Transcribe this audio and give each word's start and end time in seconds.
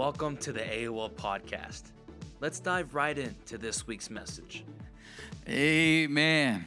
Welcome 0.00 0.38
to 0.38 0.52
the 0.54 0.60
AOL 0.60 1.10
podcast. 1.10 1.82
Let's 2.40 2.58
dive 2.58 2.94
right 2.94 3.18
into 3.18 3.58
this 3.58 3.86
week's 3.86 4.08
message. 4.08 4.64
Amen. 5.46 6.64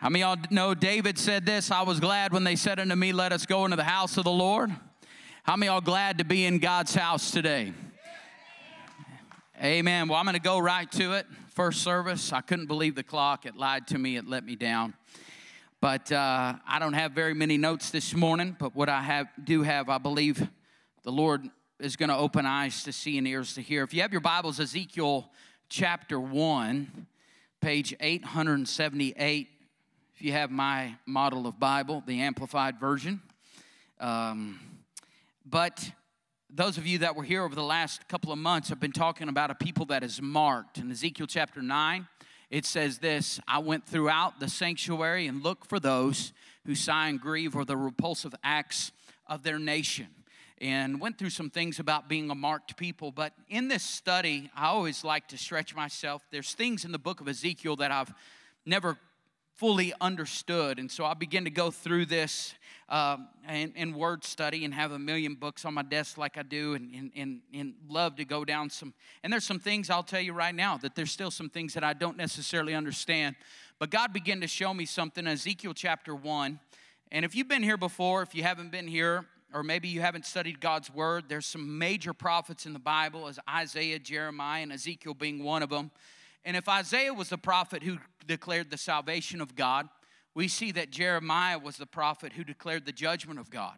How 0.00 0.08
many 0.08 0.22
y'all 0.22 0.38
know 0.50 0.74
David 0.74 1.16
said 1.16 1.46
this? 1.46 1.70
I 1.70 1.82
was 1.82 2.00
glad 2.00 2.32
when 2.32 2.42
they 2.42 2.56
said 2.56 2.80
unto 2.80 2.96
me, 2.96 3.12
Let 3.12 3.30
us 3.30 3.46
go 3.46 3.64
into 3.66 3.76
the 3.76 3.84
house 3.84 4.16
of 4.16 4.24
the 4.24 4.32
Lord. 4.32 4.74
How 5.44 5.54
many 5.54 5.70
y'all 5.70 5.80
glad 5.80 6.18
to 6.18 6.24
be 6.24 6.44
in 6.44 6.58
God's 6.58 6.92
house 6.92 7.30
today? 7.30 7.72
Amen. 9.62 10.08
Well, 10.08 10.18
I'm 10.18 10.24
going 10.24 10.34
to 10.34 10.40
go 10.40 10.58
right 10.58 10.90
to 10.90 11.12
it. 11.12 11.26
First 11.50 11.82
service, 11.82 12.32
I 12.32 12.40
couldn't 12.40 12.66
believe 12.66 12.96
the 12.96 13.04
clock. 13.04 13.46
It 13.46 13.54
lied 13.54 13.86
to 13.86 13.98
me, 13.98 14.16
it 14.16 14.26
let 14.26 14.44
me 14.44 14.56
down. 14.56 14.94
But 15.80 16.10
uh, 16.10 16.54
I 16.66 16.80
don't 16.80 16.94
have 16.94 17.12
very 17.12 17.34
many 17.34 17.58
notes 17.58 17.90
this 17.90 18.12
morning, 18.12 18.56
but 18.58 18.74
what 18.74 18.88
I 18.88 19.02
have, 19.02 19.28
do 19.44 19.62
have, 19.62 19.88
I 19.88 19.98
believe 19.98 20.48
the 21.04 21.12
Lord 21.12 21.48
is 21.84 21.96
going 21.96 22.08
to 22.08 22.16
open 22.16 22.46
eyes 22.46 22.82
to 22.82 22.92
see 22.92 23.18
and 23.18 23.28
ears 23.28 23.52
to 23.54 23.60
hear. 23.60 23.84
If 23.84 23.92
you 23.92 24.00
have 24.00 24.10
your 24.10 24.22
Bibles, 24.22 24.58
Ezekiel 24.58 25.30
chapter 25.68 26.18
1, 26.18 27.06
page 27.60 27.94
878. 28.00 29.48
If 30.14 30.22
you 30.22 30.32
have 30.32 30.50
my 30.50 30.94
model 31.04 31.46
of 31.46 31.60
Bible, 31.60 32.02
the 32.06 32.22
Amplified 32.22 32.80
Version. 32.80 33.20
Um, 34.00 34.58
but 35.44 35.90
those 36.48 36.78
of 36.78 36.86
you 36.86 37.00
that 37.00 37.16
were 37.16 37.22
here 37.22 37.44
over 37.44 37.54
the 37.54 37.62
last 37.62 38.08
couple 38.08 38.32
of 38.32 38.38
months 38.38 38.70
have 38.70 38.80
been 38.80 38.90
talking 38.90 39.28
about 39.28 39.50
a 39.50 39.54
people 39.54 39.84
that 39.86 40.02
is 40.02 40.22
marked. 40.22 40.78
In 40.78 40.90
Ezekiel 40.90 41.26
chapter 41.26 41.60
9, 41.60 42.08
it 42.48 42.64
says 42.64 42.98
this 42.98 43.40
I 43.46 43.58
went 43.58 43.84
throughout 43.84 44.40
the 44.40 44.48
sanctuary 44.48 45.26
and 45.26 45.42
looked 45.42 45.68
for 45.68 45.78
those 45.78 46.32
who 46.64 46.74
sigh 46.74 47.08
and 47.08 47.20
grieve 47.20 47.54
or 47.54 47.66
the 47.66 47.76
repulsive 47.76 48.34
acts 48.42 48.90
of 49.26 49.42
their 49.42 49.58
nation 49.58 50.06
and 50.64 50.98
went 50.98 51.18
through 51.18 51.28
some 51.28 51.50
things 51.50 51.78
about 51.78 52.08
being 52.08 52.30
a 52.30 52.34
marked 52.34 52.78
people. 52.78 53.12
But 53.12 53.34
in 53.50 53.68
this 53.68 53.82
study, 53.82 54.50
I 54.56 54.68
always 54.68 55.04
like 55.04 55.28
to 55.28 55.36
stretch 55.36 55.76
myself. 55.76 56.22
There's 56.30 56.54
things 56.54 56.86
in 56.86 56.92
the 56.92 56.98
book 56.98 57.20
of 57.20 57.28
Ezekiel 57.28 57.76
that 57.76 57.92
I've 57.92 58.10
never 58.64 58.96
fully 59.56 59.92
understood. 60.00 60.78
And 60.78 60.90
so 60.90 61.04
I 61.04 61.12
begin 61.12 61.44
to 61.44 61.50
go 61.50 61.70
through 61.70 62.06
this 62.06 62.54
um, 62.88 63.28
in, 63.46 63.74
in, 63.76 63.94
word 63.94 64.24
study 64.24 64.64
and 64.64 64.72
have 64.72 64.92
a 64.92 64.98
million 64.98 65.34
books 65.34 65.66
on 65.66 65.74
my 65.74 65.82
desk 65.82 66.16
like 66.16 66.38
I 66.38 66.42
do 66.42 66.72
and, 66.72 66.94
and, 66.94 67.12
and, 67.14 67.40
and 67.52 67.74
love 67.86 68.16
to 68.16 68.24
go 68.24 68.42
down 68.42 68.70
some. 68.70 68.94
And 69.22 69.30
there's 69.30 69.44
some 69.44 69.60
things 69.60 69.90
I'll 69.90 70.02
tell 70.02 70.20
you 70.20 70.32
right 70.32 70.54
now 70.54 70.78
that 70.78 70.94
there's 70.94 71.12
still 71.12 71.30
some 71.30 71.50
things 71.50 71.74
that 71.74 71.84
I 71.84 71.92
don't 71.92 72.16
necessarily 72.16 72.74
understand. 72.74 73.36
But 73.78 73.90
God 73.90 74.14
began 74.14 74.40
to 74.40 74.48
show 74.48 74.72
me 74.72 74.86
something 74.86 75.26
in 75.26 75.32
Ezekiel 75.32 75.74
chapter 75.74 76.14
1. 76.14 76.58
And 77.12 77.24
if 77.26 77.34
you've 77.34 77.48
been 77.48 77.62
here 77.62 77.76
before, 77.76 78.22
if 78.22 78.34
you 78.34 78.42
haven't 78.42 78.72
been 78.72 78.88
here, 78.88 79.26
or 79.54 79.62
maybe 79.62 79.86
you 79.86 80.00
haven't 80.00 80.26
studied 80.26 80.60
God's 80.60 80.92
word, 80.92 81.26
there's 81.28 81.46
some 81.46 81.78
major 81.78 82.12
prophets 82.12 82.66
in 82.66 82.72
the 82.72 82.80
Bible, 82.80 83.28
as 83.28 83.38
Isaiah, 83.48 84.00
Jeremiah, 84.00 84.64
and 84.64 84.72
Ezekiel 84.72 85.14
being 85.14 85.44
one 85.44 85.62
of 85.62 85.70
them. 85.70 85.92
And 86.44 86.56
if 86.56 86.68
Isaiah 86.68 87.14
was 87.14 87.28
the 87.28 87.38
prophet 87.38 87.84
who 87.84 87.98
declared 88.26 88.70
the 88.70 88.76
salvation 88.76 89.40
of 89.40 89.54
God, 89.54 89.88
we 90.34 90.48
see 90.48 90.72
that 90.72 90.90
Jeremiah 90.90 91.58
was 91.58 91.76
the 91.76 91.86
prophet 91.86 92.32
who 92.32 92.42
declared 92.42 92.84
the 92.84 92.92
judgment 92.92 93.38
of 93.38 93.48
God. 93.48 93.76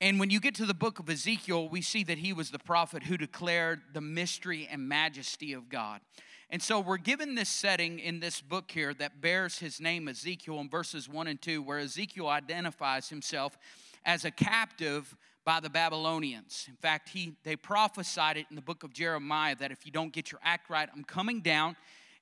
And 0.00 0.20
when 0.20 0.30
you 0.30 0.38
get 0.38 0.54
to 0.54 0.64
the 0.64 0.72
book 0.72 1.00
of 1.00 1.10
Ezekiel, 1.10 1.68
we 1.68 1.82
see 1.82 2.04
that 2.04 2.18
he 2.18 2.32
was 2.32 2.50
the 2.50 2.58
prophet 2.60 3.02
who 3.02 3.18
declared 3.18 3.82
the 3.92 4.00
mystery 4.00 4.68
and 4.70 4.88
majesty 4.88 5.52
of 5.52 5.68
God. 5.68 6.00
And 6.48 6.62
so 6.62 6.80
we're 6.80 6.96
given 6.96 7.34
this 7.34 7.48
setting 7.48 7.98
in 7.98 8.20
this 8.20 8.40
book 8.40 8.70
here 8.70 8.94
that 8.94 9.20
bears 9.20 9.58
his 9.58 9.80
name, 9.80 10.08
Ezekiel, 10.08 10.60
in 10.60 10.70
verses 10.70 11.08
1 11.08 11.26
and 11.26 11.42
2, 11.42 11.62
where 11.62 11.78
Ezekiel 11.78 12.28
identifies 12.28 13.08
himself 13.08 13.58
as 14.04 14.24
a 14.24 14.30
captive 14.30 15.16
by 15.44 15.60
the 15.60 15.70
Babylonians. 15.70 16.66
In 16.68 16.76
fact, 16.76 17.08
he, 17.08 17.34
they 17.44 17.56
prophesied 17.56 18.36
it 18.36 18.46
in 18.50 18.56
the 18.56 18.62
book 18.62 18.84
of 18.84 18.92
Jeremiah 18.92 19.56
that 19.56 19.70
if 19.70 19.86
you 19.86 19.92
don't 19.92 20.12
get 20.12 20.30
your 20.30 20.40
act 20.44 20.70
right, 20.70 20.88
I'm 20.94 21.04
coming 21.04 21.40
down 21.40 21.76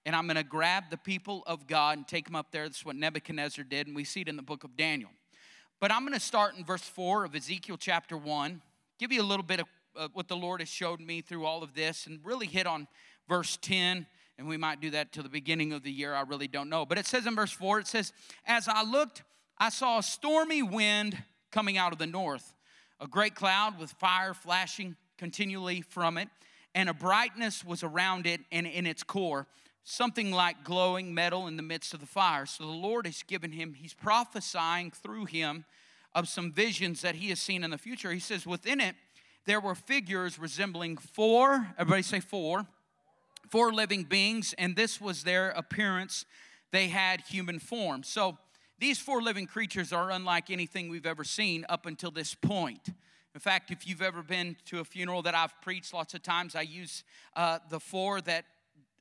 and 0.06 0.14
I'm 0.14 0.26
going 0.26 0.36
to 0.36 0.44
grab 0.44 0.84
the 0.91 0.97
people 0.97 1.42
of 1.47 1.66
God 1.66 1.98
and 1.98 2.06
take 2.06 2.25
them 2.26 2.36
up 2.36 2.52
there. 2.52 2.62
That's 2.62 2.84
what 2.84 2.97
Nebuchadnezzar 2.97 3.64
did, 3.64 3.86
and 3.86 3.97
we 3.97 4.04
see 4.04 4.22
it 4.22 4.28
in 4.28 4.36
the 4.36 4.42
book 4.42 4.64
of 4.64 4.76
Daniel. 4.76 5.10
But 5.80 5.92
I'm 5.92 6.02
going 6.02 6.14
to 6.14 6.20
start 6.20 6.56
in 6.56 6.64
verse 6.64 6.82
4 6.82 7.25
of 7.25 7.34
Ezekiel 7.34 7.76
chapter 7.78 8.16
1, 8.16 8.62
give 8.98 9.12
you 9.12 9.20
a 9.20 9.25
little 9.25 9.44
bit 9.44 9.60
of 9.60 9.66
uh, 9.97 10.08
what 10.12 10.28
the 10.28 10.36
Lord 10.36 10.60
has 10.60 10.69
showed 10.69 11.00
me 11.00 11.20
through 11.20 11.44
all 11.44 11.62
of 11.62 11.75
this, 11.75 12.06
and 12.06 12.20
really 12.25 12.47
hit 12.47 12.66
on 12.66 12.86
verse 13.28 13.58
10 13.60 14.06
and 14.38 14.47
we 14.47 14.56
might 14.56 14.81
do 14.81 14.91
that 14.91 15.12
to 15.12 15.22
the 15.22 15.28
beginning 15.28 15.72
of 15.72 15.82
the 15.82 15.91
year. 15.91 16.14
I 16.14 16.20
really 16.20 16.47
don't 16.47 16.69
know. 16.69 16.86
But 16.86 16.97
it 16.97 17.06
says 17.06 17.26
in 17.26 17.34
verse 17.34 17.50
4, 17.50 17.81
it 17.81 17.88
says, 17.88 18.12
As 18.47 18.69
I 18.69 18.84
looked, 18.84 19.25
I 19.58 19.69
saw 19.69 19.98
a 19.98 20.02
stormy 20.02 20.62
wind 20.62 21.19
coming 21.50 21.78
out 21.78 21.92
of 21.92 21.98
the 21.98 22.06
north, 22.06 22.54
a 23.00 23.06
great 23.06 23.34
cloud 23.34 23.78
with 23.78 23.91
fire 23.92 24.34
flashing 24.34 24.97
continually 25.16 25.81
from 25.81 26.19
it, 26.19 26.28
and 26.75 26.88
a 26.88 26.94
brightness 26.94 27.64
was 27.64 27.82
around 27.82 28.26
it 28.26 28.41
and 28.53 28.66
in 28.66 28.86
its 28.86 29.03
core, 29.03 29.47
something 29.84 30.31
like 30.31 30.64
glowing 30.64 31.14
metal 31.14 31.47
in 31.47 31.56
the 31.56 31.62
midst 31.62 31.94
of 31.94 32.00
the 32.00 32.06
fire. 32.06 32.47
So 32.47 32.64
the 32.64 32.70
Lord 32.70 33.06
has 33.06 33.22
given 33.22 33.53
him, 33.53 33.75
he's 33.75 33.94
prophesying 33.94 34.91
through 34.91 35.26
him 35.26 35.64
of 36.14 36.28
some 36.28 36.53
visions 36.53 37.03
that 37.03 37.14
he 37.14 37.28
has 37.31 37.41
seen 37.41 37.64
in 37.64 37.70
the 37.70 37.78
future. 37.78 38.12
He 38.12 38.20
says, 38.20 38.47
within 38.47 38.81
it, 38.81 38.94
there 39.47 39.60
were 39.60 39.75
figures 39.75 40.38
resembling 40.38 40.98
four, 40.98 41.69
everybody 41.78 42.03
say 42.03 42.20
four, 42.20 42.66
four 43.50 43.72
living 43.72 44.04
beings, 44.04 44.54
and 44.58 44.76
this 44.76 45.00
was 45.00 45.25
their 45.25 45.50
appearance. 45.50 46.26
They 46.70 46.88
had 46.88 47.22
human 47.22 47.58
form. 47.58 48.03
So 48.03 48.37
these 48.78 48.98
four 48.98 49.20
living 49.20 49.46
creatures 49.46 49.92
are 49.92 50.10
unlike 50.10 50.50
anything 50.50 50.88
we've 50.88 51.06
ever 51.06 51.24
seen 51.24 51.66
up 51.68 51.86
until 51.86 52.10
this 52.10 52.34
point. 52.34 52.88
In 53.34 53.40
fact, 53.40 53.70
if 53.70 53.86
you've 53.86 54.02
ever 54.02 54.22
been 54.22 54.56
to 54.66 54.80
a 54.80 54.84
funeral 54.84 55.22
that 55.22 55.34
I've 55.34 55.60
preached 55.60 55.92
lots 55.92 56.14
of 56.14 56.22
times, 56.22 56.54
I 56.54 56.62
use 56.62 57.04
uh, 57.36 57.58
the 57.70 57.80
four 57.80 58.20
that 58.22 58.44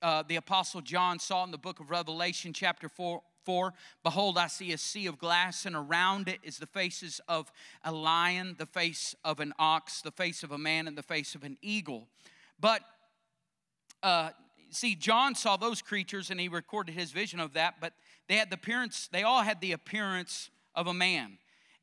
uh, 0.01 0.23
the 0.27 0.35
Apostle 0.35 0.81
John 0.81 1.19
saw 1.19 1.43
in 1.43 1.51
the 1.51 1.57
book 1.57 1.79
of 1.79 1.89
Revelation, 1.89 2.53
chapter 2.53 2.89
4, 2.89 3.21
4 3.45 3.73
Behold, 4.03 4.37
I 4.37 4.47
see 4.47 4.73
a 4.73 4.77
sea 4.77 5.07
of 5.07 5.17
glass, 5.17 5.65
and 5.65 5.75
around 5.75 6.27
it 6.27 6.39
is 6.43 6.57
the 6.57 6.67
faces 6.67 7.21
of 7.27 7.51
a 7.83 7.91
lion, 7.91 8.55
the 8.57 8.65
face 8.65 9.15
of 9.23 9.39
an 9.39 9.53
ox, 9.57 10.01
the 10.01 10.11
face 10.11 10.43
of 10.43 10.51
a 10.51 10.57
man, 10.57 10.87
and 10.87 10.97
the 10.97 11.03
face 11.03 11.33
of 11.33 11.43
an 11.43 11.57
eagle. 11.61 12.07
But 12.59 12.81
uh, 14.03 14.31
see, 14.69 14.95
John 14.95 15.35
saw 15.35 15.57
those 15.57 15.81
creatures 15.81 16.29
and 16.29 16.39
he 16.39 16.47
recorded 16.47 16.93
his 16.93 17.11
vision 17.11 17.39
of 17.39 17.53
that, 17.53 17.75
but 17.79 17.93
they 18.27 18.35
had 18.35 18.49
the 18.49 18.55
appearance, 18.55 19.09
they 19.11 19.23
all 19.23 19.41
had 19.41 19.61
the 19.61 19.71
appearance 19.71 20.49
of 20.75 20.87
a 20.87 20.93
man. 20.93 21.37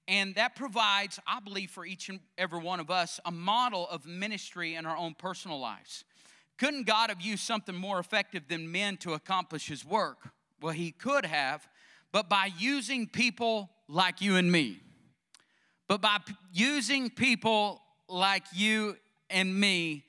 And 0.06 0.34
that 0.34 0.55
provides, 0.55 1.19
I 1.27 1.41
believe, 1.41 1.71
for 1.71 1.87
each 1.87 2.10
and 2.10 2.21
every 2.37 2.59
one 2.59 2.78
of 2.78 2.91
us, 2.91 3.21
a 3.25 3.31
model 3.31 3.88
of 3.88 4.05
ministry 4.05 4.75
in 4.75 4.84
our 4.84 4.97
own 4.97 5.15
personal 5.15 5.59
lives. 5.59 6.05
Couldn't 6.59 6.87
God 6.87 7.09
have 7.09 7.21
used 7.21 7.43
something 7.43 7.75
more 7.75 7.99
effective 7.99 8.49
than 8.49 8.71
men 8.71 8.97
to 8.99 9.15
accomplish 9.15 9.66
his 9.66 9.84
work? 9.84 10.19
Well, 10.60 10.75
he 10.75 10.93
could 10.93 11.27
have, 11.27 11.66
but 12.12 12.28
by 12.28 12.50
using 12.59 13.09
people 13.09 13.71
like 13.88 14.21
you 14.21 14.37
and 14.37 14.50
me, 14.53 14.81
but 15.88 16.00
by 16.00 16.19
p- 16.25 16.34
using 16.53 17.11
people 17.11 17.82
like 18.09 18.44
you 18.55 18.97
and 19.31 19.59
me, 19.59 20.05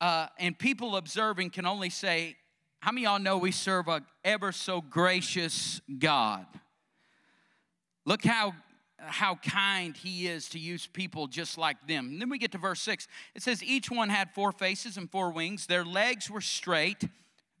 uh, 0.00 0.28
and 0.38 0.56
people 0.58 0.96
observing 0.96 1.50
can 1.50 1.66
only 1.66 1.90
say, 1.90 2.36
how 2.80 2.92
many 2.92 3.04
y'all 3.04 3.18
know 3.18 3.38
we 3.38 3.50
serve 3.50 3.88
a 3.88 4.02
ever 4.24 4.52
so 4.52 4.80
gracious 4.80 5.80
God? 5.98 6.46
Look 8.04 8.24
how 8.24 8.54
how 9.00 9.36
kind 9.36 9.96
he 9.96 10.26
is 10.26 10.48
to 10.50 10.58
use 10.58 10.86
people 10.86 11.28
just 11.28 11.56
like 11.56 11.86
them. 11.86 12.08
And 12.08 12.20
then 12.20 12.28
we 12.28 12.38
get 12.38 12.52
to 12.52 12.58
verse 12.58 12.80
6. 12.80 13.06
It 13.34 13.42
says 13.42 13.62
each 13.62 13.90
one 13.90 14.08
had 14.08 14.30
four 14.34 14.50
faces 14.52 14.96
and 14.96 15.10
four 15.10 15.30
wings. 15.30 15.66
Their 15.66 15.84
legs 15.84 16.28
were 16.28 16.40
straight, 16.40 17.04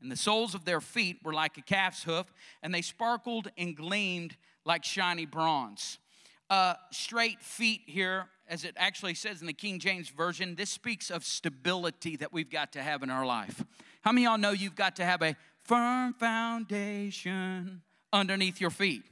and 0.02 0.10
the 0.10 0.16
soles 0.16 0.54
of 0.54 0.64
their 0.64 0.80
feet 0.80 1.18
were 1.22 1.32
like 1.32 1.56
a 1.56 1.62
calf's 1.62 2.02
hoof, 2.02 2.26
and 2.62 2.74
they 2.74 2.82
sparkled 2.82 3.48
and 3.56 3.76
gleamed 3.76 4.36
like 4.64 4.84
shiny 4.84 5.26
bronze. 5.26 5.98
Uh, 6.50 6.74
straight 6.90 7.40
feet 7.40 7.82
here, 7.86 8.26
as 8.48 8.64
it 8.64 8.74
actually 8.76 9.14
says 9.14 9.40
in 9.40 9.46
the 9.46 9.52
King 9.52 9.78
James 9.78 10.08
Version, 10.08 10.54
this 10.54 10.70
speaks 10.70 11.10
of 11.10 11.24
stability 11.24 12.16
that 12.16 12.32
we've 12.32 12.50
got 12.50 12.72
to 12.72 12.82
have 12.82 13.02
in 13.02 13.10
our 13.10 13.26
life. 13.26 13.64
How 14.08 14.12
many 14.12 14.24
y'all 14.24 14.38
know 14.38 14.52
you've 14.52 14.74
got 14.74 14.96
to 14.96 15.04
have 15.04 15.20
a 15.20 15.36
firm 15.64 16.14
foundation 16.14 17.82
underneath 18.10 18.58
your 18.58 18.70
feet? 18.70 19.02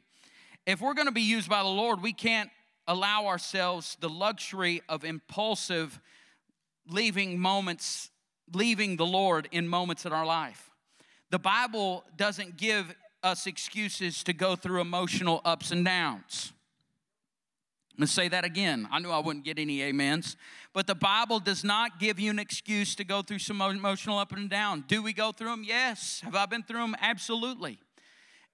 If 0.65 0.81
we're 0.81 0.95
going 0.95 1.07
to 1.07 1.13
be 1.13 1.21
used 1.21 1.51
by 1.51 1.63
the 1.63 1.69
Lord, 1.69 2.01
we 2.01 2.15
can't 2.15 2.49
allow 2.89 3.27
ourselves 3.27 3.99
the 4.01 4.09
luxury 4.09 4.81
of 4.89 5.05
impulsive 5.05 6.01
leaving 6.89 7.39
moments, 7.39 8.09
leaving 8.55 8.97
the 8.97 9.05
Lord 9.05 9.49
in 9.53 9.69
moments 9.69 10.07
in 10.07 10.15
our 10.15 10.25
life. 10.25 10.71
The 11.31 11.39
Bible 11.39 12.03
doesn't 12.17 12.57
give 12.57 12.95
us 13.23 13.47
excuses 13.47 14.25
to 14.25 14.33
go 14.33 14.57
through 14.57 14.81
emotional 14.81 15.43
ups 15.45 15.73
and 15.73 15.85
downs. 15.85 16.55
Let's 17.99 18.13
say 18.13 18.29
that 18.29 18.45
again. 18.45 18.87
I 18.91 18.99
knew 18.99 19.11
I 19.11 19.19
wouldn't 19.19 19.45
get 19.45 19.59
any 19.59 19.83
amens. 19.83 20.37
But 20.73 20.87
the 20.87 20.95
Bible 20.95 21.41
does 21.41 21.65
not 21.65 21.99
give 21.99 22.21
you 22.21 22.31
an 22.31 22.39
excuse 22.39 22.95
to 22.97 23.05
go 23.05 23.23
through 23.23 23.39
some 23.39 23.61
emotional 23.63 24.19
up 24.19 24.33
and 24.33 24.51
down. 24.51 24.85
Do 24.87 25.03
we 25.03 25.13
go 25.13 25.33
through 25.33 25.49
them? 25.49 25.65
Yes. 25.65 26.21
Have 26.23 26.35
I 26.35 26.47
been 26.47 26.63
through 26.63 26.81
them? 26.81 26.97
Absolutely. 27.01 27.79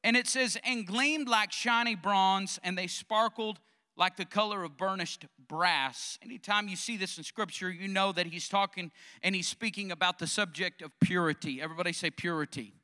And 0.05 0.17
it 0.17 0.29
says, 0.29 0.57
and 0.65 0.87
gleamed 0.87 1.29
like 1.29 1.53
shiny 1.53 1.95
bronze, 1.95 2.61
and 2.63 2.79
they 2.79 2.87
sparkled 2.87 3.59
like 3.97 4.17
the 4.17 4.25
color 4.25 4.65
of 4.65 4.77
burnished 4.77 5.27
brass. 5.49 6.19
Anytime 6.23 6.69
you 6.69 6.77
see 6.77 6.97
this 6.97 7.19
in 7.19 7.25
scripture, 7.25 7.71
you 7.71 7.89
know 7.89 8.13
that 8.13 8.27
he's 8.27 8.49
talking 8.49 8.91
and 9.23 9.35
he's 9.35 9.49
speaking 9.49 9.93
about 9.93 10.19
the 10.19 10.27
subject 10.27 10.83
of 10.83 10.91
purity. 11.01 11.61
Everybody 11.61 11.93
say 11.93 12.11
purity. 12.11 12.75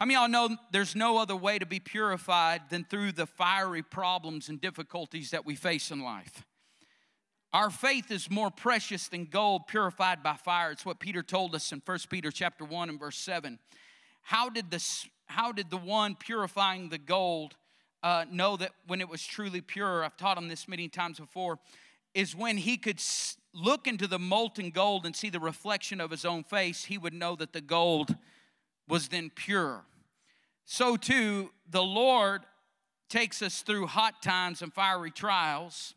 Many 0.00 0.14
of 0.14 0.20
y'all 0.22 0.28
know 0.48 0.56
there's 0.70 0.96
no 0.96 1.18
other 1.18 1.36
way 1.36 1.58
to 1.58 1.66
be 1.66 1.78
purified 1.78 2.62
than 2.70 2.84
through 2.84 3.12
the 3.12 3.26
fiery 3.26 3.82
problems 3.82 4.48
and 4.48 4.58
difficulties 4.58 5.30
that 5.32 5.44
we 5.44 5.54
face 5.54 5.90
in 5.90 6.00
life? 6.00 6.46
Our 7.52 7.68
faith 7.68 8.10
is 8.10 8.30
more 8.30 8.50
precious 8.50 9.08
than 9.08 9.26
gold 9.26 9.66
purified 9.66 10.22
by 10.22 10.36
fire. 10.36 10.70
It's 10.70 10.86
what 10.86 11.00
Peter 11.00 11.22
told 11.22 11.54
us 11.54 11.70
in 11.70 11.82
1 11.84 11.98
Peter 12.08 12.30
chapter 12.30 12.64
1 12.64 12.88
and 12.88 12.98
verse 12.98 13.18
7. 13.18 13.58
How 14.22 14.48
did, 14.48 14.70
this, 14.70 15.06
how 15.26 15.52
did 15.52 15.68
the 15.68 15.76
one 15.76 16.14
purifying 16.14 16.88
the 16.88 16.96
gold 16.96 17.56
uh, 18.02 18.24
know 18.30 18.56
that 18.56 18.72
when 18.86 19.02
it 19.02 19.08
was 19.08 19.22
truly 19.22 19.60
pure? 19.60 20.02
I've 20.02 20.16
taught 20.16 20.38
him 20.38 20.48
this 20.48 20.66
many 20.66 20.88
times 20.88 21.20
before. 21.20 21.58
Is 22.14 22.34
when 22.34 22.56
he 22.56 22.78
could 22.78 23.02
look 23.52 23.86
into 23.86 24.06
the 24.06 24.18
molten 24.18 24.70
gold 24.70 25.04
and 25.04 25.14
see 25.14 25.28
the 25.28 25.40
reflection 25.40 26.00
of 26.00 26.10
his 26.10 26.24
own 26.24 26.42
face, 26.42 26.86
he 26.86 26.96
would 26.96 27.12
know 27.12 27.36
that 27.36 27.52
the 27.52 27.60
gold 27.60 28.16
was 28.90 29.08
then 29.08 29.30
pure. 29.34 29.84
So, 30.66 30.96
too, 30.96 31.50
the 31.68 31.82
Lord 31.82 32.42
takes 33.08 33.40
us 33.42 33.62
through 33.62 33.86
hot 33.86 34.22
times 34.22 34.62
and 34.62 34.72
fiery 34.72 35.10
trials 35.10 35.94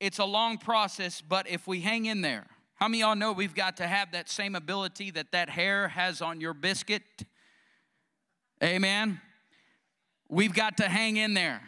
it's 0.00 0.18
a 0.18 0.24
long 0.24 0.58
process, 0.58 1.22
but 1.22 1.48
if 1.48 1.66
we 1.66 1.80
hang 1.80 2.06
in 2.06 2.20
there, 2.20 2.46
how 2.74 2.88
many 2.88 3.00
y'all 3.00 3.16
know 3.16 3.32
we've 3.32 3.54
got 3.54 3.78
to 3.78 3.86
have 3.86 4.12
that 4.12 4.28
same 4.28 4.54
ability 4.54 5.10
that 5.12 5.32
that 5.32 5.48
hair 5.48 5.88
has 5.88 6.20
on 6.20 6.40
your 6.40 6.52
biscuit? 6.52 7.02
Amen. 8.62 9.20
We've 10.28 10.52
got 10.52 10.76
to 10.78 10.88
hang 10.88 11.16
in 11.16 11.32
there. 11.32 11.62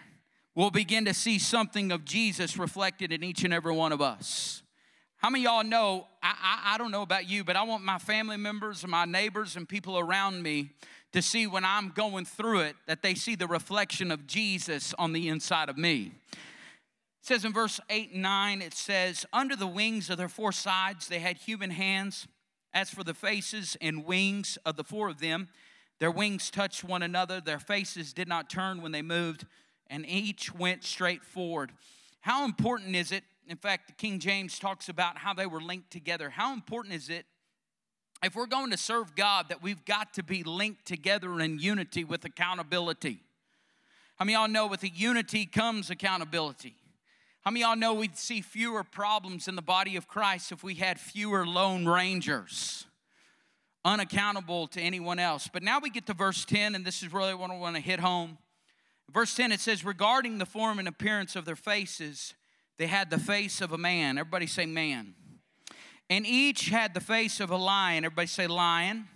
We'll 0.54 0.70
begin 0.70 1.04
to 1.06 1.14
see 1.14 1.38
something 1.38 1.90
of 1.92 2.04
Jesus 2.04 2.58
reflected 2.58 3.12
in 3.12 3.24
each 3.24 3.44
and 3.44 3.54
every 3.54 3.72
one 3.72 3.92
of 3.92 4.02
us. 4.02 4.62
How 5.18 5.30
many 5.30 5.44
y'all 5.44 5.64
know? 5.64 6.06
I, 6.22 6.34
I, 6.40 6.74
I, 6.74 6.78
don't 6.78 6.92
know 6.92 7.02
about 7.02 7.28
you, 7.28 7.42
but 7.42 7.56
I 7.56 7.64
want 7.64 7.82
my 7.82 7.98
family 7.98 8.36
members 8.36 8.84
and 8.84 8.90
my 8.92 9.04
neighbors 9.04 9.56
and 9.56 9.68
people 9.68 9.98
around 9.98 10.44
me 10.44 10.70
to 11.12 11.20
see 11.20 11.48
when 11.48 11.64
I'm 11.64 11.88
going 11.88 12.24
through 12.24 12.60
it 12.60 12.76
that 12.86 13.02
they 13.02 13.16
see 13.16 13.34
the 13.34 13.48
reflection 13.48 14.12
of 14.12 14.28
Jesus 14.28 14.94
on 14.96 15.12
the 15.12 15.28
inside 15.28 15.68
of 15.68 15.76
me. 15.76 16.12
It 16.32 16.38
says 17.22 17.44
in 17.44 17.52
verse 17.52 17.80
8 17.90 18.12
and 18.12 18.22
9, 18.22 18.62
it 18.62 18.74
says, 18.74 19.26
Under 19.32 19.56
the 19.56 19.66
wings 19.66 20.08
of 20.08 20.18
their 20.18 20.28
four 20.28 20.52
sides 20.52 21.08
they 21.08 21.18
had 21.18 21.36
human 21.36 21.70
hands. 21.70 22.28
As 22.72 22.88
for 22.88 23.02
the 23.02 23.14
faces 23.14 23.76
and 23.80 24.04
wings 24.04 24.56
of 24.64 24.76
the 24.76 24.84
four 24.84 25.08
of 25.08 25.18
them, 25.18 25.48
their 25.98 26.12
wings 26.12 26.48
touched 26.48 26.84
one 26.84 27.02
another, 27.02 27.40
their 27.40 27.58
faces 27.58 28.12
did 28.12 28.28
not 28.28 28.48
turn 28.48 28.82
when 28.82 28.92
they 28.92 29.02
moved, 29.02 29.46
and 29.88 30.06
each 30.06 30.54
went 30.54 30.84
straight 30.84 31.24
forward. 31.24 31.72
How 32.20 32.44
important 32.44 32.94
is 32.94 33.10
it? 33.10 33.24
In 33.48 33.56
fact, 33.56 33.86
the 33.86 33.94
King 33.94 34.18
James 34.18 34.58
talks 34.58 34.90
about 34.90 35.16
how 35.16 35.32
they 35.32 35.46
were 35.46 35.60
linked 35.60 35.90
together. 35.90 36.28
How 36.28 36.52
important 36.52 36.94
is 36.94 37.08
it 37.08 37.24
if 38.22 38.36
we're 38.36 38.46
going 38.46 38.70
to 38.70 38.76
serve 38.76 39.16
God 39.16 39.48
that 39.48 39.62
we've 39.62 39.84
got 39.86 40.12
to 40.14 40.22
be 40.22 40.42
linked 40.42 40.84
together 40.84 41.40
in 41.40 41.58
unity 41.58 42.04
with 42.04 42.24
accountability? 42.26 43.22
I 44.20 44.24
mean, 44.24 44.34
y'all 44.34 44.48
know 44.48 44.66
with 44.66 44.80
the 44.80 44.92
unity 44.94 45.46
comes 45.46 45.88
accountability. 45.88 46.74
How 47.40 47.50
many 47.50 47.62
y'all 47.62 47.76
know 47.76 47.94
we'd 47.94 48.18
see 48.18 48.42
fewer 48.42 48.84
problems 48.84 49.48
in 49.48 49.56
the 49.56 49.62
body 49.62 49.96
of 49.96 50.08
Christ 50.08 50.52
if 50.52 50.62
we 50.62 50.74
had 50.74 51.00
fewer 51.00 51.46
lone 51.46 51.86
rangers, 51.86 52.84
unaccountable 53.82 54.66
to 54.68 54.80
anyone 54.82 55.18
else? 55.18 55.48
But 55.50 55.62
now 55.62 55.78
we 55.78 55.88
get 55.88 56.04
to 56.06 56.14
verse 56.14 56.44
10, 56.44 56.74
and 56.74 56.84
this 56.84 57.02
is 57.02 57.10
really 57.10 57.34
what 57.34 57.50
I 57.50 57.56
want 57.56 57.76
to 57.76 57.82
hit 57.82 58.00
home. 58.00 58.36
Verse 59.10 59.34
10, 59.34 59.52
it 59.52 59.60
says, 59.60 59.84
Regarding 59.84 60.36
the 60.36 60.44
form 60.44 60.78
and 60.78 60.86
appearance 60.86 61.36
of 61.36 61.46
their 61.46 61.56
faces, 61.56 62.34
they 62.78 62.86
had 62.86 63.10
the 63.10 63.18
face 63.18 63.60
of 63.60 63.72
a 63.72 63.78
man. 63.78 64.18
Everybody 64.18 64.46
say, 64.46 64.66
man. 64.66 65.14
And 66.08 66.26
each 66.26 66.70
had 66.70 66.94
the 66.94 67.00
face 67.00 67.40
of 67.40 67.50
a 67.50 67.56
lion. 67.56 68.04
Everybody 68.04 68.28
say, 68.28 68.46
lion. 68.46 69.08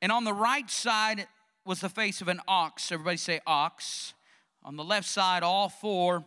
And 0.00 0.12
on 0.12 0.24
the 0.24 0.32
right 0.32 0.70
side 0.70 1.26
was 1.64 1.80
the 1.80 1.88
face 1.88 2.20
of 2.20 2.28
an 2.28 2.40
ox. 2.46 2.92
Everybody 2.92 3.16
say, 3.16 3.40
ox. 3.46 4.14
On 4.62 4.76
the 4.76 4.84
left 4.84 5.08
side, 5.08 5.42
all 5.42 5.68
four 5.68 6.24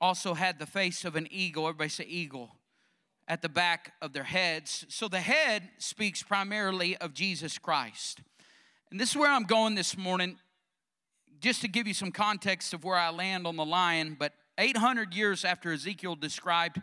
also 0.00 0.34
had 0.34 0.58
the 0.58 0.66
face 0.66 1.04
of 1.04 1.16
an 1.16 1.28
eagle. 1.30 1.68
Everybody 1.68 1.90
say 1.90 2.04
eagle 2.04 2.56
at 3.28 3.42
the 3.42 3.48
back 3.48 3.94
of 4.02 4.12
their 4.12 4.24
heads. 4.24 4.84
So 4.88 5.08
the 5.08 5.20
head 5.20 5.68
speaks 5.78 6.22
primarily 6.22 6.96
of 6.96 7.14
Jesus 7.14 7.58
Christ. 7.58 8.20
And 8.90 9.00
this 9.00 9.10
is 9.10 9.16
where 9.16 9.30
I'm 9.30 9.44
going 9.44 9.74
this 9.74 9.96
morning, 9.96 10.38
just 11.40 11.60
to 11.62 11.68
give 11.68 11.86
you 11.86 11.94
some 11.94 12.12
context 12.12 12.72
of 12.72 12.84
where 12.84 12.96
I 12.96 13.10
land 13.10 13.46
on 13.46 13.56
the 13.56 13.64
lion. 13.64 14.16
But 14.18 14.32
800 14.58 15.14
years 15.14 15.44
after 15.44 15.72
Ezekiel 15.72 16.16
described 16.16 16.80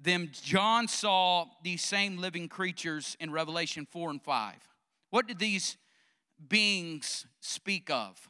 them, 0.00 0.30
John 0.32 0.88
saw 0.88 1.46
these 1.62 1.82
same 1.82 2.18
living 2.18 2.48
creatures 2.48 3.16
in 3.20 3.30
Revelation 3.30 3.86
4 3.90 4.10
and 4.10 4.22
5. 4.22 4.54
What 5.10 5.26
did 5.26 5.38
these 5.38 5.76
beings 6.48 7.26
speak 7.40 7.90
of? 7.90 8.28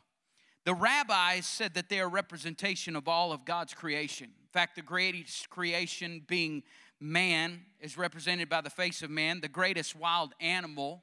The 0.65 0.75
rabbis 0.75 1.47
said 1.47 1.75
that 1.75 1.88
they 1.88 2.00
are 2.00 2.09
representation 2.09 2.97
of 2.97 3.09
all 3.09 3.32
of 3.32 3.44
God's 3.44 3.75
creation. 3.75 4.27
In 4.27 4.49
fact, 4.53 4.77
the 4.77 4.82
greatest 4.82 5.49
creation 5.49 6.23
being 6.27 6.62
man 7.00 7.61
is 7.81 7.97
represented 7.97 8.49
by 8.49 8.61
the 8.61 8.71
face 8.71 9.03
of 9.03 9.11
man. 9.11 9.41
The 9.41 9.49
greatest 9.49 9.97
wild 9.97 10.35
animal 10.41 11.03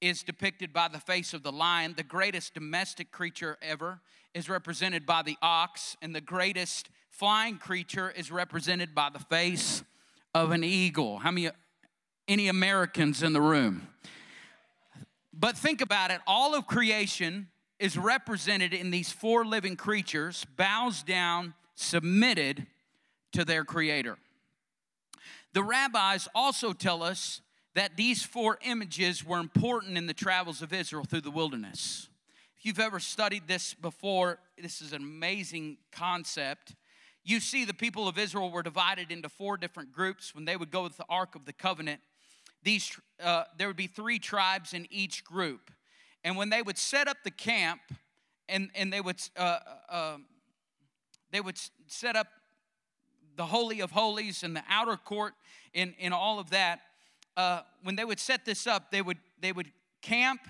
is 0.00 0.22
depicted 0.22 0.72
by 0.72 0.88
the 0.88 0.98
face 0.98 1.34
of 1.34 1.42
the 1.42 1.52
lion. 1.52 1.94
The 1.96 2.02
greatest 2.02 2.54
domestic 2.54 3.10
creature 3.10 3.58
ever 3.62 4.00
is 4.34 4.48
represented 4.48 5.06
by 5.06 5.22
the 5.22 5.36
ox. 5.42 5.96
And 6.02 6.14
the 6.14 6.20
greatest 6.20 6.90
flying 7.10 7.58
creature 7.58 8.10
is 8.10 8.30
represented 8.30 8.94
by 8.94 9.10
the 9.12 9.18
face 9.18 9.82
of 10.34 10.52
an 10.52 10.62
eagle. 10.62 11.18
How 11.18 11.30
many, 11.30 11.50
any 12.26 12.48
Americans 12.48 13.22
in 13.22 13.32
the 13.32 13.40
room? 13.40 13.88
But 15.32 15.56
think 15.56 15.80
about 15.80 16.10
it 16.10 16.20
all 16.26 16.54
of 16.54 16.66
creation 16.66 17.48
is 17.78 17.96
represented 17.96 18.74
in 18.74 18.90
these 18.90 19.12
four 19.12 19.44
living 19.44 19.76
creatures, 19.76 20.44
bows 20.56 21.02
down, 21.02 21.54
submitted 21.76 22.66
to 23.32 23.44
their 23.44 23.64
creator. 23.64 24.18
The 25.52 25.62
rabbis 25.62 26.28
also 26.34 26.72
tell 26.72 27.02
us 27.02 27.40
that 27.78 27.96
these 27.96 28.22
four 28.22 28.58
images 28.62 29.24
were 29.24 29.38
important 29.38 29.96
in 29.96 30.06
the 30.06 30.14
travels 30.14 30.62
of 30.62 30.72
Israel 30.72 31.04
through 31.04 31.20
the 31.20 31.30
wilderness. 31.30 32.08
If 32.58 32.66
you've 32.66 32.80
ever 32.80 32.98
studied 32.98 33.46
this 33.46 33.74
before, 33.74 34.40
this 34.60 34.82
is 34.82 34.92
an 34.92 35.02
amazing 35.02 35.78
concept. 35.92 36.74
You 37.24 37.38
see, 37.38 37.64
the 37.64 37.74
people 37.74 38.08
of 38.08 38.18
Israel 38.18 38.50
were 38.50 38.64
divided 38.64 39.12
into 39.12 39.28
four 39.28 39.56
different 39.56 39.92
groups 39.92 40.34
when 40.34 40.44
they 40.44 40.56
would 40.56 40.72
go 40.72 40.82
with 40.82 40.96
the 40.96 41.04
Ark 41.08 41.36
of 41.36 41.44
the 41.44 41.52
Covenant. 41.52 42.00
These, 42.64 42.98
uh, 43.22 43.44
there 43.56 43.68
would 43.68 43.76
be 43.76 43.86
three 43.86 44.18
tribes 44.18 44.72
in 44.72 44.88
each 44.90 45.22
group. 45.22 45.70
And 46.24 46.36
when 46.36 46.50
they 46.50 46.62
would 46.62 46.78
set 46.78 47.06
up 47.06 47.18
the 47.22 47.30
camp, 47.30 47.80
and, 48.48 48.70
and 48.74 48.92
they 48.92 49.00
would 49.00 49.20
uh, 49.36 49.58
uh, 49.88 50.16
they 51.30 51.40
would 51.40 51.58
set 51.86 52.16
up 52.16 52.28
the 53.36 53.46
holy 53.46 53.80
of 53.80 53.92
holies 53.92 54.42
and 54.42 54.56
the 54.56 54.64
outer 54.68 54.96
court 54.96 55.34
and, 55.74 55.94
in 55.98 56.12
all 56.12 56.38
of 56.40 56.50
that. 56.50 56.80
Uh, 57.38 57.62
when 57.84 57.94
they 57.94 58.04
would 58.04 58.18
set 58.18 58.44
this 58.44 58.66
up, 58.66 58.90
they 58.90 59.00
would 59.00 59.18
they 59.40 59.52
would 59.52 59.70
camp. 60.02 60.40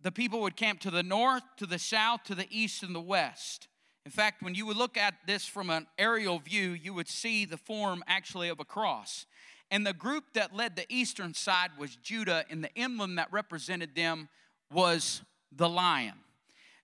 The 0.00 0.10
people 0.10 0.40
would 0.40 0.56
camp 0.56 0.80
to 0.80 0.90
the 0.90 1.02
north, 1.02 1.42
to 1.58 1.66
the 1.66 1.78
south, 1.78 2.24
to 2.24 2.34
the 2.34 2.46
east, 2.50 2.82
and 2.82 2.94
the 2.94 3.00
west. 3.00 3.68
In 4.06 4.10
fact, 4.10 4.42
when 4.42 4.54
you 4.54 4.64
would 4.64 4.78
look 4.78 4.96
at 4.96 5.14
this 5.26 5.44
from 5.44 5.68
an 5.68 5.86
aerial 5.98 6.38
view, 6.38 6.70
you 6.70 6.94
would 6.94 7.08
see 7.08 7.44
the 7.44 7.58
form 7.58 8.02
actually 8.06 8.48
of 8.48 8.58
a 8.58 8.64
cross. 8.64 9.26
And 9.70 9.86
the 9.86 9.92
group 9.92 10.32
that 10.32 10.56
led 10.56 10.76
the 10.76 10.86
eastern 10.88 11.34
side 11.34 11.72
was 11.78 11.94
Judah, 11.96 12.46
and 12.48 12.64
the 12.64 12.78
emblem 12.78 13.16
that 13.16 13.30
represented 13.30 13.94
them 13.94 14.30
was 14.72 15.20
the 15.52 15.68
lion. 15.68 16.14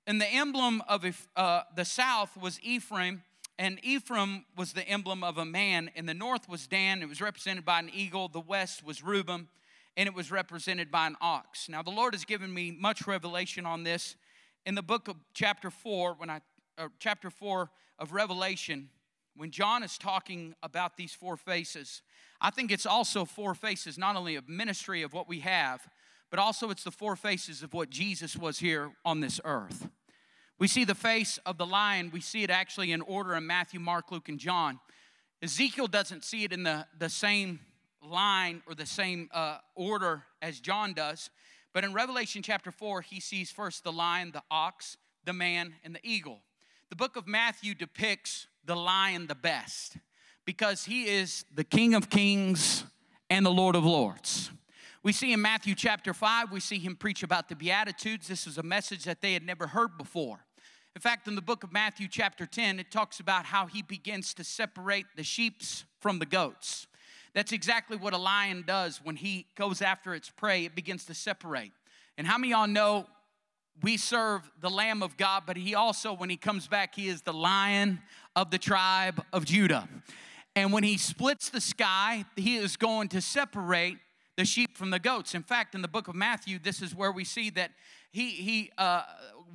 And 0.07 0.21
the 0.21 0.29
emblem 0.29 0.83
of 0.87 1.27
uh, 1.35 1.63
the 1.75 1.87
south 1.87 2.37
was 2.37 2.61
Ephraim, 2.63 3.23
and 3.59 3.79
Ephraim 3.85 4.45
was 4.57 4.73
the 4.73 4.87
emblem 4.89 5.23
of 5.23 5.39
a 5.39 5.45
man. 5.45 5.91
And 5.95 6.09
the 6.09 6.15
north 6.15 6.49
was 6.49 6.67
Dan, 6.67 7.03
it 7.03 7.09
was 7.09 7.21
represented 7.21 7.65
by 7.65 7.79
an 7.79 7.91
eagle. 7.93 8.29
The 8.29 8.41
west 8.41 8.85
was 8.85 9.03
Reuben, 9.03 9.49
and 9.97 10.09
it 10.09 10.15
was 10.15 10.31
represented 10.31 10.91
by 10.91 11.07
an 11.07 11.17
ox. 11.21 11.69
Now, 11.69 11.83
the 11.83 11.91
Lord 11.91 12.15
has 12.15 12.25
given 12.25 12.53
me 12.53 12.71
much 12.71 13.07
revelation 13.07 13.67
on 13.67 13.85
this. 13.85 14.17
In 14.67 14.75
the 14.75 14.83
book 14.83 15.09
of 15.09 15.17
chapter 15.35 15.71
4, 15.71 16.15
when 16.15 16.31
I, 16.31 16.41
chapter 16.99 17.31
4 17.31 17.71
of 17.99 18.13
Revelation, 18.13 18.89
when 19.37 19.51
John 19.51 19.83
is 19.83 19.99
talking 19.99 20.55
about 20.63 20.97
these 20.97 21.13
four 21.13 21.37
faces, 21.37 22.03
I 22.41 22.51
think 22.51 22.71
it's 22.71 22.87
also 22.87 23.25
four 23.25 23.55
faces, 23.55 23.99
not 23.99 24.17
only 24.17 24.37
of 24.37 24.49
ministry 24.49 25.03
of 25.03 25.13
what 25.13 25.29
we 25.29 25.41
have, 25.41 25.89
but 26.31 26.39
also 26.39 26.71
it's 26.71 26.85
the 26.85 26.91
four 26.91 27.17
faces 27.17 27.63
of 27.63 27.75
what 27.75 27.91
Jesus 27.91 28.37
was 28.37 28.59
here 28.59 28.93
on 29.05 29.21
this 29.21 29.41
earth. 29.45 29.89
We 30.59 30.69
see 30.69 30.85
the 30.85 30.95
face 30.95 31.39
of 31.45 31.59
the 31.59 31.67
lion, 31.67 32.11
we 32.13 32.21
see 32.21 32.43
it 32.43 32.51
actually 32.51 32.93
in 32.93 33.01
order 33.01 33.35
in 33.35 33.47
Matthew, 33.47 33.81
Mark, 33.81 34.11
Luke, 34.13 34.29
and 34.29 34.39
John. 34.39 34.79
Ezekiel 35.43 35.89
doesn't 35.89 36.25
see 36.25 36.45
it 36.45 36.53
in 36.53 36.63
the, 36.63 36.87
the 36.99 37.09
same 37.09 37.61
line 38.03 38.63
or 38.67 38.75
the 38.75 38.87
same 38.87 39.29
uh, 39.33 39.59
order 39.75 40.25
as 40.41 40.61
John 40.61 40.95
does, 40.95 41.31
but 41.73 41.85
in 41.85 41.93
Revelation 41.93 42.43
chapter 42.43 42.71
4, 42.71 43.01
he 43.03 43.19
sees 43.19 43.51
first 43.51 43.83
the 43.83 43.93
lion, 43.93 44.31
the 44.33 44.43
ox, 44.51 44.97
the 45.25 45.33
man, 45.33 45.75
and 45.83 45.95
the 45.95 46.01
eagle. 46.05 46.41
The 46.89 46.97
book 46.97 47.17
of 47.17 47.27
Matthew 47.27 47.75
depicts 47.75 48.47
the 48.65 48.77
lion 48.77 49.27
the 49.27 49.35
best. 49.35 49.97
because 50.45 50.85
he 50.85 51.05
is 51.05 51.45
the 51.55 51.65
King 51.65 51.95
of 51.95 52.11
Kings 52.11 52.85
and 53.31 53.45
the 53.45 53.51
Lord 53.51 53.77
of 53.77 53.85
Lords. 53.85 54.51
We 55.05 55.13
see 55.13 55.35
in 55.35 55.43
Matthew 55.43 55.75
chapter 55.75 56.15
5, 56.15 56.51
we 56.51 56.61
see 56.61 56.79
him 56.79 56.97
preach 56.97 57.23
about 57.23 57.51
the 57.51 57.55
Beatitudes. 57.55 58.27
This 58.27 58.47
is 58.47 58.57
a 58.57 58.63
message 58.63 59.05
that 59.05 59.21
they 59.21 59.35
had 59.35 59.45
never 59.45 59.67
heard 59.67 59.99
before. 59.99 60.47
In 60.97 61.03
fact, 61.03 61.29
in 61.29 61.35
the 61.35 61.43
book 61.43 61.63
of 61.63 61.75
Matthew, 61.75 62.09
chapter 62.09 62.47
10, 62.47 62.81
it 62.81 62.91
talks 62.91 63.21
about 63.21 63.45
how 63.45 63.67
he 63.67 63.83
begins 63.83 64.33
to 64.33 64.45
separate 64.45 65.05
the 65.15 65.23
sheeps 65.23 65.85
from 66.01 66.21
the 66.21 66.25
goats. 66.25 66.87
That's 67.35 67.53
exactly 67.53 67.99
what 67.99 68.15
a 68.15 68.17
lion 68.17 68.65
does 68.67 69.03
when 69.05 69.17
he 69.17 69.45
goes 69.57 69.83
after 69.83 70.15
its 70.15 70.31
prey, 70.31 70.65
it 70.65 70.75
begins 70.75 71.05
to 71.05 71.15
separate. 71.15 71.73
And 72.17 72.27
how 72.27 72.39
many 72.39 72.53
y'all 72.53 72.67
know 72.67 73.07
we 73.83 73.99
serve 73.99 74.51
the 74.63 74.71
Lamb 74.71 75.03
of 75.03 75.19
God, 75.19 75.43
but 75.47 75.59
he 75.59 75.75
also, 75.75 76.15
when 76.15 76.31
he 76.31 76.39
comes 76.39 76.67
back, 76.67 76.95
he 76.95 77.09
is 77.09 77.21
the 77.21 77.35
lion 77.35 78.01
of 78.35 78.51
the 78.51 78.59
tribe 78.59 79.23
of 79.35 79.45
Judah. 79.45 79.87
And 80.57 80.73
when 80.73 80.83
he 80.83 80.97
splits 80.97 81.51
the 81.51 81.61
sky, 81.61 82.25
he 82.37 82.57
is 82.57 82.79
going 82.79 83.09
to 83.09 83.21
separate 83.21 83.99
the 84.37 84.45
sheep 84.45 84.77
from 84.77 84.91
the 84.91 84.99
goats. 84.99 85.35
In 85.35 85.43
fact, 85.43 85.75
in 85.75 85.83
the 85.83 85.89
book 85.89 86.09
of 86.09 86.15
Matthew, 86.15 86.59
this 86.59 86.83
is 86.83 86.95
where 86.95 87.13
we 87.13 87.25
see 87.25 87.51
that 87.51 87.71
he, 88.11 88.31
he 88.31 88.71
uh, 88.79 89.03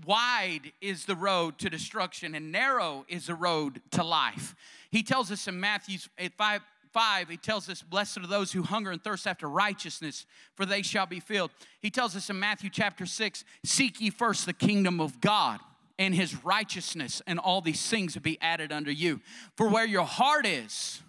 wide 0.05 0.71
is 0.81 1.05
the 1.05 1.15
road 1.15 1.57
to 1.59 1.69
destruction 1.69 2.35
and 2.35 2.51
narrow 2.51 3.05
is 3.07 3.27
the 3.27 3.35
road 3.35 3.81
to 3.91 4.03
life. 4.03 4.55
He 4.91 5.03
tells 5.03 5.31
us 5.31 5.47
in 5.47 5.59
Matthew 5.59 5.99
5, 6.37 6.61
5, 6.91 7.29
he 7.29 7.37
tells 7.37 7.69
us, 7.69 7.81
Blessed 7.81 8.17
are 8.19 8.27
those 8.27 8.51
who 8.51 8.63
hunger 8.63 8.91
and 8.91 9.03
thirst 9.03 9.27
after 9.27 9.47
righteousness, 9.47 10.25
for 10.55 10.65
they 10.65 10.81
shall 10.81 11.05
be 11.05 11.19
filled. 11.19 11.51
He 11.81 11.89
tells 11.89 12.15
us 12.15 12.29
in 12.29 12.39
Matthew 12.39 12.69
chapter 12.69 13.05
6, 13.05 13.43
Seek 13.63 14.01
ye 14.01 14.09
first 14.09 14.45
the 14.45 14.53
kingdom 14.53 14.99
of 14.99 15.21
God 15.21 15.59
and 15.97 16.15
his 16.15 16.43
righteousness, 16.45 17.21
and 17.27 17.39
all 17.39 17.61
these 17.61 17.85
things 17.87 18.15
will 18.15 18.21
be 18.21 18.39
added 18.41 18.71
unto 18.71 18.91
you. 18.91 19.19
For 19.57 19.67
where 19.67 19.85
your 19.85 20.05
heart 20.05 20.45
is, 20.45 21.01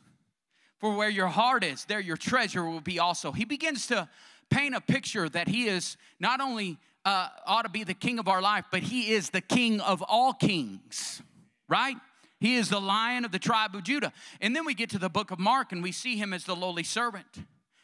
for 0.81 0.95
where 0.95 1.11
your 1.11 1.29
heart 1.29 1.63
is, 1.63 1.85
there 1.85 2.01
your 2.01 2.17
treasure 2.17 2.65
will 2.65 2.81
be 2.81 2.99
also. 2.99 3.33
He 3.33 3.45
begins 3.45 3.87
to 3.89 4.09
paint 4.51 4.75
a 4.75 4.81
picture 4.81 5.29
that 5.29 5.47
he 5.47 5.69
is 5.69 5.97
not 6.19 6.41
only 6.41 6.79
uh, 7.05 7.29
ought 7.47 7.63
to 7.63 7.69
be 7.69 7.85
the 7.85 7.95
king 7.95 8.19
of 8.19 8.29
our 8.29 8.43
life, 8.43 8.65
but 8.71 8.83
he 8.83 9.13
is 9.13 9.31
the 9.31 9.41
king 9.41 9.81
of 9.81 10.03
all 10.03 10.33
kings, 10.33 11.23
right? 11.69 11.97
He 12.41 12.57
is 12.57 12.71
the 12.71 12.81
lion 12.81 13.25
of 13.25 13.33
the 13.33 13.39
tribe 13.39 13.75
of 13.75 13.85
Judah. 13.85 14.13
And 14.41 14.57
then 14.57 14.65
we 14.65 14.75
get 14.75 14.91
to 14.91 14.99
the 14.99 15.11
book 15.11 15.31
of 15.31 15.39
Mark 15.39 15.73
and 15.73 15.83
we 15.83 15.93
see 15.93 16.17
him 16.17 16.33
as 16.33 16.45
the 16.45 16.57
lowly 16.57 16.83
servant. 16.83 17.27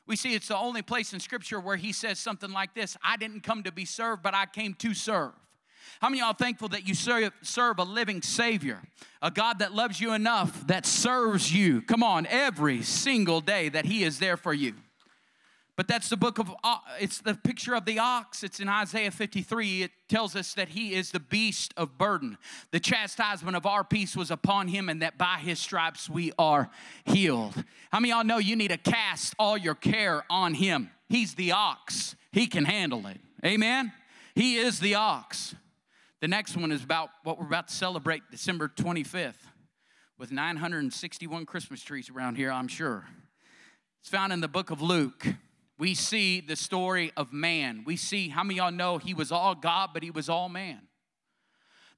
We 0.07 0.17
see 0.17 0.35
it's 0.35 0.49
the 0.49 0.57
only 0.57 0.83
place 0.83 1.13
in 1.13 1.21
scripture 1.21 1.61
where 1.61 1.77
he 1.77 1.93
says 1.93 2.19
something 2.19 2.51
like 2.51 2.75
this 2.75 2.97
I 3.03 3.17
didn't 3.17 3.43
come 3.43 3.63
to 3.65 3.73
be 3.73 3.85
served, 3.85 4.23
but 4.23 4.35
I 4.35 4.47
came 4.47 4.75
to 4.75 4.95
serve. 4.95 5.33
How 6.01 6.09
many 6.09 6.21
y'all 6.21 6.33
thankful 6.33 6.69
that 6.69 6.87
you 6.87 6.95
serve, 6.95 7.33
serve 7.43 7.79
a 7.79 7.85
living 7.85 8.23
Savior, 8.23 8.81
a 9.23 9.31
God 9.31 9.61
that 9.61 9.75
loves 9.75 10.01
you 10.01 10.13
enough 10.13 10.67
that 10.67 10.87
serves 10.87 11.55
you? 11.55 11.83
Come 11.83 12.03
on, 12.03 12.27
every 12.27 12.83
single 12.83 13.41
day 13.41 13.69
that 13.69 13.85
He 13.85 14.05
is 14.05 14.19
there 14.19 14.37
for 14.37 14.53
you. 14.55 14.75
But 15.77 15.89
that's 15.89 16.09
the 16.09 16.17
book 16.17 16.39
of, 16.39 16.51
uh, 16.65 16.79
it's 16.99 17.19
the 17.19 17.35
picture 17.35 17.75
of 17.75 17.85
the 17.85 17.99
ox. 17.99 18.43
It's 18.43 18.61
in 18.61 18.69
Isaiah 18.69 19.11
53. 19.11 19.83
It 19.83 19.91
tells 20.09 20.35
us 20.35 20.55
that 20.55 20.71
he 20.71 20.95
is 20.95 21.11
the 21.11 21.21
beast 21.21 21.75
of 21.77 21.99
burden. 21.99 22.39
The 22.71 22.81
chastisement 22.81 23.57
of 23.57 23.67
our 23.67 23.85
peace 23.85 24.17
was 24.17 24.31
upon 24.31 24.69
him, 24.69 24.89
and 24.89 25.03
that 25.03 25.19
by 25.19 25.37
his 25.37 25.59
stripes 25.59 26.09
we 26.09 26.33
are 26.39 26.71
healed. 27.05 27.63
How 27.93 28.01
many 28.01 28.11
y'all 28.11 28.25
know 28.25 28.39
you 28.39 28.57
need 28.57 28.71
to 28.71 28.79
cast 28.79 29.35
all 29.39 29.59
your 29.59 29.75
care 29.75 30.25
on 30.31 30.55
him? 30.55 30.91
He's 31.11 31.35
the 31.35 31.53
ox, 31.53 32.17
he 32.33 32.47
can 32.47 32.65
handle 32.65 33.07
it. 33.07 33.21
Amen? 33.45 33.93
He 34.35 34.57
is 34.57 34.81
the 34.81 34.95
ox. 34.95 35.55
The 36.21 36.29
next 36.29 36.57
one 36.57 36.73
is 36.73 36.83
about 36.83 37.11
what 37.25 37.39
we're 37.39 37.47
about 37.47 37.69
to 37.69 37.75
celebrate 37.75 38.23
December 38.31 38.69
25th 38.69 39.35
with 40.19 40.33
961 40.33 41.45
Christmas 41.45 41.83
trees 41.83 42.11
around 42.11 42.37
here, 42.37 42.51
I'm 42.51 42.69
sure. 42.69 43.07
It's 44.01 44.09
found 44.09 44.33
in 44.33 44.41
the 44.41 44.49
book 44.49 44.71
of 44.71 44.81
Luke 44.81 45.27
we 45.79 45.95
see 45.95 46.41
the 46.41 46.57
story 46.57 47.13
of 47.17 47.33
man. 47.33 47.83
We 47.85 47.97
see 47.97 48.29
how 48.29 48.43
many 48.43 48.57
y'all 48.57 48.73
know 48.73 48.99
he 48.99 49.15
was 49.15 49.31
all 49.31 49.55
God, 49.55 49.91
but 49.93 50.03
he 50.03 50.11
was 50.11 50.29
all 50.29 50.49
man. 50.49 50.81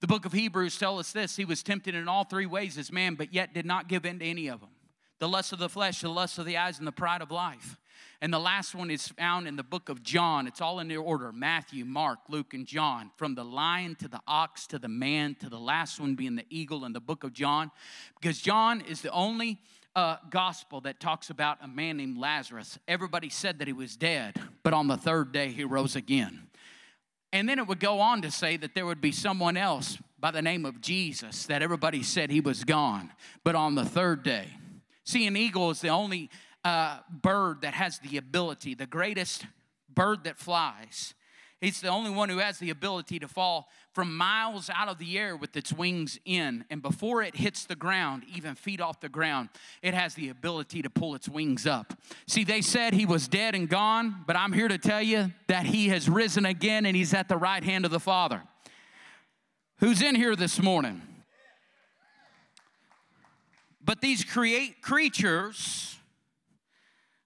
The 0.00 0.08
book 0.08 0.24
of 0.24 0.32
Hebrews 0.32 0.78
tells 0.78 1.00
us 1.00 1.12
this 1.12 1.36
He 1.36 1.44
was 1.44 1.62
tempted 1.62 1.94
in 1.94 2.08
all 2.08 2.24
three 2.24 2.46
ways 2.46 2.76
as 2.78 2.90
man, 2.90 3.14
but 3.14 3.32
yet 3.32 3.54
did 3.54 3.66
not 3.66 3.88
give 3.88 4.04
in 4.04 4.18
to 4.18 4.24
any 4.24 4.48
of 4.48 4.60
them 4.60 4.70
the 5.20 5.28
lust 5.28 5.52
of 5.52 5.58
the 5.58 5.68
flesh, 5.68 6.00
the 6.00 6.08
lust 6.08 6.38
of 6.38 6.46
the 6.46 6.56
eyes, 6.56 6.78
and 6.78 6.86
the 6.86 6.92
pride 6.92 7.22
of 7.22 7.30
life. 7.30 7.76
And 8.20 8.32
the 8.32 8.38
last 8.38 8.74
one 8.74 8.90
is 8.90 9.08
found 9.08 9.46
in 9.46 9.56
the 9.56 9.62
book 9.62 9.88
of 9.88 10.02
John. 10.02 10.46
It's 10.46 10.60
all 10.60 10.80
in 10.80 10.88
the 10.88 10.96
order 10.96 11.32
Matthew, 11.32 11.84
Mark, 11.84 12.18
Luke, 12.28 12.54
and 12.54 12.66
John. 12.66 13.10
From 13.16 13.34
the 13.34 13.44
lion 13.44 13.94
to 13.96 14.08
the 14.08 14.20
ox 14.26 14.66
to 14.68 14.78
the 14.78 14.88
man 14.88 15.36
to 15.40 15.48
the 15.48 15.58
last 15.58 16.00
one 16.00 16.14
being 16.14 16.36
the 16.36 16.46
eagle 16.50 16.84
in 16.84 16.92
the 16.92 17.00
book 17.00 17.24
of 17.24 17.32
John. 17.32 17.70
Because 18.20 18.40
John 18.40 18.80
is 18.82 19.02
the 19.02 19.10
only 19.12 19.60
uh, 19.94 20.16
gospel 20.30 20.80
that 20.82 21.00
talks 21.00 21.30
about 21.30 21.58
a 21.62 21.68
man 21.68 21.96
named 21.96 22.18
Lazarus. 22.18 22.78
Everybody 22.86 23.28
said 23.28 23.58
that 23.58 23.66
he 23.66 23.72
was 23.72 23.96
dead, 23.96 24.40
but 24.62 24.72
on 24.72 24.86
the 24.86 24.96
third 24.96 25.32
day 25.32 25.48
he 25.48 25.64
rose 25.64 25.96
again. 25.96 26.48
And 27.32 27.48
then 27.48 27.58
it 27.58 27.66
would 27.66 27.80
go 27.80 28.00
on 28.00 28.22
to 28.22 28.30
say 28.30 28.56
that 28.56 28.74
there 28.74 28.86
would 28.86 29.00
be 29.00 29.12
someone 29.12 29.56
else 29.56 29.98
by 30.18 30.30
the 30.30 30.42
name 30.42 30.64
of 30.64 30.80
Jesus 30.80 31.46
that 31.46 31.62
everybody 31.62 32.02
said 32.02 32.30
he 32.30 32.40
was 32.40 32.64
gone, 32.64 33.10
but 33.44 33.54
on 33.54 33.74
the 33.74 33.84
third 33.84 34.22
day. 34.22 34.46
See, 35.04 35.26
an 35.26 35.36
eagle 35.36 35.70
is 35.70 35.80
the 35.80 35.88
only 35.88 36.30
uh, 36.64 36.98
bird 37.10 37.62
that 37.62 37.74
has 37.74 37.98
the 38.00 38.16
ability, 38.16 38.74
the 38.74 38.86
greatest 38.86 39.46
bird 39.92 40.24
that 40.24 40.38
flies. 40.38 41.14
He's 41.60 41.80
the 41.80 41.88
only 41.88 42.10
one 42.10 42.28
who 42.28 42.38
has 42.38 42.58
the 42.58 42.70
ability 42.70 43.18
to 43.18 43.26
fall 43.26 43.68
from 43.92 44.16
miles 44.16 44.70
out 44.72 44.86
of 44.86 44.98
the 44.98 45.18
air 45.18 45.36
with 45.36 45.56
its 45.56 45.72
wings 45.72 46.20
in. 46.24 46.64
And 46.70 46.80
before 46.80 47.20
it 47.20 47.34
hits 47.34 47.66
the 47.66 47.74
ground, 47.74 48.22
even 48.32 48.54
feet 48.54 48.80
off 48.80 49.00
the 49.00 49.08
ground, 49.08 49.48
it 49.82 49.92
has 49.92 50.14
the 50.14 50.28
ability 50.28 50.82
to 50.82 50.90
pull 50.90 51.16
its 51.16 51.28
wings 51.28 51.66
up. 51.66 51.94
See, 52.28 52.44
they 52.44 52.60
said 52.60 52.94
he 52.94 53.06
was 53.06 53.26
dead 53.26 53.56
and 53.56 53.68
gone, 53.68 54.22
but 54.24 54.36
I'm 54.36 54.52
here 54.52 54.68
to 54.68 54.78
tell 54.78 55.02
you 55.02 55.32
that 55.48 55.66
he 55.66 55.88
has 55.88 56.08
risen 56.08 56.46
again 56.46 56.86
and 56.86 56.94
he's 56.94 57.12
at 57.12 57.28
the 57.28 57.36
right 57.36 57.64
hand 57.64 57.84
of 57.84 57.90
the 57.90 58.00
Father. 58.00 58.42
Who's 59.80 60.00
in 60.00 60.14
here 60.14 60.36
this 60.36 60.62
morning? 60.62 61.02
But 63.84 64.00
these 64.00 64.22
create 64.22 64.80
creatures, 64.80 65.97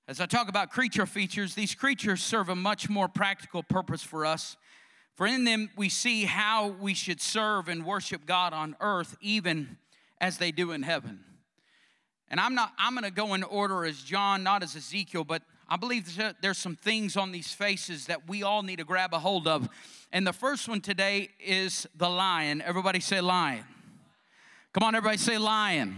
as 0.09 0.21
I 0.21 0.27
talk 0.27 0.49
about 0.49 0.71
creature 0.71 1.07
features, 1.07 1.55
these 1.55 1.75
creatures 1.75 2.23
serve 2.23 2.49
a 2.49 2.57
much 2.57 2.89
more 2.89 3.09
practical 3.09 3.63
purpose 3.63 4.03
for 4.03 4.27
us 4.27 4.57
for 5.15 5.27
in 5.27 5.45
them 5.45 5.71
we 5.77 5.89
see 5.89 6.25
how 6.25 6.69
we 6.69 6.95
should 6.95 7.21
serve 7.21 7.69
and 7.69 7.85
worship 7.85 8.25
God 8.27 8.53
on 8.53 8.77
earth, 8.81 9.17
even 9.21 9.77
as 10.21 10.39
they 10.39 10.51
do 10.51 10.73
in 10.73 10.83
heaven. 10.83 11.21
And 12.29 12.41
I'm 12.41 12.55
not, 12.55 12.73
I'm 12.79 12.95
gonna 12.95 13.11
go 13.11 13.35
in 13.35 13.43
order 13.43 13.85
as 13.85 14.03
John, 14.03 14.43
not 14.43 14.63
as 14.63 14.75
Ezekiel, 14.75 15.25
but 15.25 15.43
I 15.69 15.77
believe 15.77 16.19
there's 16.41 16.59
some 16.59 16.77
things 16.77 17.17
on 17.17 17.31
these 17.31 17.53
faces 17.53 18.07
that 18.07 18.27
we 18.29 18.43
all 18.43 18.63
need 18.63 18.79
to 18.79 18.85
grab 18.85 19.13
a 19.13 19.19
hold 19.19 19.47
of. 19.47 19.69
And 20.13 20.27
the 20.27 20.33
first 20.33 20.69
one 20.69 20.81
today 20.81 21.29
is 21.39 21.87
the 21.95 22.09
lion. 22.09 22.63
Everybody 22.63 23.01
say 23.01 23.21
lion. 23.21 23.65
Come 24.73 24.83
on, 24.83 24.95
everybody 24.95 25.19
say 25.19 25.37
lion. 25.37 25.95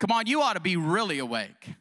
Come 0.00 0.10
on, 0.10 0.26
you 0.26 0.42
ought 0.42 0.54
to 0.54 0.60
be 0.60 0.76
really 0.76 1.20
awake. 1.20 1.74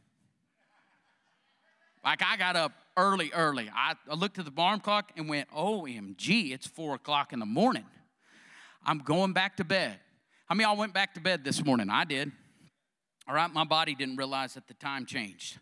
Like 2.04 2.22
I 2.24 2.38
got 2.38 2.56
up 2.56 2.72
early, 2.96 3.32
early. 3.34 3.70
I, 3.74 3.96
I 4.10 4.16
looked 4.16 4.40
at 4.40 4.46
the 4.46 4.52
alarm 4.52 4.80
clock 4.80 5.12
and 5.18 5.28
went, 5.30 5.50
OMG, 5.52 6.52
it's 6.52 6.68
four 6.68 6.96
o'clock 6.96 7.34
in 7.34 7.40
the 7.40 7.46
morning. 7.46 7.86
I'm 8.86 9.00
going 9.00 9.34
back 9.34 9.58
to 9.58 9.64
bed. 9.64 10.00
How 10.48 10.56
many 10.56 10.68
y'all 10.68 10.78
went 10.78 10.94
back 10.94 11.14
to 11.16 11.20
bed 11.20 11.44
this 11.44 11.64
morning? 11.64 11.90
I 11.90 12.06
did. 12.06 12.32
All 13.28 13.36
right, 13.36 13.52
my 13.52 13.64
body 13.64 13.94
didn't 13.94 14.16
realize 14.16 14.56
that 14.56 14.68
the 14.68 14.74
time 14.74 15.06
changed. 15.06 15.60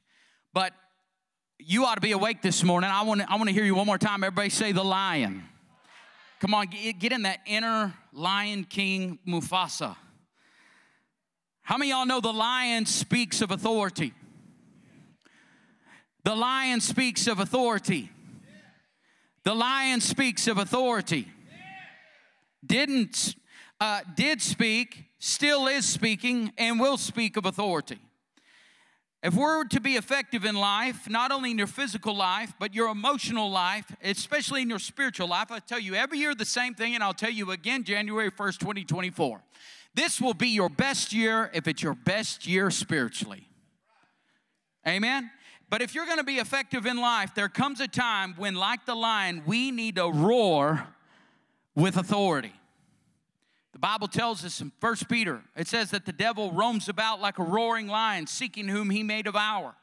But 0.54 0.74
you 1.60 1.86
ought 1.86 1.96
to 1.96 2.02
be 2.02 2.12
awake 2.12 2.42
this 2.42 2.64
morning. 2.64 2.90
I 2.90 3.02
want 3.02 3.22
to 3.22 3.30
I 3.30 3.36
want 3.36 3.50
to 3.50 3.54
hear 3.54 3.66
you 3.66 3.76
one 3.76 3.86
more 3.86 3.98
time. 3.98 4.24
Everybody 4.24 4.50
say 4.50 4.72
the 4.72 4.86
lion. 4.86 5.44
Come 6.40 6.54
on, 6.54 6.68
get, 6.68 7.00
get 7.00 7.12
in 7.12 7.24
that 7.24 7.40
inner 7.46 7.94
lion 8.14 8.64
king 8.64 9.20
Mufasa. 9.28 9.96
How 11.64 11.78
many 11.78 11.92
y'all 11.92 12.06
know 12.06 12.22
the 12.22 12.32
lion 12.32 12.86
speaks 12.86 13.42
of 13.42 13.52
authority? 13.52 14.14
The 16.28 16.36
lion 16.36 16.82
speaks 16.82 17.26
of 17.28 17.40
authority. 17.40 18.12
The 19.46 19.54
lion 19.54 20.02
speaks 20.02 20.50
of 20.50 20.58
authority. 20.58 21.26
Didn't, 22.66 23.34
uh, 23.80 24.02
did 24.14 24.42
speak, 24.42 25.06
still 25.20 25.68
is 25.68 25.86
speaking, 25.86 26.52
and 26.58 26.82
will 26.82 26.98
speak 26.98 27.38
of 27.38 27.46
authority. 27.46 28.00
If 29.24 29.36
we're 29.36 29.64
to 29.70 29.80
be 29.80 29.96
effective 29.96 30.44
in 30.44 30.56
life, 30.56 31.10
not 31.10 31.32
only 31.32 31.52
in 31.52 31.58
your 31.58 31.66
physical 31.66 32.14
life, 32.14 32.52
but 32.60 32.76
your 32.76 32.90
emotional 32.90 33.50
life, 33.50 33.96
especially 34.04 34.64
in 34.64 34.70
your 34.70 34.80
spiritual 34.80 35.30
life, 35.30 35.50
I 35.50 35.60
tell 35.60 35.80
you 35.80 35.96
every 35.96 36.18
year 36.18 36.36
the 36.36 36.44
same 36.44 36.74
thing, 36.74 36.94
and 36.94 37.02
I'll 37.02 37.14
tell 37.14 37.32
you 37.32 37.52
again 37.52 37.86
January 37.86 38.32
1st, 38.32 38.58
2024. 38.60 39.42
This 39.96 40.20
will 40.20 40.34
be 40.34 40.50
your 40.50 40.68
best 40.68 41.14
year 41.14 41.50
if 41.54 41.70
it's 41.70 41.82
your 41.82 41.96
best 41.96 42.46
year 42.46 42.70
spiritually. 42.70 43.48
Amen? 44.86 45.32
But 45.70 45.82
if 45.82 45.94
you're 45.94 46.06
going 46.06 46.18
to 46.18 46.24
be 46.24 46.38
effective 46.38 46.86
in 46.86 46.98
life, 46.98 47.36
there 47.36 47.50
comes 47.50 47.82
a 47.82 47.88
time 47.88 48.36
when, 48.38 48.56
like 48.56 48.86
the 48.86 48.96
lion, 48.96 49.44
we 49.46 49.72
need 49.72 49.96
to 49.96 50.10
roar 50.10 50.88
with 51.76 51.98
authority. 51.98 52.54
The 53.74 53.80
Bible 53.80 54.08
tells 54.08 54.44
us 54.46 54.62
in 54.62 54.72
1 54.80 54.96
Peter, 55.10 55.42
it 55.56 55.68
says 55.68 55.92
that 55.92 56.06
the 56.06 56.14
devil 56.14 56.52
roams 56.52 56.90
about 56.90 57.22
like 57.22 57.38
a 57.38 57.44
roaring 57.44 57.88
lion, 57.88 58.26
seeking 58.26 58.68
whom 58.68 58.90
he 58.90 59.04
may 59.04 59.22
devour. 59.22 59.76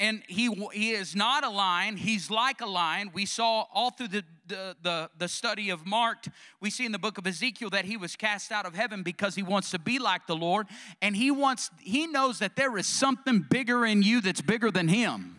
And 0.00 0.22
he, 0.28 0.48
he 0.72 0.90
is 0.92 1.16
not 1.16 1.44
a 1.44 1.50
lion, 1.50 1.96
he's 1.96 2.30
like 2.30 2.60
a 2.60 2.66
lion. 2.66 3.10
We 3.12 3.26
saw 3.26 3.64
all 3.72 3.90
through 3.90 4.08
the, 4.08 4.24
the, 4.46 4.76
the, 4.82 5.10
the 5.18 5.28
study 5.28 5.70
of 5.70 5.86
Mark, 5.86 6.26
we 6.60 6.70
see 6.70 6.86
in 6.86 6.92
the 6.92 6.98
book 6.98 7.18
of 7.18 7.26
Ezekiel 7.26 7.70
that 7.70 7.84
he 7.84 7.96
was 7.96 8.14
cast 8.14 8.52
out 8.52 8.64
of 8.64 8.74
heaven 8.74 9.02
because 9.02 9.34
he 9.34 9.42
wants 9.42 9.70
to 9.72 9.78
be 9.78 9.98
like 9.98 10.26
the 10.26 10.36
Lord. 10.36 10.66
And 11.02 11.16
he 11.16 11.30
wants, 11.30 11.70
he 11.80 12.06
knows 12.06 12.38
that 12.38 12.54
there 12.54 12.76
is 12.78 12.86
something 12.86 13.44
bigger 13.48 13.84
in 13.84 14.02
you 14.02 14.20
that's 14.20 14.40
bigger 14.40 14.70
than 14.70 14.88
him. 14.88 15.36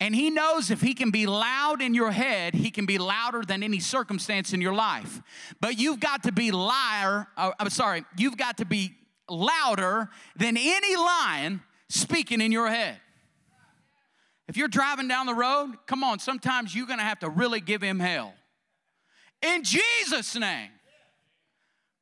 And 0.00 0.14
he 0.14 0.30
knows 0.30 0.70
if 0.70 0.80
he 0.80 0.94
can 0.94 1.10
be 1.10 1.26
loud 1.26 1.82
in 1.82 1.94
your 1.94 2.12
head, 2.12 2.54
he 2.54 2.70
can 2.70 2.86
be 2.86 2.98
louder 2.98 3.42
than 3.42 3.62
any 3.62 3.80
circumstance 3.80 4.52
in 4.52 4.60
your 4.60 4.74
life. 4.74 5.20
But 5.60 5.78
you've 5.78 5.98
got 5.98 6.22
to 6.24 6.32
be 6.32 6.52
liar, 6.52 7.26
uh, 7.36 7.52
I'm 7.58 7.70
sorry, 7.70 8.04
you've 8.16 8.36
got 8.36 8.58
to 8.58 8.64
be 8.64 8.94
louder 9.28 10.08
than 10.36 10.56
any 10.56 10.96
lion 10.96 11.62
speaking 11.88 12.40
in 12.40 12.52
your 12.52 12.68
head. 12.68 12.98
If 14.48 14.56
you're 14.56 14.68
driving 14.68 15.08
down 15.08 15.26
the 15.26 15.34
road, 15.34 15.74
come 15.86 16.02
on, 16.02 16.18
sometimes 16.18 16.74
you're 16.74 16.86
gonna 16.86 17.02
have 17.02 17.20
to 17.20 17.28
really 17.28 17.60
give 17.60 17.82
him 17.82 18.00
hell. 18.00 18.34
In 19.42 19.62
Jesus' 19.62 20.34
name. 20.34 20.70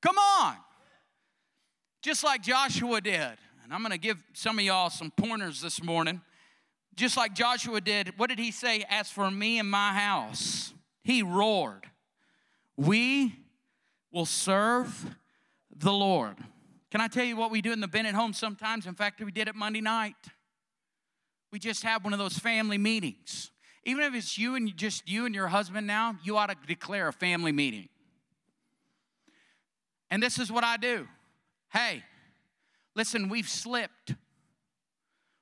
Come 0.01 0.17
on. 0.17 0.57
Just 2.03 2.23
like 2.23 2.43
Joshua 2.43 3.01
did. 3.01 3.37
And 3.65 3.73
I'm 3.73 3.83
gonna 3.83 3.99
give 3.99 4.23
some 4.33 4.59
of 4.59 4.65
y'all 4.65 4.91
some 4.91 5.11
pointers 5.11 5.61
this 5.61 5.83
morning 5.83 6.21
just 6.97 7.17
like 7.17 7.35
Joshua 7.35 7.81
did, 7.81 8.19
what 8.19 8.31
did 8.31 8.39
he 8.39 8.51
say? 8.51 8.85
As 8.89 9.11
for 9.11 9.31
me 9.31 9.59
and 9.59 9.71
my 9.71 9.93
house, 9.93 10.73
he 11.05 11.23
roared, 11.23 11.85
We 12.77 13.37
will 14.11 14.27
serve 14.27 15.15
the 15.75 15.93
Lord. 15.93 16.37
Can 16.91 17.03
I 17.03 17.09
tell 17.09 17.25
you 17.25 17.37
what 17.37 17.51
we 17.51 17.61
do 17.61 17.73
in 17.73 17.81
the 17.81 17.89
Bennett 17.89 18.15
home 18.15 18.33
sometimes? 18.33 18.87
In 18.87 18.95
fact, 18.95 19.23
we 19.23 19.31
did 19.31 19.47
it 19.49 19.55
Monday 19.55 19.83
night. 19.83 20.15
We 21.57 21.61
just 21.61 21.85
have 21.85 22.05
one 22.05 22.13
of 22.13 22.19
those 22.19 22.39
family 22.39 22.77
meetings. 22.77 23.51
Even 23.87 24.05
if 24.05 24.15
it's 24.15 24.37
you 24.37 24.57
and 24.57 24.77
just 24.77 25.09
you 25.09 25.25
and 25.25 25.35
your 25.35 25.49
husband 25.49 25.87
now, 25.87 26.17
you 26.23 26.37
ought 26.37 26.51
to 26.51 26.57
declare 26.67 27.09
a 27.09 27.15
family 27.15 27.51
meeting. 27.51 27.89
And 30.11 30.23
this 30.23 30.39
is 30.39 30.53
what 30.53 30.65
I 30.65 30.77
do. 30.77 31.09
Hey, 31.73 32.05
listen, 32.95 33.31
we've 33.31 33.49
slipped. 33.49 34.17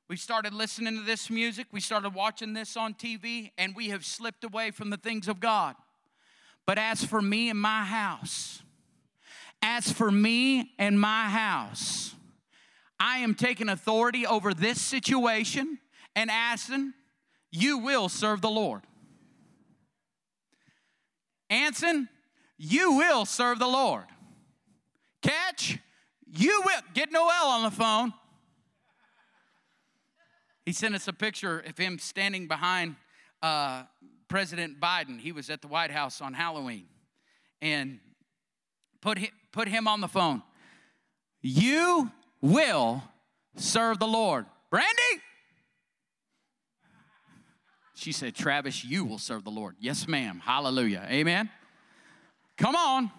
We 0.09 0.15
started 0.15 0.55
listening 0.55 0.97
to 0.99 1.03
this 1.03 1.31
music, 1.31 1.67
we 1.73 1.81
started 1.81 2.15
watching 2.15 2.53
this 2.53 2.77
on 2.77 2.95
TV, 2.95 3.51
and 3.59 3.75
we 3.75 3.89
have 3.89 4.05
slipped 4.05 4.45
away 4.45 4.71
from 4.71 4.91
the 4.91 4.97
things 4.97 5.27
of 5.27 5.41
God. 5.41 5.75
But 6.65 6.79
as 6.79 7.05
for 7.05 7.21
me 7.21 7.51
and 7.51 7.61
my 7.61 7.83
house, 7.83 8.63
as 9.61 9.91
for 9.91 10.13
me 10.13 10.75
and 10.79 11.01
my 11.01 11.29
house, 11.29 12.15
I 13.01 13.19
am 13.19 13.35
taking 13.35 13.69
authority 13.69 14.25
over 14.25 14.55
this 14.55 14.81
situation 14.81 15.81
and 16.17 16.31
asking, 16.31 16.93
You 17.51 17.79
will 17.79 18.09
serve 18.09 18.41
the 18.41 18.51
Lord. 18.51 18.83
Anson, 21.51 22.09
you 22.57 22.93
will 22.93 23.25
serve 23.25 23.59
the 23.59 23.67
Lord. 23.67 24.05
Catch, 25.23 25.79
you 26.27 26.63
will. 26.65 26.81
Get 26.95 27.13
Noel 27.13 27.47
on 27.47 27.65
the 27.65 27.71
phone. 27.71 28.13
He 30.65 30.73
sent 30.73 30.95
us 30.95 31.07
a 31.09 31.13
picture 31.13 31.61
of 31.61 31.77
him 31.77 31.99
standing 31.99 32.49
behind 32.49 32.97
uh, 33.43 33.85
President 34.29 34.81
Biden. 34.81 35.21
He 35.21 35.33
was 35.33 35.51
at 35.51 35.61
the 35.61 35.69
White 35.69 35.91
House 35.91 36.21
on 36.21 36.33
Halloween 36.33 36.87
and 37.61 38.01
put 39.01 39.19
put 39.53 39.69
him 39.69 39.87
on 39.87 40.01
the 40.01 40.09
phone. 40.09 40.43
You 41.43 42.11
will 42.41 43.03
serve 43.57 43.99
the 43.99 44.07
Lord. 44.07 44.47
Brandy? 44.71 45.23
She 47.95 48.13
said, 48.13 48.35
Travis, 48.35 48.85
you 48.85 49.05
will 49.05 49.19
serve 49.19 49.45
the 49.45 49.51
Lord. 49.51 49.77
Yes, 49.79 50.09
ma'am. 50.09 50.41
Hallelujah. 50.45 51.07
Amen. 51.09 51.49
Come 52.57 52.75
on. 52.75 53.11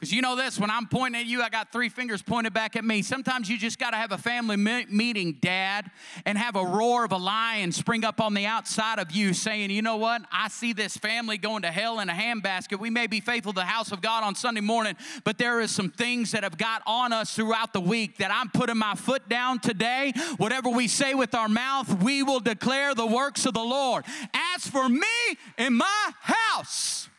Because 0.00 0.14
you 0.14 0.22
know 0.22 0.34
this, 0.34 0.58
when 0.58 0.70
I'm 0.70 0.86
pointing 0.86 1.20
at 1.20 1.26
you, 1.26 1.42
I 1.42 1.50
got 1.50 1.72
three 1.72 1.90
fingers 1.90 2.22
pointed 2.22 2.54
back 2.54 2.74
at 2.74 2.86
me. 2.86 3.02
Sometimes 3.02 3.50
you 3.50 3.58
just 3.58 3.78
got 3.78 3.90
to 3.90 3.98
have 3.98 4.12
a 4.12 4.16
family 4.16 4.56
me- 4.56 4.86
meeting, 4.88 5.36
Dad, 5.42 5.90
and 6.24 6.38
have 6.38 6.56
a 6.56 6.64
roar 6.64 7.04
of 7.04 7.12
a 7.12 7.18
lion 7.18 7.70
spring 7.70 8.02
up 8.02 8.18
on 8.18 8.32
the 8.32 8.46
outside 8.46 8.98
of 8.98 9.12
you 9.12 9.34
saying, 9.34 9.70
you 9.70 9.82
know 9.82 9.96
what? 9.96 10.22
I 10.32 10.48
see 10.48 10.72
this 10.72 10.96
family 10.96 11.36
going 11.36 11.60
to 11.62 11.70
hell 11.70 12.00
in 12.00 12.08
a 12.08 12.14
handbasket. 12.14 12.80
We 12.80 12.88
may 12.88 13.08
be 13.08 13.20
faithful 13.20 13.52
to 13.52 13.60
the 13.60 13.66
house 13.66 13.92
of 13.92 14.00
God 14.00 14.24
on 14.24 14.34
Sunday 14.34 14.62
morning, 14.62 14.96
but 15.22 15.36
there 15.36 15.60
is 15.60 15.70
some 15.70 15.90
things 15.90 16.30
that 16.30 16.44
have 16.44 16.56
got 16.56 16.80
on 16.86 17.12
us 17.12 17.34
throughout 17.34 17.74
the 17.74 17.82
week 17.82 18.16
that 18.16 18.30
I'm 18.32 18.48
putting 18.48 18.78
my 18.78 18.94
foot 18.94 19.28
down 19.28 19.58
today. 19.58 20.14
Whatever 20.38 20.70
we 20.70 20.88
say 20.88 21.12
with 21.12 21.34
our 21.34 21.50
mouth, 21.50 22.02
we 22.02 22.22
will 22.22 22.40
declare 22.40 22.94
the 22.94 23.06
works 23.06 23.44
of 23.44 23.52
the 23.52 23.60
Lord. 23.60 24.06
As 24.32 24.66
for 24.66 24.88
me 24.88 25.36
in 25.58 25.74
my 25.74 26.12
house, 26.20 27.10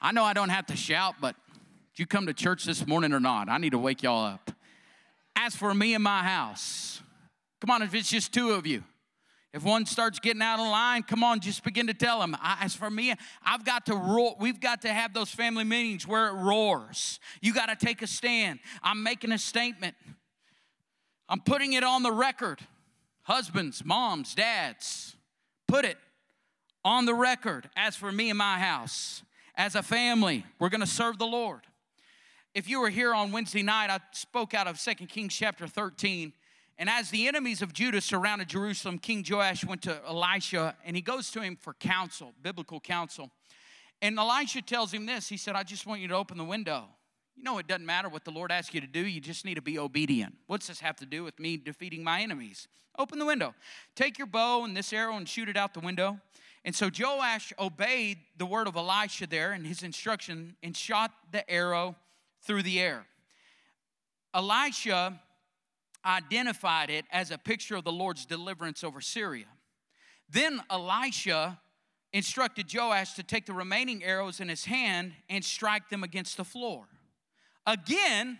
I 0.00 0.12
know 0.12 0.22
I 0.22 0.32
don't 0.32 0.50
have 0.50 0.66
to 0.66 0.76
shout, 0.76 1.16
but 1.20 1.34
did 1.96 2.02
you 2.02 2.06
come 2.06 2.26
to 2.26 2.34
church 2.34 2.64
this 2.64 2.86
morning 2.86 3.14
or 3.14 3.20
not? 3.20 3.48
I 3.48 3.56
need 3.56 3.70
to 3.70 3.78
wake 3.78 4.02
y'all 4.02 4.22
up. 4.22 4.50
As 5.34 5.56
for 5.56 5.72
me 5.72 5.94
and 5.94 6.04
my 6.04 6.22
house, 6.22 7.00
come 7.58 7.70
on, 7.70 7.80
if 7.80 7.94
it's 7.94 8.10
just 8.10 8.34
two 8.34 8.50
of 8.50 8.66
you, 8.66 8.84
if 9.54 9.64
one 9.64 9.86
starts 9.86 10.18
getting 10.18 10.42
out 10.42 10.60
of 10.60 10.66
line, 10.66 11.04
come 11.04 11.24
on, 11.24 11.40
just 11.40 11.64
begin 11.64 11.86
to 11.86 11.94
tell 11.94 12.20
them. 12.20 12.36
As 12.42 12.74
for 12.74 12.90
me, 12.90 13.14
I've 13.42 13.64
got 13.64 13.86
to 13.86 13.94
roar. 13.94 14.36
We've 14.38 14.60
got 14.60 14.82
to 14.82 14.92
have 14.92 15.14
those 15.14 15.30
family 15.30 15.64
meetings 15.64 16.06
where 16.06 16.28
it 16.28 16.32
roars. 16.32 17.18
You 17.40 17.54
got 17.54 17.70
to 17.70 17.86
take 17.86 18.02
a 18.02 18.06
stand. 18.06 18.58
I'm 18.82 19.02
making 19.02 19.32
a 19.32 19.38
statement. 19.38 19.94
I'm 21.30 21.40
putting 21.40 21.72
it 21.72 21.82
on 21.82 22.02
the 22.02 22.12
record. 22.12 22.60
Husbands, 23.22 23.82
moms, 23.82 24.34
dads, 24.34 25.16
put 25.66 25.86
it 25.86 25.96
on 26.84 27.06
the 27.06 27.14
record. 27.14 27.70
As 27.74 27.96
for 27.96 28.12
me 28.12 28.28
and 28.28 28.36
my 28.36 28.58
house, 28.58 29.22
as 29.54 29.74
a 29.74 29.82
family, 29.82 30.44
we're 30.58 30.68
going 30.68 30.82
to 30.82 30.86
serve 30.86 31.16
the 31.16 31.26
Lord. 31.26 31.62
If 32.56 32.70
you 32.70 32.80
were 32.80 32.88
here 32.88 33.12
on 33.12 33.32
Wednesday 33.32 33.62
night, 33.62 33.90
I 33.90 34.00
spoke 34.12 34.54
out 34.54 34.66
of 34.66 34.80
2 34.80 34.94
Kings 35.04 35.34
chapter 35.34 35.66
13. 35.66 36.32
And 36.78 36.88
as 36.88 37.10
the 37.10 37.28
enemies 37.28 37.60
of 37.60 37.74
Judah 37.74 38.00
surrounded 38.00 38.48
Jerusalem, 38.48 38.98
King 38.98 39.22
Joash 39.28 39.62
went 39.62 39.82
to 39.82 40.00
Elisha 40.08 40.74
and 40.82 40.96
he 40.96 41.02
goes 41.02 41.30
to 41.32 41.42
him 41.42 41.58
for 41.60 41.74
counsel, 41.74 42.32
biblical 42.40 42.80
counsel. 42.80 43.30
And 44.00 44.18
Elisha 44.18 44.62
tells 44.62 44.90
him 44.90 45.04
this 45.04 45.28
He 45.28 45.36
said, 45.36 45.54
I 45.54 45.64
just 45.64 45.86
want 45.86 46.00
you 46.00 46.08
to 46.08 46.14
open 46.14 46.38
the 46.38 46.44
window. 46.44 46.86
You 47.36 47.42
know, 47.42 47.58
it 47.58 47.66
doesn't 47.66 47.84
matter 47.84 48.08
what 48.08 48.24
the 48.24 48.30
Lord 48.30 48.50
asks 48.50 48.72
you 48.72 48.80
to 48.80 48.86
do, 48.86 49.06
you 49.06 49.20
just 49.20 49.44
need 49.44 49.56
to 49.56 49.62
be 49.62 49.78
obedient. 49.78 50.34
What's 50.46 50.68
this 50.68 50.80
have 50.80 50.96
to 51.00 51.06
do 51.06 51.24
with 51.24 51.38
me 51.38 51.58
defeating 51.58 52.02
my 52.02 52.22
enemies? 52.22 52.68
Open 52.98 53.18
the 53.18 53.26
window. 53.26 53.54
Take 53.94 54.16
your 54.16 54.28
bow 54.28 54.64
and 54.64 54.74
this 54.74 54.94
arrow 54.94 55.18
and 55.18 55.28
shoot 55.28 55.50
it 55.50 55.58
out 55.58 55.74
the 55.74 55.80
window. 55.80 56.18
And 56.64 56.74
so 56.74 56.88
Joash 56.88 57.52
obeyed 57.58 58.16
the 58.38 58.46
word 58.46 58.66
of 58.66 58.76
Elisha 58.76 59.26
there 59.26 59.52
and 59.52 59.66
his 59.66 59.82
instruction 59.82 60.56
and 60.62 60.74
shot 60.74 61.12
the 61.32 61.48
arrow 61.50 61.96
through 62.46 62.62
the 62.62 62.80
air. 62.80 63.06
Elisha 64.34 65.20
identified 66.04 66.90
it 66.90 67.04
as 67.10 67.30
a 67.30 67.38
picture 67.38 67.76
of 67.76 67.84
the 67.84 67.92
Lord's 67.92 68.26
deliverance 68.26 68.84
over 68.84 69.00
Syria. 69.00 69.46
Then 70.28 70.60
Elisha 70.70 71.58
instructed 72.12 72.72
Joash 72.72 73.14
to 73.14 73.22
take 73.22 73.46
the 73.46 73.52
remaining 73.52 74.04
arrows 74.04 74.40
in 74.40 74.48
his 74.48 74.64
hand 74.64 75.12
and 75.28 75.44
strike 75.44 75.88
them 75.88 76.04
against 76.04 76.36
the 76.36 76.44
floor. 76.44 76.86
Again, 77.66 78.38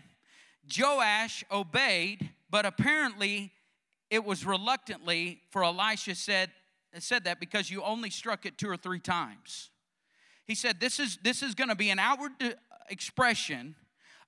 Joash 0.77 1.45
obeyed, 1.51 2.31
but 2.49 2.65
apparently 2.65 3.53
it 4.11 4.25
was 4.25 4.47
reluctantly, 4.47 5.41
for 5.51 5.65
Elisha 5.65 6.15
said, 6.15 6.51
said 6.99 7.25
that 7.25 7.41
because 7.41 7.71
you 7.71 7.83
only 7.83 8.11
struck 8.11 8.47
it 8.47 8.57
two 8.57 8.69
or 8.69 8.77
three 8.77 9.01
times. 9.01 9.71
He 10.47 10.55
said, 10.55 10.81
This 10.81 11.01
is, 11.01 11.19
this 11.23 11.43
is 11.43 11.55
going 11.55 11.69
to 11.69 11.75
be 11.75 11.91
an 11.91 11.99
outward 11.99 12.33
uh, 12.41 12.51
expression 12.89 13.75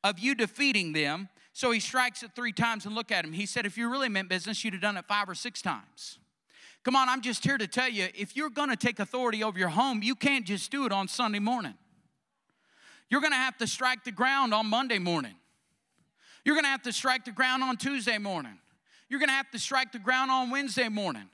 of 0.05 0.19
you 0.19 0.35
defeating 0.35 0.93
them. 0.93 1.29
So 1.53 1.71
he 1.71 1.81
strikes 1.81 2.23
it 2.23 2.31
three 2.37 2.53
times 2.53 2.87
and 2.87 2.95
look 2.95 3.11
at 3.11 3.25
him. 3.25 3.33
He 3.33 3.47
said, 3.47 3.67
if 3.67 3.77
you 3.77 3.91
really 3.91 4.09
meant 4.09 4.29
business, 4.29 4.65
you'd 4.65 4.75
have 4.75 4.83
done 4.83 4.97
it 4.97 5.07
five 5.07 5.29
or 5.29 5.35
six 5.35 5.61
times. 5.61 6.19
Come 6.85 6.95
on, 6.95 7.09
I'm 7.09 7.21
just 7.21 7.45
here 7.45 7.59
to 7.59 7.67
tell 7.67 7.89
you 7.89 8.09
if 8.15 8.37
you're 8.37 8.51
gonna 8.51 8.77
take 8.77 9.01
authority 9.01 9.43
over 9.43 9.59
your 9.59 9.69
home, 9.69 10.03
you 10.03 10.15
can't 10.15 10.47
just 10.47 10.71
do 10.71 10.87
it 10.87 10.93
on 10.93 11.09
Sunday 11.09 11.41
morning. 11.41 11.75
You're 13.11 13.21
gonna 13.21 13.37
have 13.37 13.59
to 13.59 13.67
strike 13.67 14.05
the 14.05 14.13
ground 14.13 14.55
on 14.55 14.67
Monday 14.67 14.99
morning. 14.99 15.35
You're 16.45 16.55
gonna 16.55 16.69
have 16.69 16.83
to 16.83 16.93
strike 16.93 17.25
the 17.25 17.33
ground 17.33 17.63
on 17.63 17.77
Tuesday 17.77 18.19
morning. 18.19 18.59
You're 19.09 19.21
gonna 19.21 19.33
have 19.33 19.51
to 19.51 19.59
strike 19.59 19.93
the 19.93 19.99
ground 19.99 20.31
on 20.31 20.51
Wednesday 20.51 20.89
morning. 20.89 21.29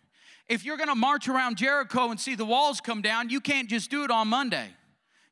If 0.48 0.64
you're 0.64 0.77
gonna 0.77 0.94
march 0.94 1.29
around 1.29 1.57
Jericho 1.57 2.11
and 2.11 2.18
see 2.18 2.35
the 2.35 2.44
walls 2.44 2.81
come 2.81 3.03
down, 3.03 3.29
you 3.29 3.40
can't 3.40 3.68
just 3.68 3.90
do 3.90 4.05
it 4.05 4.11
on 4.11 4.29
Monday. 4.29 4.68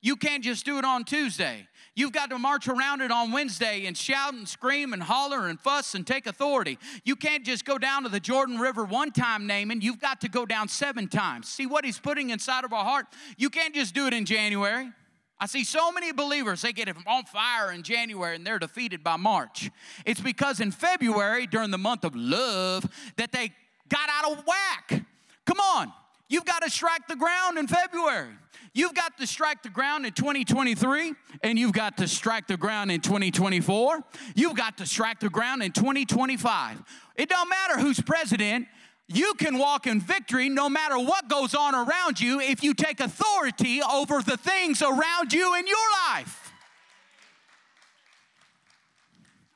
You 0.01 0.17
can't 0.17 0.43
just 0.43 0.65
do 0.65 0.79
it 0.79 0.85
on 0.85 1.05
Tuesday. 1.05 1.67
You've 1.95 2.13
got 2.13 2.31
to 2.31 2.39
march 2.39 2.69
around 2.69 3.03
it 3.03 3.11
on 3.11 3.33
Wednesday 3.33 3.85
and 3.85 3.97
shout 3.97 4.33
and 4.33 4.49
scream 4.49 4.95
and 4.95 5.03
holler 5.03 5.49
and 5.49 5.61
fuss 5.61 5.95
and 5.95 6.07
take 6.07 6.27
authority. 6.27 6.79
You 7.05 7.17
can't 7.17 7.45
just 7.45 7.67
go 7.67 7.77
down 7.77 8.05
to 8.05 8.09
the 8.09 8.21
Jordan 8.21 8.59
River 8.59 8.85
one 8.85 9.11
time 9.11 9.47
Naaman, 9.47 9.83
you've 9.83 10.01
got 10.01 10.23
to 10.23 10.29
go 10.29 10.47
down 10.47 10.69
seven 10.69 11.07
times. 11.07 11.49
See 11.49 11.67
what 11.67 11.85
he's 11.85 11.99
putting 11.99 12.31
inside 12.31 12.65
of 12.65 12.73
our 12.73 12.85
heart? 12.85 13.07
You 13.37 13.51
can't 13.51 13.75
just 13.75 13.95
do 13.95 14.07
it 14.07 14.15
in 14.15 14.25
January. 14.25 14.91
I 15.39 15.47
see 15.47 15.65
so 15.65 15.91
many 15.91 16.13
believers, 16.13 16.63
they 16.63 16.73
get 16.73 16.89
on 17.07 17.25
fire 17.25 17.73
in 17.73 17.83
January 17.83 18.37
and 18.37 18.47
they're 18.47 18.61
defeated 18.61 19.03
by 19.03 19.17
March. 19.17 19.71
It's 20.07 20.21
because 20.21 20.61
in 20.61 20.71
February, 20.71 21.47
during 21.47 21.73
the 21.73 21.79
month 21.79 22.05
of 22.05 22.15
love, 22.15 22.87
that 23.17 23.33
they 23.33 23.53
got 23.89 24.09
out 24.09 24.33
of 24.33 24.45
whack. 24.47 25.05
Come 25.45 25.59
on, 25.59 25.93
you've 26.29 26.45
got 26.45 26.63
to 26.63 26.71
strike 26.71 27.09
the 27.09 27.17
ground 27.17 27.59
in 27.59 27.67
February. 27.67 28.31
You've 28.75 28.95
got 28.95 29.19
to 29.19 29.27
strike 29.27 29.63
the 29.63 29.69
ground 29.69 30.07
in 30.07 30.13
2023, 30.13 31.13
and 31.43 31.59
you've 31.59 31.75
got 31.75 31.99
to 31.99 32.09
strike 32.09 32.47
the 32.47 32.57
ground 32.57 32.91
in 32.91 33.03
2024. 33.03 34.03
You've 34.35 34.57
got 34.57 34.79
to 34.79 34.87
strike 34.87 35.21
the 35.21 35.29
ground 35.29 35.63
in 35.63 35.73
2025. 35.73 36.83
It 37.17 37.29
don't 37.29 37.51
matter 37.51 37.79
who's 37.79 38.01
president, 38.01 38.67
you 39.09 39.35
can 39.35 39.59
walk 39.59 39.87
in 39.87 40.01
victory 40.01 40.49
no 40.49 40.71
matter 40.71 40.99
what 40.99 41.29
goes 41.29 41.55
on 41.55 41.75
around 41.75 42.19
you 42.19 42.41
if 42.41 42.63
you 42.65 42.73
take 42.73 43.01
authority 43.01 43.83
over 43.83 44.23
the 44.23 44.39
things 44.39 44.81
around 44.81 45.35
you 45.35 45.55
in 45.55 45.67
your 45.67 45.77
life. 46.09 46.53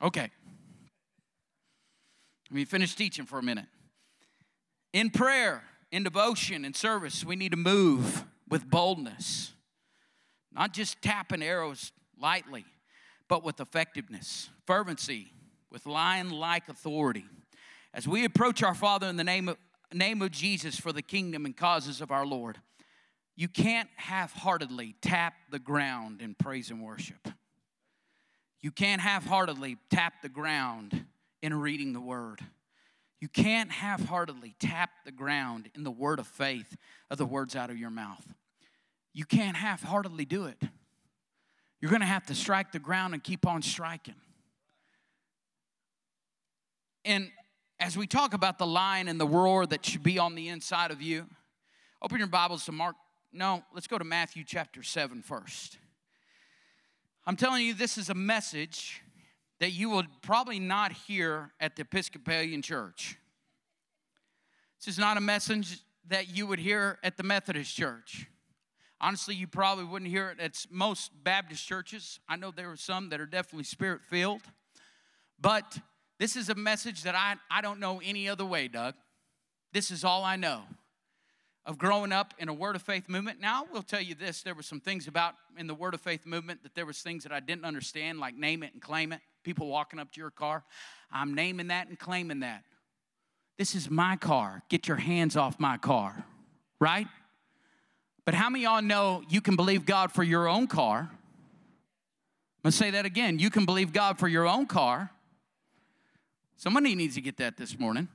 Okay. 0.01 0.29
Let 2.51 2.55
me 2.55 2.65
finish 2.65 2.93
teaching 2.93 3.25
for 3.25 3.39
a 3.39 3.43
minute. 3.43 3.65
In 4.93 5.09
prayer, 5.09 5.63
in 5.91 6.03
devotion, 6.03 6.63
in 6.63 6.75
service, 6.75 7.25
we 7.25 7.35
need 7.35 7.51
to 7.51 7.57
move 7.57 8.23
with 8.49 8.69
boldness, 8.69 9.53
not 10.53 10.73
just 10.73 11.01
tapping 11.01 11.43
arrows 11.43 11.91
lightly, 12.19 12.65
but 13.27 13.43
with 13.43 13.59
effectiveness, 13.59 14.49
fervency, 14.65 15.31
with 15.71 15.85
lion 15.85 16.29
like 16.29 16.69
authority. 16.69 17.25
As 17.93 18.07
we 18.07 18.25
approach 18.25 18.63
our 18.63 18.75
Father 18.75 19.07
in 19.07 19.17
the 19.17 19.23
name 19.23 19.49
of, 19.49 19.57
name 19.93 20.21
of 20.21 20.31
Jesus 20.31 20.79
for 20.79 20.91
the 20.91 21.01
kingdom 21.01 21.45
and 21.45 21.55
causes 21.55 22.01
of 22.01 22.11
our 22.11 22.25
Lord, 22.25 22.57
you 23.35 23.47
can't 23.47 23.89
half 23.95 24.33
heartedly 24.33 24.95
tap 25.01 25.33
the 25.51 25.59
ground 25.59 26.21
in 26.21 26.33
praise 26.33 26.71
and 26.71 26.81
worship. 26.81 27.27
You 28.61 28.71
can't 28.71 29.01
half 29.01 29.25
heartedly 29.25 29.77
tap 29.91 30.21
the 30.21 30.29
ground 30.29 31.05
in 31.41 31.53
reading 31.53 31.93
the 31.93 32.01
word. 32.01 32.41
You 33.19 33.27
can't 33.27 33.71
half 33.71 34.05
heartedly 34.05 34.55
tap 34.59 34.91
the 35.05 35.11
ground 35.11 35.69
in 35.75 35.83
the 35.83 35.91
word 35.91 36.19
of 36.19 36.27
faith 36.27 36.77
of 37.09 37.17
the 37.17 37.25
words 37.25 37.55
out 37.55 37.69
of 37.69 37.77
your 37.77 37.89
mouth. 37.89 38.25
You 39.13 39.25
can't 39.25 39.57
half 39.57 39.81
heartedly 39.81 40.25
do 40.25 40.45
it. 40.45 40.61
You're 41.81 41.89
going 41.89 42.01
to 42.01 42.07
have 42.07 42.25
to 42.27 42.35
strike 42.35 42.71
the 42.71 42.79
ground 42.79 43.13
and 43.13 43.23
keep 43.23 43.47
on 43.47 43.61
striking. 43.61 44.15
And 47.05 47.31
as 47.79 47.97
we 47.97 48.05
talk 48.05 48.33
about 48.33 48.57
the 48.59 48.67
lion 48.67 49.07
and 49.07 49.19
the 49.19 49.27
roar 49.27 49.65
that 49.65 49.85
should 49.85 50.03
be 50.03 50.19
on 50.19 50.35
the 50.35 50.49
inside 50.49 50.91
of 50.91 51.01
you, 51.01 51.25
open 52.01 52.19
your 52.19 52.27
Bibles 52.27 52.65
to 52.65 52.71
Mark. 52.71 52.95
No, 53.31 53.63
let's 53.73 53.87
go 53.87 53.97
to 53.97 54.03
Matthew 54.03 54.43
chapter 54.45 54.83
7 54.83 55.21
first. 55.21 55.77
I'm 57.25 57.35
telling 57.35 57.65
you, 57.65 57.73
this 57.73 57.97
is 57.97 58.09
a 58.09 58.15
message 58.15 59.01
that 59.59 59.71
you 59.71 59.89
will 59.89 60.03
probably 60.21 60.59
not 60.59 60.91
hear 60.91 61.51
at 61.59 61.75
the 61.75 61.81
Episcopalian 61.81 62.61
Church. 62.61 63.17
This 64.79 64.93
is 64.93 64.99
not 64.99 65.17
a 65.17 65.21
message 65.21 65.79
that 66.07 66.29
you 66.35 66.47
would 66.47 66.59
hear 66.59 66.99
at 67.03 67.17
the 67.17 67.23
Methodist 67.23 67.75
Church. 67.75 68.27
Honestly, 68.99 69.35
you 69.35 69.47
probably 69.47 69.83
wouldn't 69.83 70.09
hear 70.09 70.29
it 70.29 70.39
at 70.39 70.65
most 70.71 71.11
Baptist 71.23 71.65
churches. 71.67 72.19
I 72.27 72.35
know 72.35 72.51
there 72.51 72.71
are 72.71 72.77
some 72.77 73.09
that 73.09 73.19
are 73.19 73.27
definitely 73.27 73.65
spirit 73.65 74.01
filled, 74.03 74.41
but 75.39 75.77
this 76.19 76.35
is 76.35 76.49
a 76.49 76.55
message 76.55 77.03
that 77.03 77.13
I, 77.13 77.35
I 77.51 77.61
don't 77.61 77.79
know 77.79 78.01
any 78.03 78.27
other 78.27 78.45
way, 78.45 78.67
Doug. 78.67 78.95
This 79.71 79.91
is 79.91 80.03
all 80.03 80.23
I 80.23 80.35
know 80.35 80.63
of 81.63 81.77
growing 81.77 82.11
up 82.11 82.33
in 82.39 82.49
a 82.49 82.53
Word 82.53 82.75
of 82.75 82.81
Faith 82.81 83.07
movement. 83.07 83.39
Now, 83.39 83.65
I 83.65 83.73
will 83.73 83.83
tell 83.83 84.01
you 84.01 84.15
this 84.15 84.41
there 84.41 84.55
were 84.55 84.63
some 84.63 84.79
things 84.79 85.07
about 85.07 85.35
in 85.57 85.67
the 85.67 85.75
Word 85.75 85.93
of 85.93 86.01
Faith 86.01 86.25
movement 86.25 86.63
that 86.63 86.73
there 86.73 86.85
was 86.85 86.99
things 86.99 87.23
that 87.23 87.31
I 87.31 87.39
didn't 87.39 87.65
understand, 87.65 88.19
like 88.19 88.35
name 88.35 88.63
it 88.63 88.73
and 88.73 88.81
claim 88.81 89.11
it. 89.11 89.19
People 89.47 89.67
walking 89.67 89.97
up 89.97 90.11
to 90.11 90.19
your 90.19 90.29
car, 90.29 90.65
I'm 91.09 91.33
naming 91.33 91.67
that 91.67 91.87
and 91.87 91.97
claiming 91.97 92.41
that. 92.41 92.63
This 93.57 93.75
is 93.75 93.89
my 93.89 94.17
car. 94.17 94.61
Get 94.67 94.87
your 94.87 94.97
hands 94.97 95.37
off 95.37 95.57
my 95.59 95.77
car, 95.77 96.25
right? 96.79 97.07
But 98.25 98.33
how 98.33 98.49
many 98.49 98.65
y'all 98.65 98.81
know 98.81 99.23
you 99.29 99.39
can 99.39 99.55
believe 99.55 99.85
God 99.85 100.11
for 100.11 100.21
your 100.21 100.49
own 100.49 100.67
car? 100.67 101.09
I'm 101.09 101.17
gonna 102.63 102.73
say 102.73 102.91
that 102.91 103.05
again. 103.05 103.39
You 103.39 103.49
can 103.49 103.65
believe 103.65 103.93
God 103.93 104.19
for 104.19 104.27
your 104.27 104.45
own 104.45 104.65
car 104.65 105.11
Somebody 106.57 106.95
needs 106.95 107.13
to 107.15 107.21
get 107.21 107.37
that 107.37 107.55
this 107.55 107.77
morning. 107.79 108.07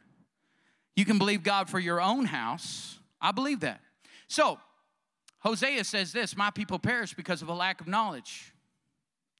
You 0.96 1.04
can 1.04 1.16
believe 1.16 1.44
God 1.44 1.70
for 1.70 1.78
your 1.78 2.00
own 2.00 2.26
house. 2.26 2.98
I 3.20 3.30
believe 3.30 3.60
that. 3.60 3.80
So, 4.26 4.58
Hosea 5.38 5.84
says 5.84 6.12
this 6.12 6.36
My 6.36 6.50
people 6.50 6.78
perish 6.78 7.14
because 7.14 7.40
of 7.40 7.48
a 7.48 7.54
lack 7.54 7.80
of 7.80 7.86
knowledge. 7.86 8.52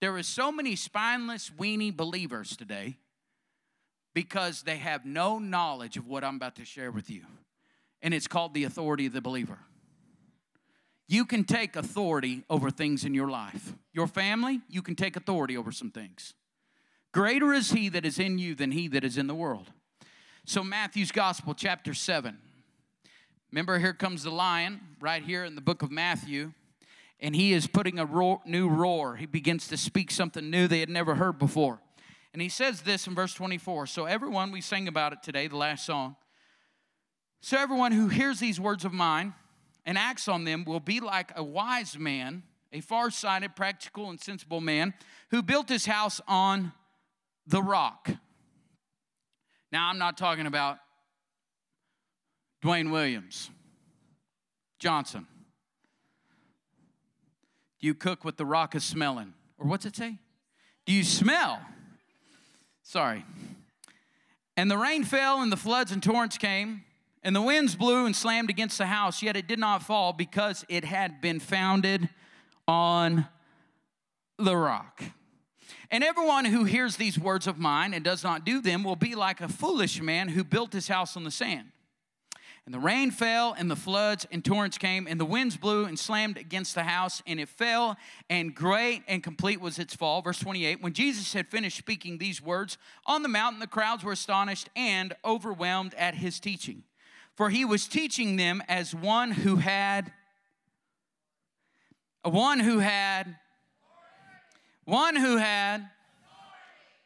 There 0.02 0.16
are 0.16 0.22
so 0.24 0.50
many 0.50 0.74
spineless, 0.74 1.52
weenie 1.56 1.96
believers 1.96 2.56
today 2.56 2.96
because 4.14 4.62
they 4.62 4.78
have 4.78 5.06
no 5.06 5.38
knowledge 5.38 5.96
of 5.96 6.08
what 6.08 6.24
I'm 6.24 6.34
about 6.34 6.56
to 6.56 6.64
share 6.64 6.90
with 6.90 7.08
you. 7.08 7.22
And 8.02 8.12
it's 8.12 8.26
called 8.26 8.52
the 8.52 8.64
authority 8.64 9.06
of 9.06 9.12
the 9.12 9.20
believer. 9.20 9.60
You 11.06 11.24
can 11.24 11.44
take 11.44 11.76
authority 11.76 12.42
over 12.50 12.68
things 12.68 13.04
in 13.04 13.14
your 13.14 13.28
life. 13.28 13.74
Your 13.92 14.08
family, 14.08 14.62
you 14.68 14.82
can 14.82 14.96
take 14.96 15.14
authority 15.14 15.56
over 15.56 15.70
some 15.70 15.92
things. 15.92 16.34
Greater 17.12 17.52
is 17.52 17.70
he 17.70 17.88
that 17.90 18.04
is 18.04 18.18
in 18.18 18.38
you 18.38 18.56
than 18.56 18.72
he 18.72 18.88
that 18.88 19.04
is 19.04 19.16
in 19.16 19.28
the 19.28 19.36
world. 19.36 19.70
So, 20.46 20.64
Matthew's 20.64 21.12
Gospel, 21.12 21.54
chapter 21.54 21.94
7. 21.94 22.38
Remember, 23.52 23.78
here 23.78 23.94
comes 23.94 24.24
the 24.24 24.30
lion 24.32 24.80
right 25.00 25.22
here 25.22 25.44
in 25.44 25.54
the 25.54 25.60
book 25.60 25.80
of 25.80 25.92
Matthew, 25.92 26.54
and 27.22 27.36
he 27.36 27.52
is 27.52 27.68
putting 27.68 28.00
a 28.00 28.04
roar, 28.04 28.40
new 28.44 28.68
roar. 28.68 29.14
He 29.14 29.26
begins 29.26 29.68
to 29.68 29.76
speak 29.76 30.10
something 30.10 30.50
new 30.50 30.66
they 30.66 30.80
had 30.80 30.90
never 30.90 31.14
heard 31.14 31.38
before. 31.38 31.80
And 32.32 32.42
he 32.42 32.48
says 32.48 32.82
this 32.82 33.06
in 33.06 33.14
verse 33.14 33.32
24. 33.32 33.86
So, 33.86 34.06
everyone, 34.06 34.50
we 34.50 34.60
sang 34.60 34.88
about 34.88 35.12
it 35.12 35.22
today, 35.22 35.46
the 35.46 35.56
last 35.56 35.86
song. 35.86 36.16
So, 37.40 37.56
everyone 37.56 37.92
who 37.92 38.08
hears 38.08 38.40
these 38.40 38.58
words 38.58 38.84
of 38.84 38.92
mine 38.92 39.34
and 39.86 39.96
acts 39.96 40.26
on 40.26 40.42
them 40.44 40.64
will 40.64 40.80
be 40.80 40.98
like 40.98 41.30
a 41.36 41.44
wise 41.44 41.96
man, 41.96 42.42
a 42.72 42.80
far 42.80 43.10
sighted, 43.10 43.54
practical, 43.54 44.10
and 44.10 44.20
sensible 44.20 44.60
man 44.60 44.92
who 45.30 45.42
built 45.42 45.68
his 45.68 45.86
house 45.86 46.20
on 46.26 46.72
the 47.46 47.62
rock. 47.62 48.10
Now, 49.70 49.88
I'm 49.88 49.98
not 49.98 50.18
talking 50.18 50.46
about 50.46 50.78
Dwayne 52.64 52.90
Williams, 52.90 53.48
Johnson. 54.80 55.26
Do 57.82 57.88
you 57.88 57.94
cook 57.94 58.24
with 58.24 58.36
the 58.36 58.46
rock 58.46 58.76
is 58.76 58.84
smelling? 58.84 59.34
Or 59.58 59.66
what's 59.66 59.84
it 59.84 59.96
say? 59.96 60.18
Do 60.86 60.92
you 60.92 61.02
smell? 61.02 61.60
Sorry. 62.84 63.24
And 64.56 64.70
the 64.70 64.78
rain 64.78 65.02
fell, 65.02 65.42
and 65.42 65.50
the 65.50 65.56
floods 65.56 65.90
and 65.90 66.00
torrents 66.00 66.38
came, 66.38 66.84
and 67.24 67.34
the 67.34 67.42
winds 67.42 67.74
blew 67.74 68.06
and 68.06 68.14
slammed 68.14 68.50
against 68.50 68.78
the 68.78 68.86
house, 68.86 69.20
yet 69.20 69.36
it 69.36 69.48
did 69.48 69.58
not 69.58 69.82
fall 69.82 70.12
because 70.12 70.64
it 70.68 70.84
had 70.84 71.20
been 71.20 71.40
founded 71.40 72.08
on 72.68 73.26
the 74.38 74.56
rock. 74.56 75.02
And 75.90 76.04
everyone 76.04 76.44
who 76.44 76.64
hears 76.64 76.96
these 76.96 77.18
words 77.18 77.48
of 77.48 77.58
mine 77.58 77.94
and 77.94 78.04
does 78.04 78.22
not 78.22 78.44
do 78.44 78.60
them 78.60 78.84
will 78.84 78.96
be 78.96 79.16
like 79.16 79.40
a 79.40 79.48
foolish 79.48 80.00
man 80.00 80.28
who 80.28 80.44
built 80.44 80.72
his 80.72 80.86
house 80.86 81.16
on 81.16 81.24
the 81.24 81.30
sand. 81.30 81.68
And 82.64 82.72
the 82.72 82.78
rain 82.78 83.10
fell, 83.10 83.54
and 83.58 83.68
the 83.68 83.76
floods 83.76 84.26
and 84.30 84.44
torrents 84.44 84.78
came, 84.78 85.08
and 85.08 85.18
the 85.18 85.24
winds 85.24 85.56
blew 85.56 85.84
and 85.84 85.98
slammed 85.98 86.36
against 86.36 86.76
the 86.76 86.84
house, 86.84 87.20
and 87.26 87.40
it 87.40 87.48
fell, 87.48 87.96
and 88.30 88.54
great 88.54 89.02
and 89.08 89.20
complete 89.20 89.60
was 89.60 89.80
its 89.80 89.96
fall. 89.96 90.22
Verse 90.22 90.38
28 90.38 90.80
When 90.80 90.92
Jesus 90.92 91.32
had 91.32 91.48
finished 91.48 91.76
speaking 91.76 92.18
these 92.18 92.40
words 92.40 92.78
on 93.04 93.22
the 93.22 93.28
mountain, 93.28 93.58
the 93.58 93.66
crowds 93.66 94.04
were 94.04 94.12
astonished 94.12 94.70
and 94.76 95.12
overwhelmed 95.24 95.94
at 95.94 96.14
his 96.14 96.38
teaching. 96.38 96.84
For 97.34 97.50
he 97.50 97.64
was 97.64 97.88
teaching 97.88 98.36
them 98.36 98.62
as 98.68 98.94
one 98.94 99.32
who 99.32 99.56
had, 99.56 100.12
one 102.22 102.60
who 102.60 102.78
had 102.78 103.36
one 104.84 105.16
who 105.16 105.36
had 105.36 105.88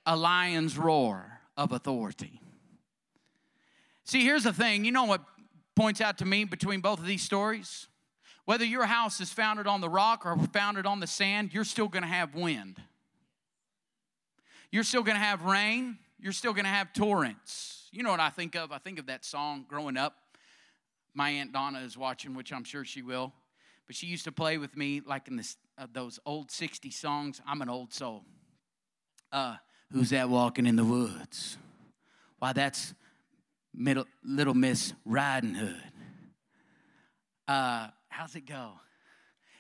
a 0.05 0.16
lion's 0.16 0.79
roar 0.79 1.40
of 1.57 1.73
authority. 1.73 2.40
See, 4.05 4.23
here's 4.23 4.45
the 4.45 4.53
thing 4.53 4.85
you 4.85 4.92
know 4.92 5.05
what 5.05 5.25
points 5.77 6.01
out 6.01 6.19
to 6.19 6.25
me 6.25 6.45
between 6.45 6.81
both 6.81 6.99
of 6.99 7.07
these 7.07 7.23
stories? 7.23 7.87
Whether 8.47 8.65
your 8.65 8.87
house 8.87 9.21
is 9.21 9.33
founded 9.33 9.67
on 9.67 9.81
the 9.81 9.89
rock 9.89 10.25
or 10.25 10.37
founded 10.53 10.87
on 10.87 11.01
the 11.01 11.07
sand, 11.07 11.53
you're 11.53 11.65
still 11.65 11.89
gonna 11.89 12.07
have 12.07 12.35
wind. 12.35 12.81
You're 14.73 14.85
still 14.85 15.03
gonna 15.03 15.19
have 15.19 15.43
rain. 15.43 15.99
You're 16.19 16.33
still 16.33 16.53
gonna 16.53 16.69
have 16.69 16.93
torrents. 16.93 17.89
You 17.93 18.03
know 18.03 18.11
what 18.11 18.21
I 18.21 18.31
think 18.31 18.55
of? 18.55 18.73
I 18.73 18.79
think 18.79 18.99
of 18.99 19.07
that 19.07 19.25
song 19.25 19.65
growing 19.69 19.97
up. 19.97 20.17
My 21.15 21.31
Aunt 21.31 21.53
Donna 21.53 21.81
is 21.81 21.97
watching, 21.97 22.35
which 22.35 22.53
I'm 22.53 22.65
sure 22.65 22.85
she 22.85 23.03
will. 23.03 23.33
But 23.87 23.97
she 23.97 24.07
used 24.07 24.25
to 24.25 24.33
play 24.33 24.59
with 24.59 24.77
me 24.77 25.01
like 25.05 25.29
in 25.29 25.37
this 25.37 25.57
uh, 25.79 25.87
those 25.93 26.19
old 26.25 26.51
60 26.51 26.91
songs. 26.91 27.41
I'm 27.47 27.62
an 27.62 27.69
old 27.69 27.93
soul. 27.93 28.25
Uh, 29.33 29.57
who's 29.93 30.11
that 30.11 30.29
walking 30.29 30.67
in 30.67 30.77
the 30.77 30.85
woods? 30.85 31.59
Why, 32.39 32.53
that's 32.53 32.95
middle, 33.77 34.07
Little 34.25 34.55
Miss 34.55 34.93
Riding 35.05 35.55
Hood. 35.55 35.83
Uh, 37.47 37.89
how's 38.09 38.35
it 38.35 38.47
go? 38.47 38.73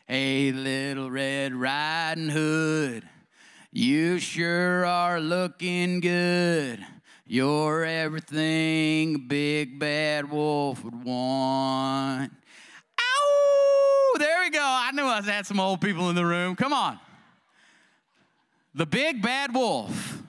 Hey, 0.06 0.52
little 0.52 1.10
Red 1.10 1.54
Riding 1.54 2.28
Hood, 2.28 3.08
you 3.72 4.18
sure 4.18 4.84
are 4.86 5.20
looking 5.20 6.00
good. 6.00 6.84
You're 7.26 7.84
everything 7.84 9.16
a 9.16 9.18
big 9.18 9.80
bad 9.80 10.30
wolf 10.30 10.84
would 10.84 11.04
want. 11.04 12.32
Ow! 13.00 14.14
There 14.18 14.42
we 14.42 14.50
go. 14.50 14.62
I 14.62 14.92
knew 14.92 15.04
I 15.04 15.20
had 15.22 15.44
some 15.44 15.58
old 15.58 15.80
people 15.80 16.08
in 16.08 16.14
the 16.14 16.24
room. 16.24 16.54
Come 16.54 16.72
on. 16.72 17.00
The 18.76 18.86
big 18.86 19.22
bad 19.22 19.52
wolf 19.52 20.22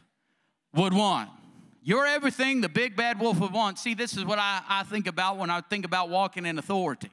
would 0.73 0.93
want. 0.93 1.29
You're 1.87 2.05
everything 2.05 2.59
the 2.59 2.67
big 2.67 2.97
bad 2.97 3.17
wolf 3.17 3.39
would 3.39 3.53
want. 3.53 3.79
See, 3.79 3.93
this 3.93 4.17
is 4.17 4.25
what 4.25 4.37
I, 4.37 4.61
I 4.67 4.83
think 4.83 5.07
about 5.07 5.37
when 5.37 5.49
I 5.49 5.61
think 5.61 5.85
about 5.85 6.09
walking 6.09 6.45
in 6.45 6.59
authority. 6.59 7.09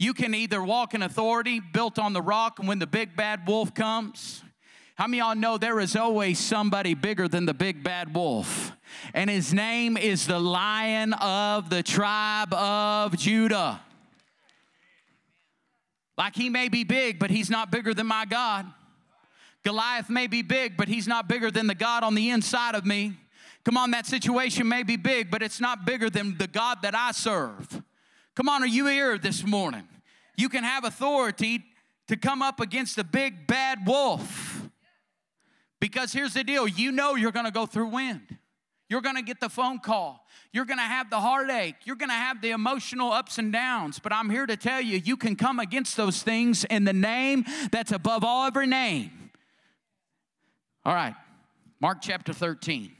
You 0.00 0.14
can 0.14 0.34
either 0.34 0.60
walk 0.60 0.94
in 0.94 1.02
authority 1.02 1.60
built 1.60 1.96
on 1.96 2.12
the 2.12 2.20
rock, 2.20 2.58
and 2.58 2.66
when 2.66 2.80
the 2.80 2.88
big 2.88 3.14
bad 3.14 3.46
wolf 3.46 3.72
comes, 3.74 4.42
how 4.96 5.06
many 5.06 5.18
y'all 5.18 5.36
know 5.36 5.58
there 5.58 5.78
is 5.78 5.94
always 5.94 6.40
somebody 6.40 6.94
bigger 6.94 7.28
than 7.28 7.46
the 7.46 7.54
big 7.54 7.84
bad 7.84 8.12
wolf? 8.12 8.72
And 9.14 9.30
his 9.30 9.54
name 9.54 9.96
is 9.96 10.26
the 10.26 10.40
lion 10.40 11.12
of 11.12 11.70
the 11.70 11.84
tribe 11.84 12.52
of 12.52 13.16
Judah. 13.16 13.80
Like 16.16 16.34
he 16.34 16.48
may 16.48 16.68
be 16.68 16.82
big, 16.82 17.20
but 17.20 17.30
he's 17.30 17.48
not 17.48 17.70
bigger 17.70 17.94
than 17.94 18.08
my 18.08 18.24
God. 18.24 18.66
Goliath 19.62 20.10
may 20.10 20.26
be 20.26 20.42
big, 20.42 20.76
but 20.76 20.88
he's 20.88 21.06
not 21.06 21.28
bigger 21.28 21.52
than 21.52 21.68
the 21.68 21.76
God 21.76 22.02
on 22.02 22.16
the 22.16 22.30
inside 22.30 22.74
of 22.74 22.84
me. 22.84 23.14
Come 23.64 23.76
on, 23.76 23.90
that 23.90 24.06
situation 24.06 24.68
may 24.68 24.82
be 24.82 24.96
big, 24.96 25.30
but 25.30 25.42
it's 25.42 25.60
not 25.60 25.84
bigger 25.84 26.08
than 26.08 26.38
the 26.38 26.46
God 26.46 26.78
that 26.82 26.94
I 26.94 27.12
serve. 27.12 27.82
Come 28.34 28.48
on, 28.48 28.62
are 28.62 28.66
you 28.66 28.86
here 28.86 29.18
this 29.18 29.44
morning? 29.44 29.86
You 30.36 30.48
can 30.48 30.64
have 30.64 30.84
authority 30.84 31.64
to 32.06 32.16
come 32.16 32.40
up 32.42 32.60
against 32.60 32.96
the 32.96 33.04
big 33.04 33.46
bad 33.46 33.86
wolf. 33.86 34.68
Because 35.80 36.12
here's 36.12 36.34
the 36.34 36.44
deal 36.44 36.66
you 36.66 36.92
know 36.92 37.14
you're 37.14 37.32
gonna 37.32 37.50
go 37.50 37.66
through 37.66 37.88
wind. 37.88 38.38
You're 38.88 39.02
gonna 39.02 39.22
get 39.22 39.38
the 39.40 39.50
phone 39.50 39.80
call. 39.80 40.26
You're 40.52 40.64
gonna 40.64 40.82
have 40.82 41.10
the 41.10 41.20
heartache. 41.20 41.76
You're 41.84 41.96
gonna 41.96 42.14
have 42.14 42.40
the 42.40 42.50
emotional 42.50 43.12
ups 43.12 43.38
and 43.38 43.52
downs. 43.52 43.98
But 43.98 44.12
I'm 44.12 44.30
here 44.30 44.46
to 44.46 44.56
tell 44.56 44.80
you, 44.80 44.98
you 44.98 45.16
can 45.16 45.36
come 45.36 45.58
against 45.58 45.96
those 45.96 46.22
things 46.22 46.64
in 46.64 46.84
the 46.84 46.92
name 46.92 47.44
that's 47.70 47.92
above 47.92 48.24
all 48.24 48.46
every 48.46 48.66
name. 48.66 49.30
All 50.84 50.94
right, 50.94 51.14
Mark 51.80 51.98
chapter 52.00 52.32
13. 52.32 52.92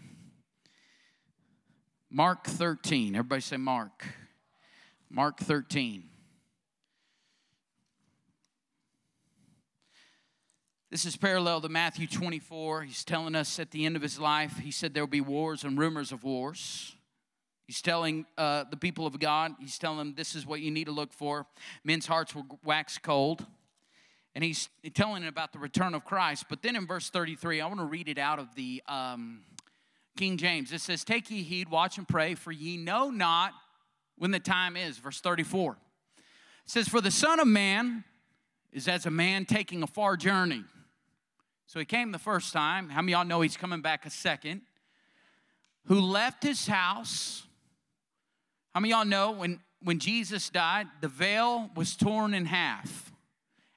Mark 2.10 2.46
13. 2.46 3.14
Everybody 3.14 3.42
say 3.42 3.58
Mark. 3.58 4.06
Mark 5.10 5.38
13. 5.40 6.04
This 10.90 11.04
is 11.04 11.18
parallel 11.18 11.60
to 11.60 11.68
Matthew 11.68 12.06
24. 12.06 12.84
He's 12.84 13.04
telling 13.04 13.34
us 13.34 13.58
at 13.58 13.72
the 13.72 13.84
end 13.84 13.94
of 13.94 14.00
his 14.00 14.18
life, 14.18 14.56
he 14.56 14.70
said 14.70 14.94
there 14.94 15.02
will 15.02 15.06
be 15.06 15.20
wars 15.20 15.64
and 15.64 15.78
rumors 15.78 16.10
of 16.10 16.24
wars. 16.24 16.94
He's 17.66 17.82
telling 17.82 18.24
uh, 18.38 18.64
the 18.70 18.78
people 18.78 19.06
of 19.06 19.20
God, 19.20 19.52
he's 19.60 19.76
telling 19.76 19.98
them 19.98 20.14
this 20.16 20.34
is 20.34 20.46
what 20.46 20.62
you 20.62 20.70
need 20.70 20.86
to 20.86 20.92
look 20.92 21.12
for. 21.12 21.44
Men's 21.84 22.06
hearts 22.06 22.34
will 22.34 22.46
wax 22.64 22.96
cold. 22.96 23.44
And 24.34 24.42
he's 24.42 24.70
telling 24.94 25.26
about 25.26 25.52
the 25.52 25.58
return 25.58 25.94
of 25.94 26.06
Christ. 26.06 26.46
But 26.48 26.62
then 26.62 26.74
in 26.74 26.86
verse 26.86 27.10
33, 27.10 27.60
I 27.60 27.66
want 27.66 27.80
to 27.80 27.84
read 27.84 28.08
it 28.08 28.18
out 28.18 28.38
of 28.38 28.54
the 28.54 28.82
um, 28.88 29.42
King 30.18 30.36
James. 30.36 30.72
It 30.72 30.82
says, 30.82 31.04
Take 31.04 31.30
ye 31.30 31.42
heed, 31.42 31.70
watch 31.70 31.96
and 31.96 32.06
pray, 32.06 32.34
for 32.34 32.52
ye 32.52 32.76
know 32.76 33.08
not 33.08 33.52
when 34.18 34.30
the 34.30 34.40
time 34.40 34.76
is. 34.76 34.98
Verse 34.98 35.20
34. 35.20 35.72
It 35.72 35.78
says, 36.66 36.88
For 36.88 37.00
the 37.00 37.10
Son 37.10 37.40
of 37.40 37.48
Man 37.48 38.04
is 38.72 38.86
as 38.86 39.06
a 39.06 39.10
man 39.10 39.46
taking 39.46 39.82
a 39.82 39.86
far 39.86 40.16
journey 40.16 40.64
so 41.68 41.78
he 41.78 41.84
came 41.84 42.12
the 42.12 42.18
first 42.18 42.54
time. 42.54 42.88
How 42.88 43.02
many 43.02 43.12
y'all 43.12 43.26
know 43.26 43.42
he's 43.42 43.58
coming 43.58 43.82
back 43.82 44.06
a 44.06 44.10
second? 44.10 44.62
Who 45.84 46.00
left 46.00 46.42
his 46.42 46.66
house. 46.66 47.42
How 48.74 48.80
many 48.80 48.90
y'all 48.90 49.04
know 49.04 49.32
when, 49.32 49.60
when 49.82 49.98
Jesus 49.98 50.48
died, 50.48 50.86
the 51.02 51.08
veil 51.08 51.70
was 51.76 51.94
torn 51.94 52.32
in 52.32 52.46
half 52.46 53.12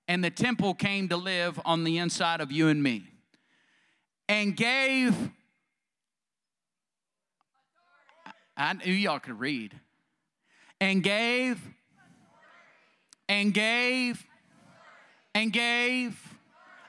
and 0.07 0.23
the 0.23 0.29
temple 0.29 0.73
came 0.73 1.09
to 1.09 1.17
live 1.17 1.59
on 1.65 1.83
the 1.83 1.97
inside 1.97 2.39
of 2.39 2.49
you 2.49 2.69
and 2.69 2.81
me 2.81 3.03
and 4.29 4.55
gave. 4.55 5.13
I 8.61 8.73
knew 8.73 8.93
y'all 8.93 9.19
could 9.19 9.39
read. 9.39 9.79
And 10.79 11.03
gave, 11.03 11.59
and 13.29 13.53
gave, 13.53 14.25
and 15.33 15.53
gave 15.53 16.31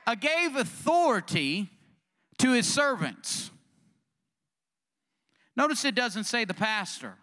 I 0.06 0.14
gave 0.14 0.56
authority 0.56 1.68
to 2.38 2.52
his 2.52 2.66
servants. 2.66 3.50
Notice 5.56 5.84
it 5.84 5.94
doesn't 5.94 6.24
say 6.24 6.44
the 6.44 6.54
pastor. 6.54 7.14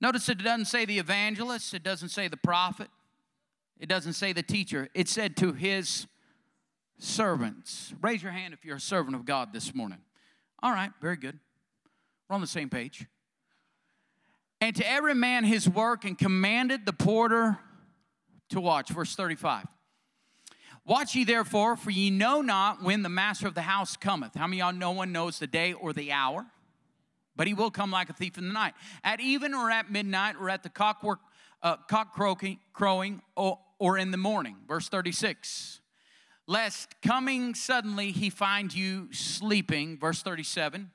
Notice 0.00 0.28
it 0.28 0.38
doesn't 0.38 0.66
say 0.66 0.84
the 0.84 0.98
evangelist, 0.98 1.74
it 1.74 1.82
doesn't 1.82 2.10
say 2.10 2.28
the 2.28 2.36
prophet, 2.36 2.88
it 3.78 3.88
doesn't 3.88 4.12
say 4.14 4.32
the 4.32 4.42
teacher. 4.42 4.88
It 4.94 5.08
said 5.08 5.36
to 5.38 5.52
his 5.52 6.06
servants. 6.98 7.92
Raise 8.00 8.22
your 8.22 8.32
hand 8.32 8.54
if 8.54 8.64
you're 8.64 8.76
a 8.76 8.80
servant 8.80 9.16
of 9.16 9.24
God 9.24 9.52
this 9.52 9.74
morning. 9.74 9.98
All 10.62 10.72
right, 10.72 10.90
very 11.00 11.16
good. 11.16 11.38
We're 12.28 12.34
on 12.34 12.40
the 12.40 12.46
same 12.46 12.70
page. 12.70 13.06
And 14.60 14.74
to 14.76 14.90
every 14.90 15.14
man 15.14 15.44
his 15.44 15.68
work, 15.68 16.04
and 16.04 16.18
commanded 16.18 16.86
the 16.86 16.92
porter 16.92 17.58
to 18.50 18.60
watch. 18.60 18.90
Verse 18.90 19.14
35. 19.14 19.66
Watch 20.86 21.14
ye 21.14 21.24
therefore, 21.24 21.76
for 21.76 21.90
ye 21.90 22.10
know 22.10 22.42
not 22.42 22.82
when 22.82 23.02
the 23.02 23.08
master 23.08 23.46
of 23.46 23.54
the 23.54 23.62
house 23.62 23.96
cometh. 23.96 24.34
How 24.34 24.46
many 24.46 24.58
y'all 24.58 24.72
no 24.72 24.90
one 24.90 25.12
knows 25.12 25.38
the 25.38 25.46
day 25.46 25.72
or 25.72 25.92
the 25.92 26.12
hour? 26.12 26.46
But 27.36 27.46
he 27.46 27.54
will 27.54 27.70
come 27.70 27.90
like 27.90 28.10
a 28.10 28.12
thief 28.12 28.38
in 28.38 28.46
the 28.46 28.52
night. 28.52 28.74
At 29.02 29.20
even 29.20 29.54
or 29.54 29.70
at 29.70 29.90
midnight 29.90 30.36
or 30.38 30.50
at 30.50 30.62
the 30.62 30.68
cockwork, 30.68 31.20
uh, 31.62 31.76
cock 31.88 32.12
croaking, 32.12 32.58
crowing 32.72 33.22
or, 33.34 33.58
or 33.78 33.98
in 33.98 34.10
the 34.10 34.18
morning. 34.18 34.56
Verse 34.68 34.88
36. 34.88 35.80
Lest 36.46 37.00
coming 37.00 37.54
suddenly 37.54 38.12
he 38.12 38.28
find 38.28 38.72
you 38.72 39.08
sleeping. 39.10 39.98
Verse 39.98 40.22
37. 40.22 40.90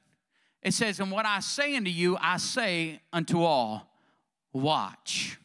It 0.61 0.73
says, 0.73 0.99
And 0.99 1.11
what 1.11 1.25
I 1.25 1.39
say 1.39 1.75
unto 1.75 1.89
you, 1.89 2.17
I 2.19 2.37
say 2.37 3.01
unto 3.13 3.43
all, 3.43 3.89
watch. 4.53 5.37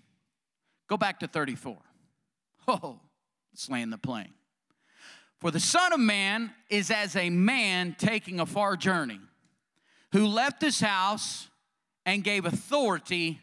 Go 0.88 0.96
back 0.96 1.20
to 1.20 1.29
34. 1.29 1.77
Oh, 2.66 2.98
Let's 3.55 3.70
land 3.70 3.92
the 3.92 3.98
plane. 3.98 4.33
For 5.40 5.53
the 5.53 5.61
Son 5.61 5.92
of 5.92 6.00
Man 6.00 6.50
is 6.68 6.90
as 6.90 7.14
a 7.14 7.31
man 7.31 7.94
taking 7.96 8.40
a 8.40 8.46
far 8.46 8.77
journey, 8.77 9.20
who 10.11 10.27
left 10.27 10.61
his 10.61 10.81
house 10.81 11.48
and 12.05 12.24
gave 12.24 12.46
authority 12.46 13.40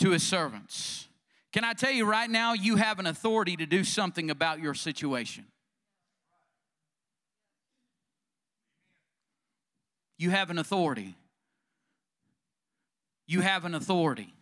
to 0.00 0.10
his 0.10 0.24
servants. 0.24 1.06
Can 1.52 1.62
I 1.62 1.74
tell 1.74 1.92
you 1.92 2.06
right 2.06 2.28
now, 2.28 2.54
you 2.54 2.74
have 2.76 2.98
an 2.98 3.06
authority 3.06 3.56
to 3.56 3.66
do 3.66 3.84
something 3.84 4.30
about 4.30 4.58
your 4.58 4.74
situation. 4.74 5.44
You 10.20 10.28
have 10.28 10.50
an 10.50 10.58
authority. 10.58 11.16
You 13.26 13.40
have 13.40 13.64
an 13.64 13.74
authority. 13.74 14.34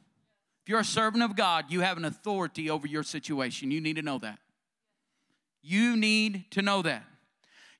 If 0.64 0.68
you're 0.68 0.80
a 0.80 0.84
servant 0.84 1.22
of 1.22 1.36
God, 1.36 1.66
you 1.68 1.82
have 1.82 1.96
an 1.96 2.04
authority 2.04 2.68
over 2.68 2.88
your 2.88 3.04
situation. 3.04 3.70
You 3.70 3.80
need 3.80 3.94
to 3.94 4.02
know 4.02 4.18
that. 4.18 4.40
You 5.62 5.96
need 5.96 6.50
to 6.50 6.62
know 6.62 6.82
that. 6.82 7.04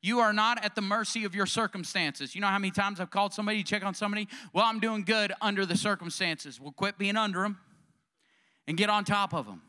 You 0.01 0.21
are 0.21 0.33
not 0.33 0.65
at 0.65 0.77
the 0.77 0.81
mercy 0.81 1.25
of 1.25 1.35
your 1.35 1.47
circumstances. 1.47 2.37
You 2.37 2.41
know 2.41 2.47
how 2.47 2.61
many 2.61 2.71
times 2.71 3.01
I've 3.01 3.11
called 3.11 3.35
somebody, 3.35 3.65
check 3.65 3.85
on 3.85 3.95
somebody? 3.95 4.29
Well, 4.53 4.65
I'm 4.65 4.79
doing 4.79 5.03
good 5.03 5.33
under 5.41 5.67
the 5.67 5.77
circumstances. 5.77 6.61
Well, 6.61 6.71
quit 6.71 6.99
being 6.99 7.17
under 7.17 7.43
them 7.43 7.59
and 8.69 8.79
get 8.79 8.91
on 8.91 9.05
top 9.05 9.35
of 9.35 9.45
them. 9.45 9.61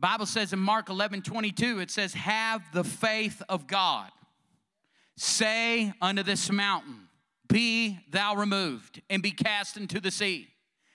Bible 0.00 0.26
says 0.26 0.52
in 0.52 0.58
Mark 0.58 0.88
11, 0.88 1.22
22, 1.22 1.78
it 1.78 1.92
says, 1.92 2.14
have 2.14 2.62
the 2.72 2.82
faith 2.82 3.44
of 3.48 3.68
God. 3.68 4.10
Say 5.22 5.92
unto 6.00 6.22
this 6.22 6.50
mountain, 6.50 6.96
be 7.46 7.98
thou 8.10 8.36
removed 8.36 9.02
and 9.10 9.22
be 9.22 9.32
cast 9.32 9.76
into 9.76 10.00
the 10.00 10.10
sea. 10.10 10.48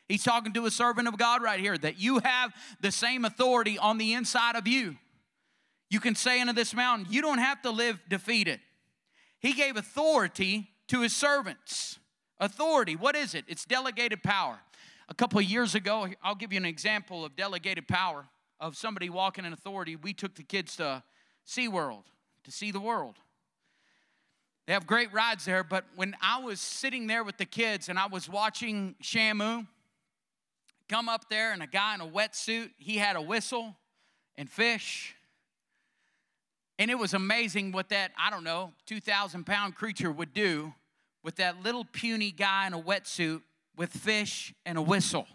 He's 0.09 0.23
talking 0.23 0.51
to 0.53 0.65
a 0.65 0.71
servant 0.71 1.07
of 1.07 1.15
God 1.19 1.43
right 1.43 1.59
here 1.59 1.77
that 1.77 1.99
you 1.99 2.17
have 2.23 2.51
the 2.81 2.91
same 2.91 3.23
authority 3.23 3.77
on 3.77 3.99
the 3.99 4.13
inside 4.13 4.55
of 4.55 4.67
you. 4.67 4.95
You 5.91 5.99
can 5.99 6.15
say 6.15 6.41
unto 6.41 6.53
this 6.53 6.73
mountain, 6.73 7.05
You 7.11 7.21
don't 7.21 7.37
have 7.37 7.61
to 7.61 7.69
live 7.69 8.01
defeated. 8.09 8.59
He 9.37 9.53
gave 9.53 9.77
authority 9.77 10.69
to 10.87 11.01
his 11.01 11.15
servants. 11.15 11.99
Authority, 12.39 12.95
what 12.95 13.15
is 13.15 13.35
it? 13.35 13.45
It's 13.47 13.63
delegated 13.63 14.23
power. 14.23 14.57
A 15.07 15.13
couple 15.13 15.37
of 15.37 15.45
years 15.45 15.75
ago, 15.75 16.07
I'll 16.23 16.33
give 16.33 16.51
you 16.51 16.57
an 16.57 16.65
example 16.65 17.25
of 17.25 17.35
delegated 17.35 17.87
power 17.87 18.25
of 18.59 18.75
somebody 18.75 19.07
walking 19.07 19.45
in 19.45 19.53
authority. 19.53 19.95
We 19.95 20.13
took 20.13 20.33
the 20.33 20.41
kids 20.41 20.77
to 20.77 21.03
SeaWorld 21.47 22.05
to 22.43 22.51
see 22.51 22.71
the 22.71 22.79
world. 22.79 23.17
They 24.65 24.73
have 24.73 24.87
great 24.87 25.13
rides 25.13 25.45
there, 25.45 25.63
but 25.63 25.85
when 25.95 26.15
I 26.21 26.39
was 26.39 26.59
sitting 26.59 27.05
there 27.05 27.23
with 27.23 27.37
the 27.37 27.45
kids 27.45 27.87
and 27.87 27.99
I 27.99 28.07
was 28.07 28.27
watching 28.27 28.95
Shamu 29.01 29.67
come 30.89 31.07
up 31.07 31.29
there 31.29 31.53
and 31.53 31.61
a 31.61 31.67
guy 31.67 31.93
in 31.93 32.01
a 32.01 32.07
wetsuit, 32.07 32.71
he 32.77 32.97
had 32.97 33.15
a 33.15 33.21
whistle 33.21 33.75
and 34.37 34.49
fish. 34.49 35.15
And 36.79 36.89
it 36.89 36.95
was 36.95 37.13
amazing 37.13 37.71
what 37.71 37.89
that, 37.89 38.11
I 38.17 38.29
don't 38.29 38.43
know, 38.43 38.73
2,000 38.87 39.45
pound 39.45 39.75
creature 39.75 40.11
would 40.11 40.33
do 40.33 40.73
with 41.23 41.35
that 41.35 41.63
little 41.63 41.85
puny 41.85 42.31
guy 42.31 42.67
in 42.67 42.73
a 42.73 42.81
wetsuit 42.81 43.41
with 43.77 43.91
fish 43.91 44.53
and 44.65 44.77
a 44.77 44.81
whistle. 44.81 45.27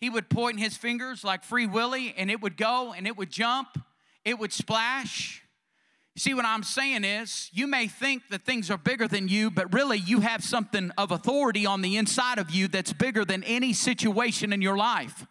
He 0.00 0.08
would 0.08 0.28
point 0.28 0.60
his 0.60 0.76
fingers 0.76 1.24
like 1.24 1.42
Free 1.42 1.66
Willy 1.66 2.14
and 2.16 2.30
it 2.30 2.40
would 2.40 2.56
go 2.56 2.92
and 2.92 3.06
it 3.06 3.16
would 3.16 3.30
jump, 3.30 3.78
it 4.24 4.38
would 4.38 4.52
splash. 4.52 5.42
See, 6.18 6.32
what 6.32 6.46
I'm 6.46 6.62
saying 6.62 7.04
is, 7.04 7.50
you 7.52 7.66
may 7.66 7.88
think 7.88 8.28
that 8.30 8.46
things 8.46 8.70
are 8.70 8.78
bigger 8.78 9.06
than 9.06 9.28
you, 9.28 9.50
but 9.50 9.74
really 9.74 9.98
you 9.98 10.20
have 10.20 10.42
something 10.42 10.90
of 10.96 11.10
authority 11.10 11.66
on 11.66 11.82
the 11.82 11.98
inside 11.98 12.38
of 12.38 12.50
you 12.50 12.68
that's 12.68 12.94
bigger 12.94 13.22
than 13.22 13.44
any 13.44 13.74
situation 13.74 14.50
in 14.50 14.62
your 14.62 14.78
life. 14.78 15.26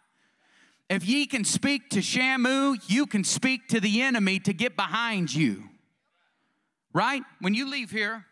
If 0.88 1.04
ye 1.04 1.26
can 1.26 1.44
speak 1.44 1.90
to 1.90 1.98
Shamu, 1.98 2.78
you 2.88 3.06
can 3.06 3.24
speak 3.24 3.66
to 3.68 3.80
the 3.80 4.00
enemy 4.00 4.38
to 4.40 4.52
get 4.52 4.76
behind 4.76 5.34
you. 5.34 5.64
Right? 6.92 7.22
When 7.40 7.52
you 7.52 7.68
leave 7.68 7.90
here, 7.90 8.24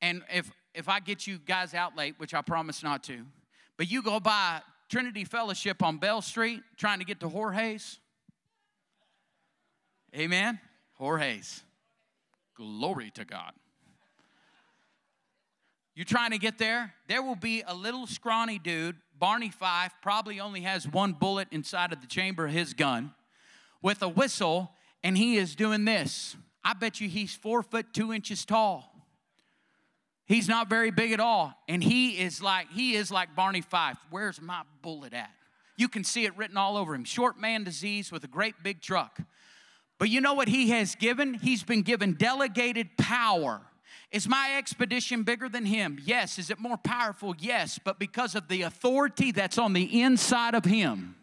and 0.00 0.22
if 0.32 0.50
if 0.74 0.88
I 0.88 1.00
get 1.00 1.26
you 1.26 1.38
guys 1.38 1.74
out 1.74 1.96
late, 1.96 2.14
which 2.16 2.34
I 2.34 2.40
promise 2.40 2.82
not 2.82 3.04
to, 3.04 3.24
but 3.76 3.90
you 3.90 4.02
go 4.02 4.18
by 4.18 4.62
Trinity 4.88 5.24
Fellowship 5.24 5.82
on 5.82 5.98
Bell 5.98 6.22
Street 6.22 6.62
trying 6.78 6.98
to 6.98 7.04
get 7.04 7.20
to 7.20 7.28
Jorge's. 7.28 7.98
Amen. 10.16 10.58
Jorge's. 10.94 11.62
Glory 12.56 13.10
to 13.12 13.24
God. 13.24 13.52
You're 15.94 16.04
trying 16.04 16.32
to 16.32 16.38
get 16.38 16.58
there? 16.58 16.94
There 17.08 17.22
will 17.22 17.36
be 17.36 17.62
a 17.66 17.74
little 17.74 18.06
scrawny 18.06 18.58
dude, 18.58 18.96
Barney 19.16 19.50
Fife, 19.50 19.92
probably 20.02 20.40
only 20.40 20.62
has 20.62 20.88
one 20.88 21.12
bullet 21.12 21.48
inside 21.52 21.92
of 21.92 22.00
the 22.00 22.06
chamber 22.06 22.46
of 22.46 22.52
his 22.52 22.74
gun, 22.74 23.14
with 23.80 24.02
a 24.02 24.08
whistle, 24.08 24.72
and 25.04 25.16
he 25.16 25.36
is 25.36 25.54
doing 25.54 25.84
this. 25.84 26.36
I 26.64 26.74
bet 26.74 27.00
you 27.00 27.08
he's 27.08 27.34
four 27.34 27.62
foot 27.62 27.92
two 27.92 28.12
inches 28.12 28.44
tall. 28.44 28.90
He's 30.26 30.48
not 30.48 30.70
very 30.70 30.90
big 30.90 31.12
at 31.12 31.20
all. 31.20 31.52
And 31.68 31.84
he 31.84 32.18
is 32.18 32.42
like, 32.42 32.70
he 32.70 32.94
is 32.94 33.10
like 33.10 33.36
Barney 33.36 33.60
Fife. 33.60 33.98
Where's 34.10 34.40
my 34.40 34.62
bullet 34.80 35.12
at? 35.12 35.30
You 35.76 35.88
can 35.88 36.02
see 36.02 36.24
it 36.24 36.36
written 36.36 36.56
all 36.56 36.76
over 36.76 36.94
him. 36.94 37.04
Short 37.04 37.38
man 37.38 37.64
disease 37.64 38.10
with 38.10 38.24
a 38.24 38.28
great 38.28 38.54
big 38.62 38.80
truck. 38.80 39.18
But 39.98 40.08
you 40.10 40.20
know 40.20 40.34
what 40.34 40.48
he 40.48 40.70
has 40.70 40.94
given? 40.94 41.34
He's 41.34 41.62
been 41.62 41.82
given 41.82 42.14
delegated 42.14 42.96
power. 42.96 43.60
Is 44.10 44.28
my 44.28 44.54
expedition 44.56 45.22
bigger 45.22 45.48
than 45.48 45.66
him? 45.66 45.98
Yes. 46.04 46.38
Is 46.38 46.50
it 46.50 46.60
more 46.60 46.76
powerful? 46.76 47.34
Yes. 47.38 47.80
But 47.82 47.98
because 47.98 48.34
of 48.34 48.48
the 48.48 48.62
authority 48.62 49.32
that's 49.32 49.58
on 49.58 49.72
the 49.72 50.02
inside 50.02 50.54
of 50.54 50.64
him, 50.64 51.16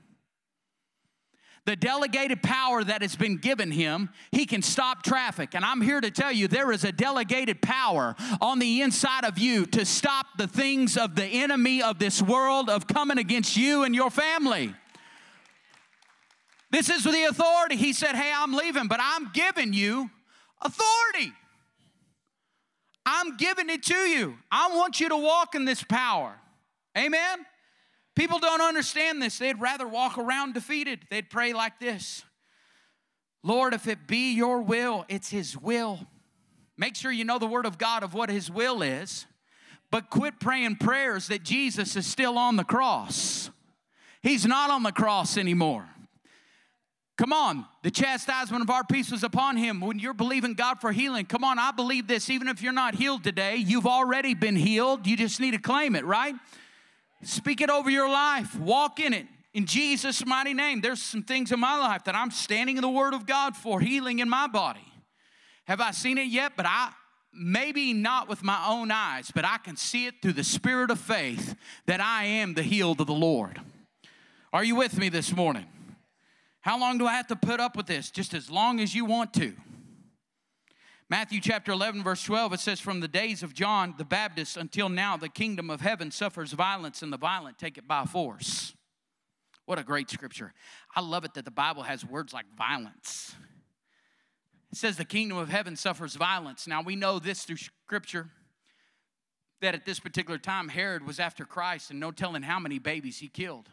the 1.66 1.76
delegated 1.76 2.42
power 2.42 2.84
that 2.84 3.04
has 3.04 3.16
been 3.16 3.38
given 3.38 3.72
him, 3.72 4.10
he 4.32 4.46
can 4.46 4.64
stop 4.64 5.04
traffic. 5.04 5.54
And 5.54 5.64
I'm 5.64 5.80
here 5.80 6.02
to 6.02 6.10
tell 6.10 6.32
you 6.32 6.48
there 6.48 6.72
is 6.72 6.84
a 6.84 6.92
delegated 6.92 7.62
power 7.62 8.16
on 8.42 8.58
the 8.58 8.82
inside 8.82 9.26
of 9.26 9.38
you 9.38 9.68
to 9.68 9.86
stop 9.86 10.26
the 10.38 10.48
things 10.48 10.98
of 10.98 11.16
the 11.16 11.26
enemy 11.26 11.84
of 11.84 12.00
this 12.00 12.22
world 12.22 12.68
of 12.68 12.88
coming 12.88 13.20
against 13.20 13.56
you 13.56 13.84
and 13.84 13.94
your 13.94 14.10
family. 14.10 14.74
This 16.72 16.90
is 16.90 17.04
the 17.04 17.26
authority. 17.30 17.76
He 17.76 17.94
said, 17.94 18.16
Hey, 18.16 18.32
I'm 18.36 18.54
leaving, 18.54 18.88
but 18.88 19.00
I'm 19.02 19.30
giving 19.34 19.74
you 19.74 20.10
authority. 20.62 21.34
I'm 23.06 23.38
giving 23.38 23.70
it 23.70 23.84
to 23.84 23.96
you. 23.96 24.38
I 24.50 24.76
want 24.76 25.00
you 25.00 25.10
to 25.10 25.18
walk 25.18 25.56
in 25.56 25.66
this 25.66 25.84
power. 25.84 26.36
Amen? 26.98 27.46
People 28.16 28.40
don't 28.40 28.62
understand 28.62 29.22
this. 29.22 29.38
They'd 29.38 29.60
rather 29.60 29.88
walk 29.88 30.18
around 30.18 30.54
defeated. 30.54 31.00
They'd 31.10 31.30
pray 31.30 31.54
like 31.54 31.80
this 31.80 32.24
Lord, 33.44 33.74
if 33.74 33.88
it 33.88 34.08
be 34.08 34.34
your 34.34 34.62
will, 34.62 35.06
it's 35.10 35.30
His 35.30 35.58
will. 35.58 36.00
Make 36.78 36.96
sure 36.96 37.12
you 37.12 37.26
know 37.26 37.40
the 37.40 37.48
Word 37.48 37.66
of 37.66 37.78
God 37.78 38.04
of 38.04 38.14
what 38.14 38.30
His 38.30 38.50
will 38.50 38.82
is, 38.82 39.26
but 39.90 40.10
quit 40.10 40.40
praying 40.40 40.78
prayers 40.78 41.28
that 41.28 41.44
Jesus 41.44 41.96
is 41.96 42.06
still 42.06 42.38
on 42.38 42.56
the 42.56 42.64
cross. 42.64 43.50
He's 44.22 44.46
not 44.46 44.70
on 44.70 44.84
the 44.84 44.92
cross 44.92 45.38
anymore. 45.38 45.88
Come 47.22 47.34
on, 47.34 47.68
the 47.84 47.92
chastisement 47.92 48.64
of 48.64 48.72
our 48.72 48.84
peace 48.84 49.12
was 49.12 49.24
upon 49.24 49.56
him. 49.56 49.80
When 49.80 50.00
you're 50.00 50.16
believing 50.16 50.56
God 50.56 50.82
for 50.82 50.92
healing, 50.92 51.28
come 51.28 51.44
on, 51.44 51.60
I 51.60 51.70
believe 51.70 52.08
this. 52.08 52.32
Even 52.32 52.48
if 52.48 52.64
you're 52.64 52.74
not 52.74 52.96
healed 52.96 53.24
today, 53.24 53.58
you've 53.58 53.86
already 53.86 54.34
been 54.34 54.56
healed. 54.56 55.06
You 55.06 55.16
just 55.16 55.40
need 55.40 55.52
to 55.52 55.60
claim 55.60 55.96
it, 55.96 56.04
right? 56.04 56.34
Speak 57.22 57.62
it 57.62 57.70
over 57.70 57.92
your 57.92 58.10
life, 58.10 58.60
walk 58.60 59.00
in 59.00 59.14
it. 59.14 59.28
In 59.54 59.68
Jesus' 59.68 60.26
mighty 60.26 60.56
name, 60.56 60.82
there's 60.82 61.00
some 61.00 61.22
things 61.22 61.52
in 61.52 61.60
my 61.60 61.78
life 61.78 62.06
that 62.06 62.16
I'm 62.16 62.32
standing 62.32 62.78
in 62.78 62.82
the 62.82 62.90
Word 62.90 63.14
of 63.14 63.28
God 63.28 63.56
for 63.56 63.80
healing 63.80 64.18
in 64.18 64.28
my 64.28 64.48
body. 64.48 64.92
Have 65.66 65.80
I 65.80 65.92
seen 65.92 66.18
it 66.18 66.26
yet? 66.26 66.54
But 66.58 66.66
I, 66.66 66.90
maybe 67.32 67.94
not 67.94 68.30
with 68.30 68.42
my 68.42 68.66
own 68.68 68.90
eyes, 68.90 69.32
but 69.32 69.46
I 69.46 69.60
can 69.60 69.78
see 69.78 70.08
it 70.08 70.16
through 70.24 70.34
the 70.34 70.44
spirit 70.44 70.90
of 70.90 71.00
faith 71.00 71.56
that 71.86 72.02
I 72.02 72.24
am 72.24 72.56
the 72.56 72.64
healed 72.64 73.00
of 73.00 73.06
the 73.06 73.14
Lord. 73.14 73.62
Are 74.52 74.64
you 74.64 74.74
with 74.76 74.98
me 74.98 75.10
this 75.10 75.36
morning? 75.36 75.68
How 76.62 76.80
long 76.80 76.98
do 76.98 77.08
I 77.08 77.14
have 77.14 77.28
to 77.28 77.36
put 77.36 77.60
up 77.60 77.76
with 77.76 77.88
this? 77.88 78.12
Just 78.12 78.34
as 78.34 78.50
long 78.50 78.80
as 78.80 78.94
you 78.94 79.04
want 79.06 79.34
to. 79.34 79.54
Matthew 81.10 81.42
chapter 81.42 81.74
11, 81.74 82.04
verse 82.04 82.24
12, 82.24 82.54
it 82.54 82.60
says, 82.62 82.80
From 82.80 83.02
the 83.02 83.08
days 83.08 83.44
of 83.44 83.54
John 83.54 83.96
the 83.98 84.06
Baptist 84.06 84.56
until 84.56 84.88
now, 84.88 85.18
the 85.18 85.28
kingdom 85.28 85.70
of 85.70 85.82
heaven 85.82 86.10
suffers 86.10 86.54
violence, 86.54 87.02
and 87.02 87.12
the 87.12 87.18
violent 87.18 87.58
take 87.58 87.78
it 87.78 87.88
by 87.88 88.06
force. 88.06 88.74
What 89.66 89.78
a 89.78 89.84
great 89.84 90.10
scripture. 90.10 90.54
I 90.96 91.02
love 91.02 91.26
it 91.26 91.34
that 91.34 91.46
the 91.46 91.52
Bible 91.52 91.84
has 91.84 92.06
words 92.06 92.32
like 92.32 92.46
violence. 92.58 93.36
It 94.72 94.78
says, 94.78 94.96
The 94.96 95.04
kingdom 95.04 95.38
of 95.38 95.50
heaven 95.50 95.76
suffers 95.76 96.16
violence. 96.16 96.66
Now, 96.66 96.82
we 96.82 96.96
know 96.96 97.20
this 97.20 97.44
through 97.44 97.58
scripture 97.58 98.30
that 99.60 99.76
at 99.76 99.86
this 99.86 100.00
particular 100.00 100.38
time, 100.38 100.70
Herod 100.70 101.06
was 101.06 101.20
after 101.20 101.44
Christ, 101.44 101.92
and 101.92 102.00
no 102.00 102.12
telling 102.12 102.44
how 102.44 102.60
many 102.60 102.80
babies 102.80 103.20
he 103.20 103.28
killed. 103.28 103.70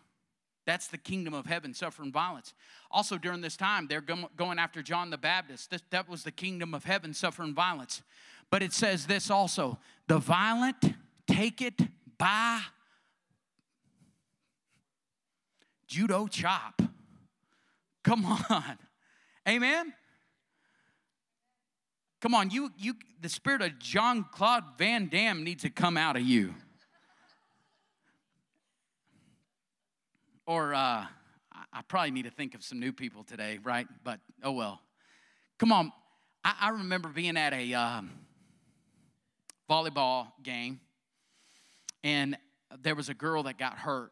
That's 0.68 0.88
the 0.88 0.98
kingdom 0.98 1.32
of 1.32 1.46
heaven 1.46 1.72
suffering 1.72 2.12
violence. 2.12 2.52
Also, 2.90 3.16
during 3.16 3.40
this 3.40 3.56
time, 3.56 3.86
they're 3.86 4.02
going 4.02 4.58
after 4.58 4.82
John 4.82 5.08
the 5.08 5.16
Baptist. 5.16 5.72
That 5.88 6.06
was 6.10 6.24
the 6.24 6.30
kingdom 6.30 6.74
of 6.74 6.84
heaven 6.84 7.14
suffering 7.14 7.54
violence. 7.54 8.02
But 8.50 8.62
it 8.62 8.74
says 8.74 9.06
this 9.06 9.30
also 9.30 9.78
the 10.08 10.18
violent 10.18 10.76
take 11.26 11.62
it 11.62 11.80
by 12.18 12.60
judo 15.86 16.26
chop. 16.26 16.82
Come 18.04 18.26
on. 18.26 18.78
Amen. 19.48 19.94
Come 22.20 22.34
on, 22.34 22.50
you 22.50 22.72
you 22.76 22.94
the 23.22 23.30
spirit 23.30 23.62
of 23.62 23.78
Jean-Claude 23.78 24.64
Van 24.76 25.08
Damme 25.08 25.44
needs 25.44 25.62
to 25.62 25.70
come 25.70 25.96
out 25.96 26.16
of 26.16 26.22
you. 26.24 26.52
Or 30.48 30.72
uh, 30.72 31.04
I 31.74 31.82
probably 31.88 32.10
need 32.10 32.24
to 32.24 32.30
think 32.30 32.54
of 32.54 32.64
some 32.64 32.80
new 32.80 32.90
people 32.90 33.22
today, 33.22 33.58
right? 33.62 33.86
But 34.02 34.18
oh 34.42 34.52
well. 34.52 34.80
Come 35.58 35.72
on. 35.72 35.92
I, 36.42 36.54
I 36.58 36.68
remember 36.70 37.10
being 37.10 37.36
at 37.36 37.52
a 37.52 37.74
um, 37.74 38.10
volleyball 39.68 40.28
game, 40.42 40.80
and 42.02 42.38
there 42.80 42.94
was 42.94 43.10
a 43.10 43.14
girl 43.14 43.42
that 43.42 43.58
got 43.58 43.74
hurt. 43.74 44.10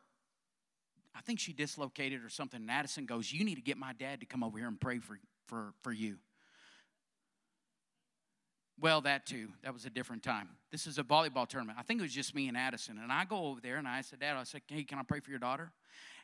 I 1.17 1.23
think 1.23 1.41
she 1.41 1.55
dislocated 1.55 2.23
or 2.23 2.29
something. 2.29 2.61
And 2.61 2.71
Addison 2.71 3.07
goes, 3.07 3.33
You 3.33 3.43
need 3.43 3.55
to 3.55 3.63
get 3.63 3.79
my 3.79 3.95
dad 3.95 4.21
to 4.21 4.27
come 4.27 4.45
over 4.45 4.59
here 4.59 4.69
and 4.69 4.79
pray 4.79 4.99
for, 4.99 5.19
for, 5.47 5.73
for 5.81 5.91
you. 5.91 6.17
Well, 8.79 9.01
that 9.01 9.25
too. 9.25 9.49
That 9.65 9.73
was 9.73 9.87
a 9.87 9.91
different 9.91 10.23
time. 10.23 10.51
This 10.71 10.87
is 10.87 10.99
a 10.99 11.03
volleyball 11.03 11.49
tournament. 11.49 11.79
I 11.81 11.83
think 11.83 12.01
it 12.01 12.03
was 12.03 12.13
just 12.13 12.35
me 12.35 12.47
and 12.47 12.59
Addison. 12.59 12.99
And 13.03 13.11
I 13.11 13.25
go 13.25 13.47
over 13.47 13.59
there 13.59 13.79
and 13.79 13.89
I 13.89 14.03
said, 14.03 14.21
Dad, 14.21 14.37
I 14.37 14.45
said, 14.45 14.61
Hey, 14.67 14.85
can 14.85 14.99
I 14.99 15.03
pray 15.03 15.21
for 15.21 15.31
your 15.31 15.39
daughter? 15.39 15.73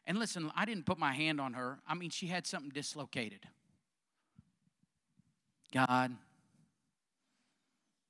And 0.06 0.18
listen, 0.18 0.50
I 0.56 0.64
didn't 0.64 0.86
put 0.86 0.98
my 0.98 1.12
hand 1.12 1.40
on 1.40 1.54
her. 1.54 1.78
I 1.86 1.94
mean, 1.94 2.10
she 2.10 2.26
had 2.26 2.46
something 2.46 2.70
dislocated. 2.70 3.46
God, 5.72 6.12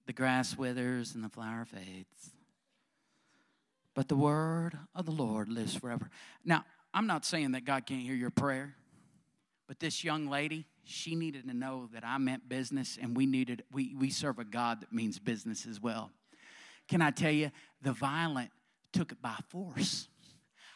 the 0.06 0.12
grass 0.12 0.56
withers 0.56 1.14
and 1.14 1.22
the 1.22 1.28
flower 1.28 1.64
fades, 1.64 2.30
but 3.94 4.08
the 4.08 4.16
word 4.16 4.76
of 4.94 5.06
the 5.06 5.12
Lord 5.12 5.48
lives 5.48 5.76
forever. 5.76 6.10
Now, 6.44 6.64
I'm 6.92 7.06
not 7.06 7.24
saying 7.24 7.52
that 7.52 7.64
God 7.64 7.86
can't 7.86 8.02
hear 8.02 8.14
your 8.14 8.30
prayer, 8.30 8.74
but 9.68 9.78
this 9.78 10.02
young 10.02 10.28
lady, 10.28 10.66
she 10.84 11.14
needed 11.14 11.46
to 11.48 11.54
know 11.54 11.88
that 11.92 12.04
I 12.04 12.18
meant 12.18 12.48
business 12.48 12.98
and 13.00 13.16
we 13.16 13.26
needed 13.26 13.62
we, 13.72 13.94
we 13.94 14.10
serve 14.10 14.38
a 14.38 14.44
God 14.44 14.80
that 14.80 14.92
means 14.92 15.18
business 15.18 15.66
as 15.66 15.80
well. 15.80 16.10
Can 16.88 17.00
I 17.00 17.10
tell 17.10 17.30
you, 17.30 17.50
the 17.80 17.92
violent 17.92 18.50
took 18.92 19.12
it 19.12 19.22
by 19.22 19.36
force. 19.48 20.08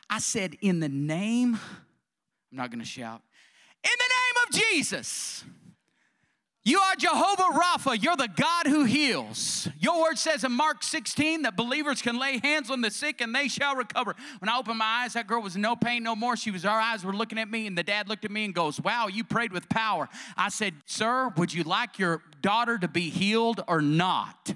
I 0.09 0.19
said, 0.21 0.57
in 0.61 0.81
the 0.81 0.89
name, 0.89 1.55
I'm 1.55 2.57
not 2.57 2.71
gonna 2.71 2.85
shout, 2.85 3.23
in 3.85 3.91
the 3.99 4.15
name 4.15 4.45
of 4.47 4.71
Jesus, 4.71 5.45
You 6.65 6.81
are 6.81 6.97
Jehovah 6.97 7.57
Rapha. 7.61 8.03
You're 8.03 8.17
the 8.17 8.29
God 8.35 8.67
who 8.67 8.83
heals. 8.83 9.69
Your 9.79 10.03
word 10.03 10.19
says 10.19 10.43
in 10.43 10.51
Mark 10.51 10.83
16 10.83 11.43
that 11.43 11.57
believers 11.57 12.03
can 12.03 12.19
lay 12.19 12.41
hands 12.43 12.73
on 12.73 12.81
the 12.81 12.91
sick 12.91 13.21
and 13.21 13.33
they 13.33 13.47
shall 13.47 13.77
recover. 13.77 14.17
When 14.41 14.49
I 14.49 14.59
opened 14.59 14.79
my 14.79 15.03
eyes, 15.05 15.13
that 15.13 15.29
girl 15.29 15.41
was 15.43 15.57
no 15.57 15.77
pain 15.77 16.03
no 16.03 16.17
more. 16.17 16.37
She 16.37 16.51
was, 16.51 16.65
our 16.65 16.81
eyes 16.81 17.05
were 17.05 17.13
looking 17.13 17.39
at 17.39 17.49
me, 17.49 17.69
and 17.69 17.79
the 17.79 17.85
dad 17.85 18.09
looked 18.09 18.25
at 18.25 18.33
me 18.33 18.45
and 18.45 18.53
goes, 18.53 18.81
Wow, 18.81 19.07
you 19.07 19.23
prayed 19.23 19.53
with 19.53 19.69
power. 19.69 20.09
I 20.37 20.49
said, 20.49 20.75
Sir, 20.87 21.33
would 21.37 21.55
you 21.55 21.63
like 21.63 22.01
your 22.01 22.21
daughter 22.43 22.79
to 22.79 22.89
be 22.89 23.11
healed 23.11 23.63
or 23.69 23.81
not? 23.81 24.53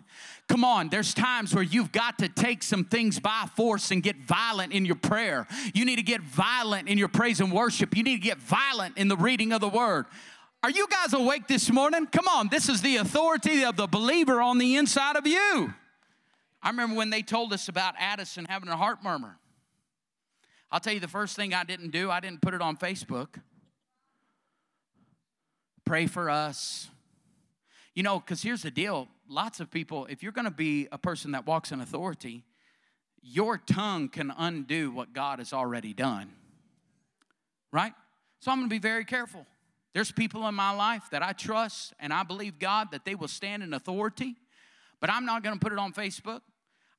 Come 0.51 0.64
on, 0.64 0.88
there's 0.88 1.14
times 1.14 1.55
where 1.55 1.62
you've 1.62 1.92
got 1.92 2.18
to 2.18 2.28
take 2.28 2.64
some 2.64 2.82
things 2.82 3.20
by 3.20 3.44
force 3.55 3.92
and 3.92 4.03
get 4.03 4.16
violent 4.16 4.72
in 4.72 4.84
your 4.84 4.96
prayer. 4.96 5.46
You 5.72 5.84
need 5.84 5.94
to 5.94 6.03
get 6.03 6.22
violent 6.22 6.88
in 6.88 6.98
your 6.98 7.07
praise 7.07 7.38
and 7.38 7.53
worship. 7.53 7.96
You 7.96 8.03
need 8.03 8.16
to 8.16 8.22
get 8.22 8.38
violent 8.38 8.98
in 8.98 9.07
the 9.07 9.16
reading 9.16 9.53
of 9.53 9.61
the 9.61 9.68
word. 9.68 10.07
Are 10.64 10.70
you 10.70 10.88
guys 10.88 11.12
awake 11.12 11.46
this 11.46 11.70
morning? 11.70 12.09
Come 12.09 12.26
on, 12.26 12.48
this 12.48 12.68
is 12.68 12.82
the 12.82 12.96
authority 12.96 13.64
of 13.64 13.76
the 13.76 13.86
believer 13.86 14.40
on 14.40 14.59
the 14.59 14.74
inside 14.74 15.14
of 15.14 15.24
you. 15.24 15.72
I 16.61 16.70
remember 16.70 16.96
when 16.96 17.11
they 17.11 17.22
told 17.22 17.53
us 17.53 17.68
about 17.68 17.94
Addison 17.96 18.44
having 18.46 18.70
a 18.70 18.76
heart 18.76 19.05
murmur. 19.05 19.38
I'll 20.72 20.80
tell 20.80 20.92
you 20.94 20.98
the 20.98 21.07
first 21.07 21.36
thing 21.36 21.55
I 21.55 21.62
didn't 21.62 21.90
do, 21.90 22.11
I 22.11 22.18
didn't 22.18 22.42
put 22.42 22.55
it 22.55 22.61
on 22.61 22.76
Facebook. 22.76 23.40
Pray 25.84 26.09
for 26.09 26.28
us. 26.28 26.88
You 27.94 28.03
know, 28.03 28.18
because 28.18 28.42
here's 28.42 28.62
the 28.62 28.72
deal 28.72 29.07
lots 29.31 29.61
of 29.61 29.70
people, 29.70 30.07
if 30.07 30.22
you're 30.22 30.33
gonna 30.33 30.51
be 30.51 30.89
a 30.93 30.99
person 30.99 31.33
that 31.33 31.47
walks 31.47 31.72
in 31.72 31.81
authority, 31.81 32.45
your 33.22 33.57
tongue 33.57 34.09
can 34.09 34.33
undo 34.37 34.91
what 34.91 35.12
God 35.12 35.39
has 35.39 35.53
already 35.53 35.95
done. 35.95 36.33
Right? 37.72 37.93
So 38.41 38.51
I'm 38.51 38.59
gonna 38.59 38.68
be 38.68 38.78
very 38.78 39.05
careful. 39.05 39.47
There's 39.93 40.12
people 40.12 40.47
in 40.47 40.55
my 40.55 40.70
life 40.70 41.05
that 41.11 41.22
I 41.22 41.33
trust 41.33 41.95
and 41.99 42.12
I 42.12 42.22
believe 42.22 42.59
God 42.59 42.93
that 42.93 43.05
they 43.05 43.14
will 43.14 43.28
stand 43.28 43.62
in 43.62 43.74
authority, 43.74 44.37
but 45.01 45.11
I'm 45.11 45.24
not 45.24 45.43
going 45.43 45.59
to 45.59 45.61
put 45.61 45.72
it 45.72 45.78
on 45.78 45.93
Facebook. 45.93 46.43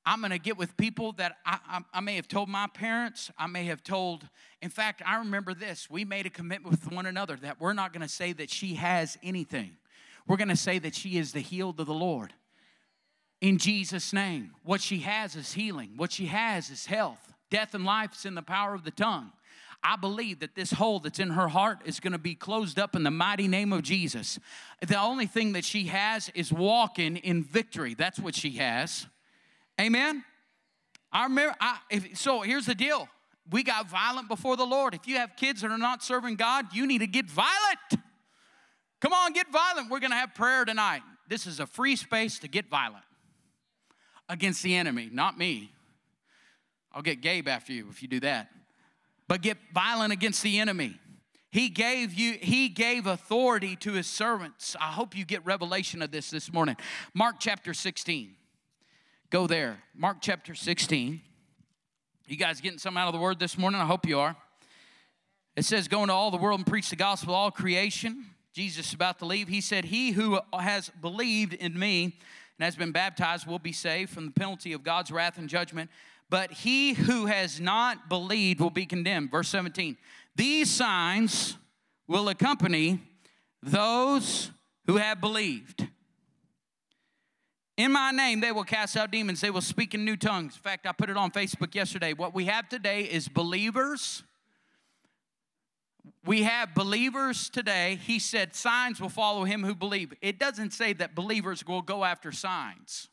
I'm 0.06 0.20
going 0.20 0.32
to 0.32 0.40
get 0.40 0.58
with 0.58 0.76
people 0.78 1.14
that 1.14 1.38
I, 1.46 1.60
I, 1.68 1.82
I, 1.94 2.00
may 2.02 2.16
have 2.16 2.28
told 2.28 2.50
my 2.50 2.68
parents. 2.74 3.30
I 3.38 3.46
may 3.46 3.66
have 3.66 3.84
told, 3.84 4.28
in 4.62 4.70
fact, 4.70 5.04
I 5.06 5.20
remember 5.20 5.54
this. 5.54 5.90
We 5.92 6.06
made 6.06 6.26
a 6.26 6.30
commitment 6.30 6.72
with 6.72 6.92
one 6.92 7.06
another 7.06 7.38
that 7.38 7.62
we're 7.62 7.74
not 7.74 7.94
going 7.94 8.02
to 8.02 8.10
say 8.10 8.34
that 8.34 8.50
she 8.50 8.74
has 8.76 9.18
anything. 9.22 9.78
We're 10.28 10.38
going 10.38 10.50
to 10.50 10.56
say 10.56 10.80
that 10.80 10.96
she 10.96 11.18
is 11.18 11.32
the 11.32 11.40
healed 11.40 11.80
of 11.80 11.88
the 11.88 11.94
Lord. 11.94 12.34
In 13.42 13.58
Jesus' 13.58 14.14
name. 14.14 14.52
What 14.64 14.82
she 14.82 15.00
has 15.00 15.36
is 15.36 15.54
healing, 15.54 15.94
what 15.98 16.12
she 16.12 16.28
has 16.28 16.70
is 16.70 16.86
health. 16.86 17.34
Death 17.50 17.74
and 17.74 17.84
life 17.84 18.14
is 18.14 18.26
in 18.26 18.36
the 18.36 18.42
power 18.42 18.74
of 18.74 18.84
the 18.84 18.92
tongue. 18.92 19.32
I 19.84 19.96
believe 19.96 20.40
that 20.40 20.54
this 20.54 20.72
hole 20.72 21.00
that's 21.00 21.20
in 21.20 21.32
her 21.32 21.48
heart 21.48 21.80
is 21.86 22.00
going 22.00 22.14
to 22.14 22.20
be 22.20 22.36
closed 22.36 22.78
up 22.78 22.96
in 22.96 23.04
the 23.04 23.12
mighty 23.12 23.48
name 23.48 23.74
of 23.74 23.82
Jesus. 23.82 24.40
The 24.88 25.00
only 25.00 25.26
thing 25.26 25.54
that 25.54 25.66
she 25.66 25.86
has 25.86 26.30
is 26.36 26.54
walking 26.54 27.18
in 27.18 27.44
victory. 27.44 27.96
That's 27.96 28.20
what 28.20 28.36
she 28.36 28.52
has. 28.52 29.08
Amen. 29.80 30.24
I 31.12 31.24
remember. 31.24 31.56
I, 31.60 31.80
if, 31.90 32.16
so 32.18 32.42
here's 32.42 32.68
the 32.68 32.76
deal. 32.76 33.10
We 33.50 33.64
got 33.64 33.90
violent 33.90 34.28
before 34.28 34.56
the 34.56 34.66
Lord. 34.66 34.94
If 34.94 35.08
you 35.08 35.18
have 35.18 35.36
kids 35.36 35.62
that 35.62 35.72
are 35.72 35.78
not 35.78 36.04
serving 36.04 36.36
God, 36.36 36.68
you 36.74 36.86
need 36.86 37.00
to 37.00 37.08
get 37.08 37.26
violent. 37.26 38.06
Come 39.02 39.14
on, 39.14 39.34
get 39.34 39.52
violent. 39.52 39.90
We're 39.90 40.00
going 40.00 40.12
to 40.12 40.18
have 40.18 40.34
prayer 40.36 40.64
tonight. 40.64 41.02
This 41.28 41.46
is 41.46 41.60
a 41.60 41.66
free 41.66 41.96
space 41.96 42.40
to 42.40 42.48
get 42.48 42.70
violent 42.70 43.04
against 44.30 44.64
the 44.64 44.76
enemy, 44.76 45.10
not 45.12 45.38
me. 45.38 45.72
I'll 46.94 47.02
get 47.02 47.22
Gabe 47.22 47.48
after 47.48 47.74
you 47.74 47.88
if 47.90 48.02
you 48.02 48.08
do 48.08 48.20
that 48.22 48.50
but 49.32 49.42
get 49.42 49.58
violent 49.74 50.12
against 50.12 50.44
the 50.44 50.60
enemy. 50.60 51.00
He 51.52 51.70
gave 51.70 52.14
you 52.14 52.34
he 52.42 52.68
gave 52.68 53.08
authority 53.08 53.78
to 53.78 53.94
his 53.94 54.06
servants. 54.06 54.76
I 54.78 54.88
hope 54.88 55.16
you 55.16 55.24
get 55.24 55.46
revelation 55.46 56.02
of 56.02 56.12
this 56.12 56.30
this 56.32 56.52
morning. 56.52 56.76
Mark 57.14 57.38
chapter 57.40 57.74
16. 57.74 58.36
Go 59.30 59.48
there. 59.48 59.82
Mark 59.96 60.18
chapter 60.20 60.54
16. 60.54 61.22
You 62.28 62.36
guys 62.36 62.60
getting 62.60 62.78
some 62.78 62.98
out 62.98 63.08
of 63.08 63.14
the 63.14 63.22
word 63.22 63.40
this 63.40 63.58
morning? 63.58 63.80
I 63.80 63.86
hope 63.86 64.06
you 64.06 64.20
are. 64.20 64.36
It 65.56 65.64
says, 65.64 65.88
Go 65.88 66.02
into 66.02 66.14
all 66.14 66.30
the 66.30 66.36
world 66.36 66.60
and 66.60 66.68
preach 66.68 66.90
the 66.90 66.98
gospel 66.98 67.34
all 67.34 67.52
creation. 67.52 68.26
Jesus 68.54 68.88
is 68.88 68.94
about 68.94 69.20
to 69.20 69.26
leave. 69.26 69.48
He 69.48 69.62
said, 69.62 69.86
He 69.86 70.12
who 70.12 70.40
has 70.58 70.90
believed 71.02 71.54
in 71.54 71.78
me 71.78 72.04
and 72.04 72.66
has 72.66 72.76
been 72.76 72.92
baptized 72.92 73.48
will 73.48 73.60
be 73.60 73.72
saved 73.72 74.12
from 74.12 74.26
the 74.26 74.32
penalty 74.32 74.74
of 74.74 74.84
God's 74.84 75.12
wrath 75.12 75.38
and 75.38 75.48
judgment 75.50 75.90
but 76.32 76.54
he 76.54 76.94
who 76.94 77.26
has 77.26 77.60
not 77.60 78.08
believed 78.08 78.62
will 78.62 78.70
be 78.70 78.86
condemned. 78.86 79.30
Verse 79.30 79.50
17. 79.50 79.98
These 80.34 80.72
signs 80.72 81.58
will 82.08 82.30
accompany 82.30 83.02
those 83.62 84.50
who 84.88 84.96
have 84.96 85.20
believed. 85.20 85.90
In 87.76 87.92
my 87.92 88.12
name, 88.12 88.40
they 88.40 88.54
will 88.54 88.64
cast 88.64 88.96
out 88.96 89.12
demons. 89.12 89.42
They 89.42 89.50
will 89.50 89.60
speak 89.60 89.94
in 89.94 90.06
new 90.06 90.16
tongues. 90.16 90.56
In 90.56 90.62
fact, 90.62 90.88
I 90.88 90.94
put 90.94 91.10
it 91.10 91.18
on 91.18 91.32
Facebook 91.32 91.76
yesterday. 91.76 92.14
What 92.14 92.34
we 92.34 92.46
have 92.46 92.70
today 92.70 93.02
is 93.02 93.28
believers. 93.28 94.24
We 96.24 96.44
have 96.44 96.76
believers 96.76 97.50
today. 97.50 98.00
He 98.04 98.20
said, 98.20 98.54
signs 98.54 99.02
will 99.02 99.10
follow 99.10 99.44
him 99.44 99.64
who 99.64 99.74
believe. 99.74 100.14
It 100.22 100.38
doesn't 100.38 100.72
say 100.72 100.94
that 100.94 101.16
believers 101.16 101.66
will 101.66 101.82
go 101.82 102.04
after 102.04 102.32
signs. 102.32 103.08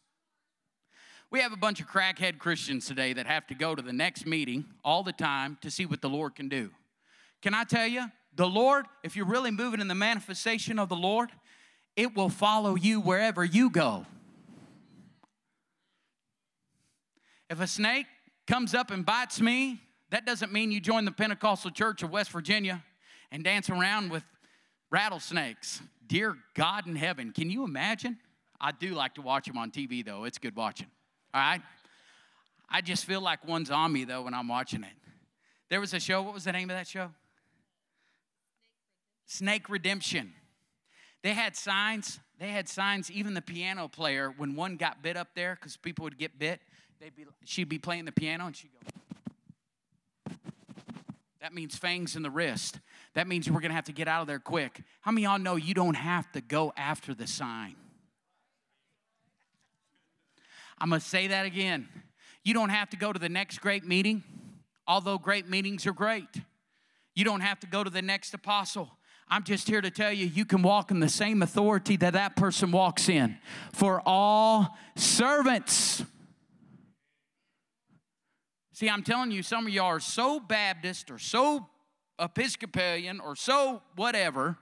We 1.31 1.41
have 1.41 1.53
a 1.53 1.57
bunch 1.57 1.81
of 1.81 1.89
crackhead 1.89 2.39
Christians 2.39 2.87
today 2.87 3.15
that 3.15 3.27
have 3.27 3.47
to 3.47 3.55
go 3.55 3.75
to 3.75 3.83
the 3.83 3.93
next 3.93 4.27
meeting 4.27 4.67
all 4.85 5.03
the 5.03 5.13
time 5.13 5.57
to 5.63 5.71
see 5.71 5.87
what 5.87 6.03
the 6.03 6.09
Lord 6.09 6.35
can 6.35 6.49
do. 6.49 6.71
Can 7.41 7.55
I 7.55 7.65
tell 7.65 7.87
you, 7.87 8.11
the 8.35 8.47
Lord, 8.47 8.87
if 9.03 9.17
you're 9.17 9.27
really 9.27 9.51
moving 9.51 9.81
in 9.81 9.89
the 9.89 9.95
manifestation 9.95 10.79
of 10.79 10.89
the 10.89 10.97
Lord, 10.97 11.31
it 11.97 12.15
will 12.15 12.29
follow 12.29 12.77
you 12.77 13.01
wherever 13.01 13.45
you 13.45 13.71
go. 13.71 14.07
If 17.49 17.61
a 17.61 17.67
snake 17.67 18.07
comes 18.47 18.75
up 18.75 18.91
and 18.91 19.05
bites 19.05 19.41
me, 19.41 19.81
that 20.11 20.27
doesn't 20.27 20.53
mean 20.53 20.71
you 20.71 20.81
join 20.81 21.05
the 21.05 21.11
Pentecostal 21.11 21.71
Church 21.71 22.03
of 22.03 22.11
West 22.11 22.31
Virginia 22.31 22.85
and 23.31 23.45
dance 23.45 23.71
around 23.71 24.11
with 24.11 24.25
rattlesnakes. 24.91 25.81
Dear 26.07 26.37
God 26.55 26.87
in 26.87 26.97
heaven, 26.97 27.33
can 27.33 27.51
you 27.51 27.65
imagine? 27.65 28.19
I 28.61 28.73
do 28.73 28.95
like 28.95 29.15
to 29.15 29.23
watch 29.23 29.47
them 29.47 29.59
on 29.59 29.71
TV, 29.71 30.05
though. 30.05 30.25
It's 30.25 30.39
good 30.39 30.57
watching. 30.57 30.89
All 31.35 31.41
right? 31.41 31.63
I 32.71 32.81
just 32.81 33.05
feel 33.05 33.21
like 33.21 33.47
one's 33.47 33.71
on 33.71 33.93
me 33.93 34.05
though 34.05 34.23
when 34.23 34.35
I'm 34.35 34.49
watching 34.49 34.83
it. 34.83 34.93
There 35.71 35.81
was 35.81 35.95
a 35.95 36.01
show, 36.01 36.23
what 36.23 36.35
was 36.35 36.45
the 36.45 36.53
name 36.53 36.71
of 36.71 36.77
that 36.77 36.87
show? 36.87 37.11
Snake 39.27 39.69
Redemption. 39.69 40.33
They 41.23 41.35
had 41.35 41.57
signs, 41.57 42.21
they 42.39 42.49
had 42.49 42.69
signs, 42.69 43.11
even 43.11 43.35
the 43.35 43.43
piano 43.43 43.89
player, 43.89 44.33
when 44.37 44.55
one 44.55 44.77
got 44.77 45.03
bit 45.03 45.17
up 45.17 45.29
there, 45.35 45.57
because 45.57 45.77
people 45.77 46.05
would 46.05 46.17
get 46.17 46.39
bit, 46.39 46.61
they'd 47.01 47.15
be, 47.15 47.27
she'd 47.45 47.69
be 47.69 47.79
playing 47.79 48.05
the 48.05 48.13
piano 48.13 48.47
and 48.47 48.57
she'd 48.57 48.71
go. 48.73 48.91
That 51.41 51.55
means 51.55 51.77
fangs 51.77 52.17
in 52.17 52.23
the 52.23 52.31
wrist. 52.31 52.81
That 53.15 53.29
means 53.29 53.51
we're 53.51 53.61
gonna 53.61 53.75
have 53.75 53.85
to 53.85 53.93
get 53.93 54.09
out 54.09 54.23
of 54.23 54.27
there 54.27 54.41
quick. 54.41 54.83
How 55.01 55.13
many 55.13 55.25
y'all 55.25 55.39
know 55.39 55.57
you 55.57 55.75
don't 55.75 55.95
have 55.95 56.31
to 56.33 56.41
go 56.41 56.73
after 56.77 57.15
the 57.15 57.27
sign? 57.27 57.77
I'm 60.81 60.91
going 60.91 61.01
to 61.01 61.07
say 61.07 61.27
that 61.29 61.45
again. 61.45 61.89
You 62.45 62.55
don't 62.55 62.69
have 62.69 62.91
to 62.91 62.97
go 62.97 63.13
to 63.13 63.19
the 63.19 63.29
next 63.29 63.61
great 63.61 63.85
meeting, 63.85 64.23
although 64.87 65.19
great 65.19 65.49
meetings 65.49 65.87
are 65.87 65.93
great. 65.93 66.29
You 67.15 67.25
don't 67.25 67.41
have 67.41 67.59
to 67.61 67.67
go 67.67 67.83
to 67.83 67.91
the 67.91 68.03
next 68.03 68.33
apostle. 68.33 68.91
I'm 69.29 69.43
just 69.43 69.69
here 69.69 69.81
to 69.81 69.91
tell 69.91 70.13
you, 70.13 70.27
you 70.27 70.45
can 70.45 70.63
walk 70.63 70.91
in 70.91 71.01
the 71.01 71.09
same 71.09 71.43
authority 71.43 71.97
that 71.97 72.15
that 72.15 72.37
person 72.37 72.71
walks 72.71 73.09
in 73.09 73.37
for 73.73 74.01
all 74.07 74.79
servants. 74.97 76.03
See, 78.79 78.89
I'm 78.89 79.03
telling 79.03 79.33
you, 79.33 79.43
some 79.43 79.67
of 79.67 79.73
y'all 79.73 79.87
are 79.87 79.99
so 79.99 80.39
Baptist 80.39 81.11
or 81.11 81.19
so 81.19 81.67
Episcopalian 82.21 83.19
or 83.19 83.35
so 83.35 83.83
whatever 83.97 84.57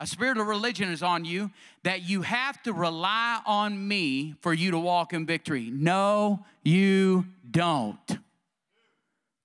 a 0.00 0.06
spirit 0.08 0.36
of 0.36 0.48
religion 0.48 0.90
is 0.90 1.00
on 1.00 1.24
you 1.24 1.48
that 1.84 2.02
you 2.02 2.22
have 2.22 2.60
to 2.64 2.72
rely 2.72 3.40
on 3.46 3.86
me 3.86 4.34
for 4.40 4.52
you 4.52 4.72
to 4.72 4.78
walk 4.80 5.12
in 5.12 5.26
victory. 5.26 5.70
No, 5.72 6.44
you 6.64 7.24
don't. 7.48 8.18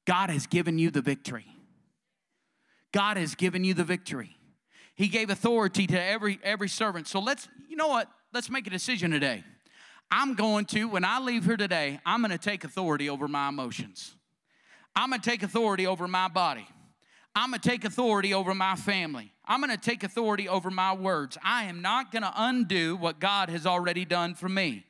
God 0.07 0.32
has 0.32 0.47
given 0.47 0.80
you 0.80 0.89
the 0.89 1.03
victory. 1.03 1.45
God 2.91 3.18
has 3.18 3.36
given 3.36 3.63
you 3.63 3.76
the 3.76 3.84
victory. 3.84 4.36
He 4.95 5.09
gave 5.09 5.30
authority 5.30 5.86
to 5.86 6.01
every 6.01 6.39
every 6.41 6.70
servant. 6.70 7.07
So 7.07 7.20
let's, 7.20 7.47
you 7.70 7.76
know 7.76 7.89
what? 7.89 8.09
Let's 8.34 8.49
make 8.49 8.65
a 8.65 8.72
decision 8.72 9.11
today. 9.11 9.43
I'm 10.10 10.36
going 10.36 10.66
to, 10.68 10.86
when 10.86 11.03
I 11.03 11.20
leave 11.20 11.45
here 11.45 11.58
today, 11.58 11.99
I'm 12.05 12.22
going 12.22 12.32
to 12.32 12.38
take 12.38 12.64
authority 12.64 13.10
over 13.10 13.28
my 13.28 13.49
emotions. 13.49 14.16
I'm 14.95 15.10
going 15.10 15.22
to 15.22 15.30
take 15.30 15.43
authority 15.43 15.86
over 15.86 16.08
my 16.08 16.28
body. 16.28 16.68
I'm 17.36 17.51
going 17.51 17.60
to 17.60 17.70
take 17.70 17.86
authority 17.86 18.34
over 18.34 18.55
my 18.55 18.76
family. 18.76 19.32
I'm 19.45 19.62
going 19.62 19.70
to 19.70 19.78
take 19.78 20.03
authority 20.03 20.49
over 20.49 20.72
my 20.72 20.95
words. 20.95 21.38
I 21.43 21.66
am 21.66 21.84
not 21.84 22.12
going 22.12 22.24
to 22.24 22.34
undo 22.36 22.95
what 22.95 23.20
God 23.20 23.49
has 23.49 23.68
already 23.68 24.05
done 24.05 24.34
for 24.34 24.49
me. 24.49 24.86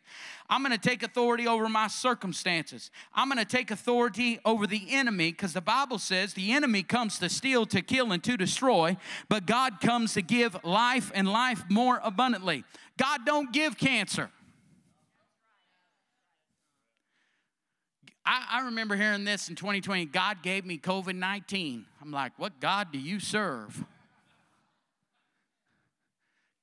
I'm 0.50 0.64
going 0.64 0.72
to 0.72 0.78
take 0.78 1.04
authority 1.04 1.46
over 1.46 1.68
my 1.68 1.88
circumstances. 1.88 2.90
I'm 3.14 3.28
going 3.28 3.38
to 3.38 3.46
take 3.46 3.70
authority 3.70 4.40
over 4.46 4.66
the 4.66 4.88
enemy 4.92 5.32
because 5.32 5.52
the 5.52 5.62
Bible 5.62 6.00
says 6.00 6.36
the 6.36 6.54
enemy 6.54 6.84
comes 6.84 7.20
to 7.20 7.28
steal, 7.28 7.66
to 7.66 7.82
kill, 7.82 8.14
and 8.14 8.24
to 8.24 8.38
destroy, 8.38 8.96
but 9.28 9.46
God 9.46 9.82
comes 9.82 10.14
to 10.14 10.22
give 10.22 10.58
life 10.64 11.12
and 11.14 11.28
life 11.28 11.66
more 11.70 12.00
abundantly. 12.02 12.64
God 12.98 13.26
don't 13.26 13.52
give 13.52 13.78
cancer. 13.78 14.30
I, 18.28 18.46
I 18.60 18.66
remember 18.66 18.98
hearing 18.98 19.24
this 19.24 19.48
in 19.48 19.56
2020 19.56 20.06
God 20.06 20.44
gave 20.44 20.66
me 20.66 20.78
COVID 20.78 21.16
19. 21.16 21.86
I'm 22.02 22.12
like, 22.12 22.34
what 22.38 22.60
God 22.60 22.92
do 22.92 23.00
you 23.00 23.22
serve? 23.22 23.86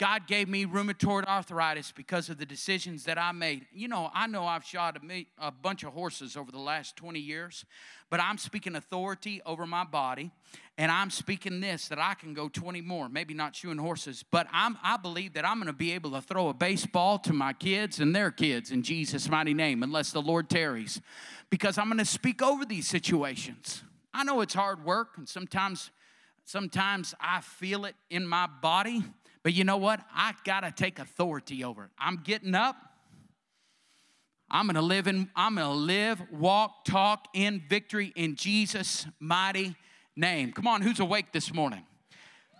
God 0.05 0.27
gave 0.27 0.51
me 0.51 0.67
rheumatoid 0.67 1.25
arthritis 1.25 1.91
because 1.91 2.29
of 2.29 2.37
the 2.37 2.45
decisions 2.45 3.05
that 3.05 3.17
I 3.17 3.33
made. 3.33 3.65
You 3.73 3.89
know, 3.89 4.11
I 4.13 4.27
know 4.27 4.45
I've 4.45 4.63
shot 4.63 4.99
a, 4.99 5.27
a, 5.39 5.51
bunch 5.51 5.83
of 5.83 5.95
horses 5.95 6.37
over 6.37 6.53
the 6.53 6.59
last 6.59 6.95
20 6.97 7.19
years, 7.19 7.65
but 8.11 8.21
I'm 8.21 8.37
speaking 8.37 8.77
authority 8.77 9.41
over 9.47 9.67
my 9.67 9.83
body, 9.85 10.31
and 10.77 10.93
I'm 10.93 11.09
speaking 11.09 11.59
this 11.63 11.89
that 11.89 11.99
I 11.99 12.13
can 12.13 12.35
go 12.35 12.51
20 12.51 12.83
more, 12.83 13.09
maybe 13.09 13.33
not 13.33 13.57
shoeing 13.57 13.79
horses, 13.79 14.23
but 14.31 14.47
I'm, 14.53 14.77
I 14.83 14.99
believe 14.99 15.33
that 15.33 15.49
I'm 15.49 15.57
going 15.57 15.69
to 15.69 15.73
be 15.73 15.93
able 15.93 16.11
to 16.11 16.21
throw 16.21 16.51
a 16.51 16.55
baseball 16.55 17.19
to 17.21 17.33
my 17.33 17.55
kids 17.55 17.99
and 17.99 18.15
their 18.15 18.31
kids 18.31 18.73
in 18.73 18.83
Jesus' 18.83 19.31
mighty 19.31 19.55
name, 19.55 19.83
unless 19.83 20.11
the 20.11 20.21
Lord 20.21 20.51
tarries, 20.51 21.01
because 21.49 21.79
I'm 21.79 21.87
going 21.87 21.97
to 21.97 22.05
speak 22.05 22.43
over 22.43 22.67
these 22.67 22.87
situations. 22.87 23.83
I 24.13 24.23
know 24.25 24.43
it's 24.43 24.53
hard 24.53 24.85
work, 24.85 25.17
and 25.17 25.27
sometimes, 25.27 25.91
sometimes 26.45 27.15
I 27.19 27.41
feel 27.41 27.87
it 27.87 27.95
in 28.11 28.27
my 28.27 28.47
body 28.61 29.03
but 29.45 29.53
you 29.53 29.62
know 29.62 29.76
what? 29.76 30.01
I 30.12 30.32
got 30.45 30.61
to 30.61 30.72
take 30.72 30.99
authority 30.99 31.62
over 31.62 31.84
it. 31.84 31.90
I'm 31.99 32.22
getting 32.24 32.55
up. 32.55 32.76
I'm 34.51 34.66
going 34.66 34.74
to 34.74 34.82
live 34.82 35.07
in 35.07 35.28
I'm 35.36 35.57
going 35.57 35.66
to 35.66 35.72
live, 35.72 36.22
walk, 36.32 36.84
talk 36.84 37.28
in 37.34 37.62
victory 37.68 38.12
in 38.16 38.36
Jesus 38.36 39.07
mighty 39.20 39.76
name. 40.16 40.53
Come 40.53 40.66
on, 40.66 40.80
who's 40.80 40.99
awake 40.99 41.32
this 41.32 41.53
morning? 41.53 41.84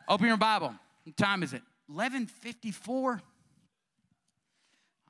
Open 0.09 0.27
your 0.27 0.37
Bible. 0.37 0.75
What 1.05 1.17
time 1.17 1.43
is 1.43 1.55
it? 1.55 1.63
11:54. 1.91 3.21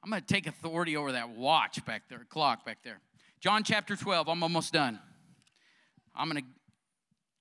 I'm 0.03 0.11
going 0.11 0.23
to 0.23 0.27
take 0.27 0.47
authority 0.47 0.97
over 0.97 1.13
that 1.13 1.31
watch 1.31 1.85
back 1.87 2.03
there, 2.09 2.25
clock 2.29 2.65
back 2.65 2.79
there. 2.85 3.01
John 3.41 3.65
chapter 3.65 3.97
12. 3.97 4.29
I'm 4.29 4.43
almost 4.43 4.73
done. 4.73 5.01
I'm 6.15 6.31
going 6.31 6.43
to 6.43 6.49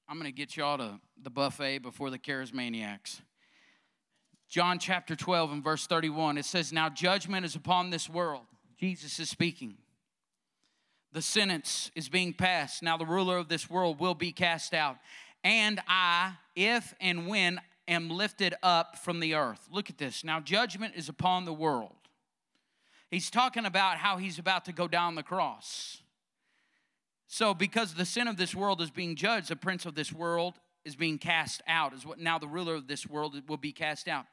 I'm 0.08 0.18
going 0.18 0.32
to 0.32 0.36
get 0.36 0.58
y'all 0.58 0.78
to 0.78 1.00
the 1.22 1.30
buffet 1.30 1.80
before 1.80 2.10
the 2.10 2.20
charismaniacs. 2.20 3.22
John 4.50 4.80
chapter 4.80 5.16
12 5.16 5.52
and 5.52 5.64
verse 5.64 5.88
31, 5.88 6.38
it 6.38 6.46
says, 6.46 6.72
Now 6.72 6.90
judgment 6.90 7.46
is 7.46 7.56
upon 7.56 7.90
this 7.90 8.10
world. 8.10 8.46
Jesus 8.80 9.20
is 9.20 9.30
speaking. 9.30 9.78
The 11.12 11.22
sentence 11.22 11.92
is 11.96 12.10
being 12.10 12.34
passed. 12.34 12.84
Now 12.84 12.98
the 12.98 13.06
ruler 13.06 13.38
of 13.38 13.48
this 13.48 13.70
world 13.70 14.00
will 14.00 14.16
be 14.16 14.32
cast 14.32 14.74
out. 14.74 14.98
And 15.44 15.80
I, 15.88 16.34
if 16.56 16.94
and 17.00 17.28
when 17.28 17.60
am 17.88 18.10
lifted 18.10 18.56
up 18.64 18.98
from 18.98 19.20
the 19.20 19.36
earth. 19.36 19.68
Look 19.72 19.90
at 19.90 19.98
this. 19.98 20.24
Now 20.24 20.40
judgment 20.40 20.94
is 20.96 21.10
upon 21.10 21.46
the 21.46 21.54
world. 21.54 21.96
He's 23.10 23.30
talking 23.30 23.66
about 23.66 23.98
how 23.98 24.18
he's 24.18 24.40
about 24.40 24.66
to 24.66 24.74
go 24.74 24.88
down 24.88 25.16
the 25.16 25.24
cross. 25.24 26.00
So, 27.28 27.54
because 27.54 27.94
the 27.94 28.06
sin 28.06 28.28
of 28.28 28.38
this 28.38 28.54
world 28.54 28.82
is 28.82 28.92
being 28.92 29.16
judged, 29.16 29.50
the 29.50 29.56
prince 29.56 29.86
of 29.86 29.96
this 29.96 30.12
world 30.12 30.60
is 30.86 30.96
being 30.96 31.18
cast 31.18 31.62
out. 31.68 31.94
Is 31.94 32.06
what 32.06 32.20
now 32.20 32.40
the 32.40 32.48
ruler 32.48 32.76
of 32.76 32.88
this 32.88 33.08
world 33.08 33.36
will 33.48 33.58
be 33.58 33.72
cast 33.72 34.08
out. 34.08 34.26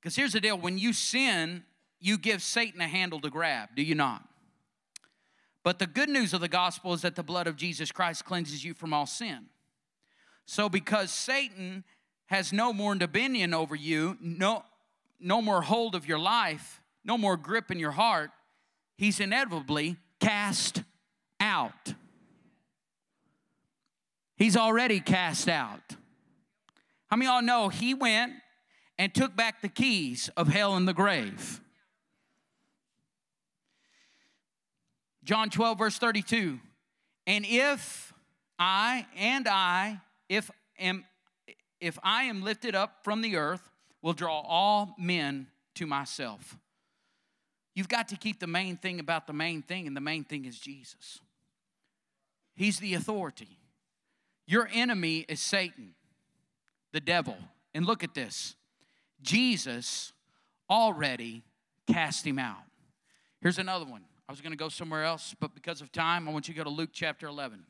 Because 0.00 0.16
here's 0.16 0.32
the 0.32 0.40
deal 0.40 0.58
when 0.58 0.78
you 0.78 0.92
sin, 0.92 1.64
you 2.00 2.16
give 2.16 2.42
Satan 2.42 2.80
a 2.80 2.88
handle 2.88 3.20
to 3.20 3.30
grab, 3.30 3.70
do 3.76 3.82
you 3.82 3.94
not? 3.94 4.26
But 5.62 5.78
the 5.78 5.86
good 5.86 6.08
news 6.08 6.32
of 6.32 6.40
the 6.40 6.48
gospel 6.48 6.94
is 6.94 7.02
that 7.02 7.16
the 7.16 7.22
blood 7.22 7.46
of 7.46 7.56
Jesus 7.56 7.92
Christ 7.92 8.24
cleanses 8.24 8.64
you 8.64 8.72
from 8.72 8.94
all 8.94 9.06
sin. 9.06 9.46
So, 10.46 10.68
because 10.68 11.10
Satan 11.10 11.84
has 12.26 12.52
no 12.52 12.72
more 12.72 12.94
dominion 12.94 13.52
over 13.52 13.74
you, 13.74 14.16
no, 14.20 14.64
no 15.20 15.42
more 15.42 15.62
hold 15.62 15.94
of 15.94 16.08
your 16.08 16.18
life, 16.18 16.80
no 17.04 17.18
more 17.18 17.36
grip 17.36 17.70
in 17.70 17.78
your 17.78 17.90
heart, 17.90 18.30
he's 18.96 19.20
inevitably 19.20 19.96
cast 20.18 20.82
out. 21.40 21.94
He's 24.40 24.56
already 24.56 24.98
cast 24.98 25.48
out. 25.48 25.94
How 27.08 27.16
many 27.16 27.30
y'all 27.30 27.42
know 27.42 27.68
he 27.68 27.94
went 27.94 28.32
and 29.00 29.14
took 29.14 29.34
back 29.34 29.62
the 29.62 29.68
keys 29.68 30.28
of 30.36 30.48
hell 30.48 30.76
and 30.76 30.86
the 30.86 30.92
grave. 30.92 31.62
John 35.24 35.48
12, 35.48 35.78
verse 35.78 35.96
32. 35.96 36.60
And 37.26 37.46
if 37.48 38.12
I 38.58 39.06
and 39.16 39.48
I, 39.48 40.02
if 40.28 40.50
am 40.78 41.06
if 41.80 41.98
I 42.02 42.24
am 42.24 42.42
lifted 42.42 42.74
up 42.74 43.04
from 43.04 43.22
the 43.22 43.36
earth, 43.36 43.70
will 44.02 44.12
draw 44.12 44.40
all 44.40 44.94
men 44.98 45.46
to 45.76 45.86
myself. 45.86 46.58
You've 47.74 47.88
got 47.88 48.08
to 48.08 48.16
keep 48.16 48.38
the 48.38 48.46
main 48.46 48.76
thing 48.76 49.00
about 49.00 49.26
the 49.26 49.32
main 49.32 49.62
thing, 49.62 49.86
and 49.86 49.96
the 49.96 50.02
main 50.02 50.24
thing 50.24 50.44
is 50.44 50.58
Jesus. 50.58 51.20
He's 52.54 52.80
the 52.80 52.92
authority. 52.92 53.59
Your 54.50 54.68
enemy 54.72 55.24
is 55.28 55.38
Satan, 55.38 55.94
the 56.90 56.98
devil. 56.98 57.36
And 57.72 57.86
look 57.86 58.02
at 58.02 58.14
this 58.14 58.56
Jesus 59.22 60.12
already 60.68 61.44
cast 61.86 62.26
him 62.26 62.36
out. 62.36 62.64
Here's 63.40 63.60
another 63.60 63.84
one. 63.84 64.02
I 64.28 64.32
was 64.32 64.40
going 64.40 64.50
to 64.50 64.58
go 64.58 64.68
somewhere 64.68 65.04
else, 65.04 65.36
but 65.38 65.54
because 65.54 65.80
of 65.80 65.92
time, 65.92 66.28
I 66.28 66.32
want 66.32 66.48
you 66.48 66.54
to 66.54 66.58
go 66.58 66.64
to 66.64 66.70
Luke 66.70 66.90
chapter 66.92 67.28
11. 67.28 67.64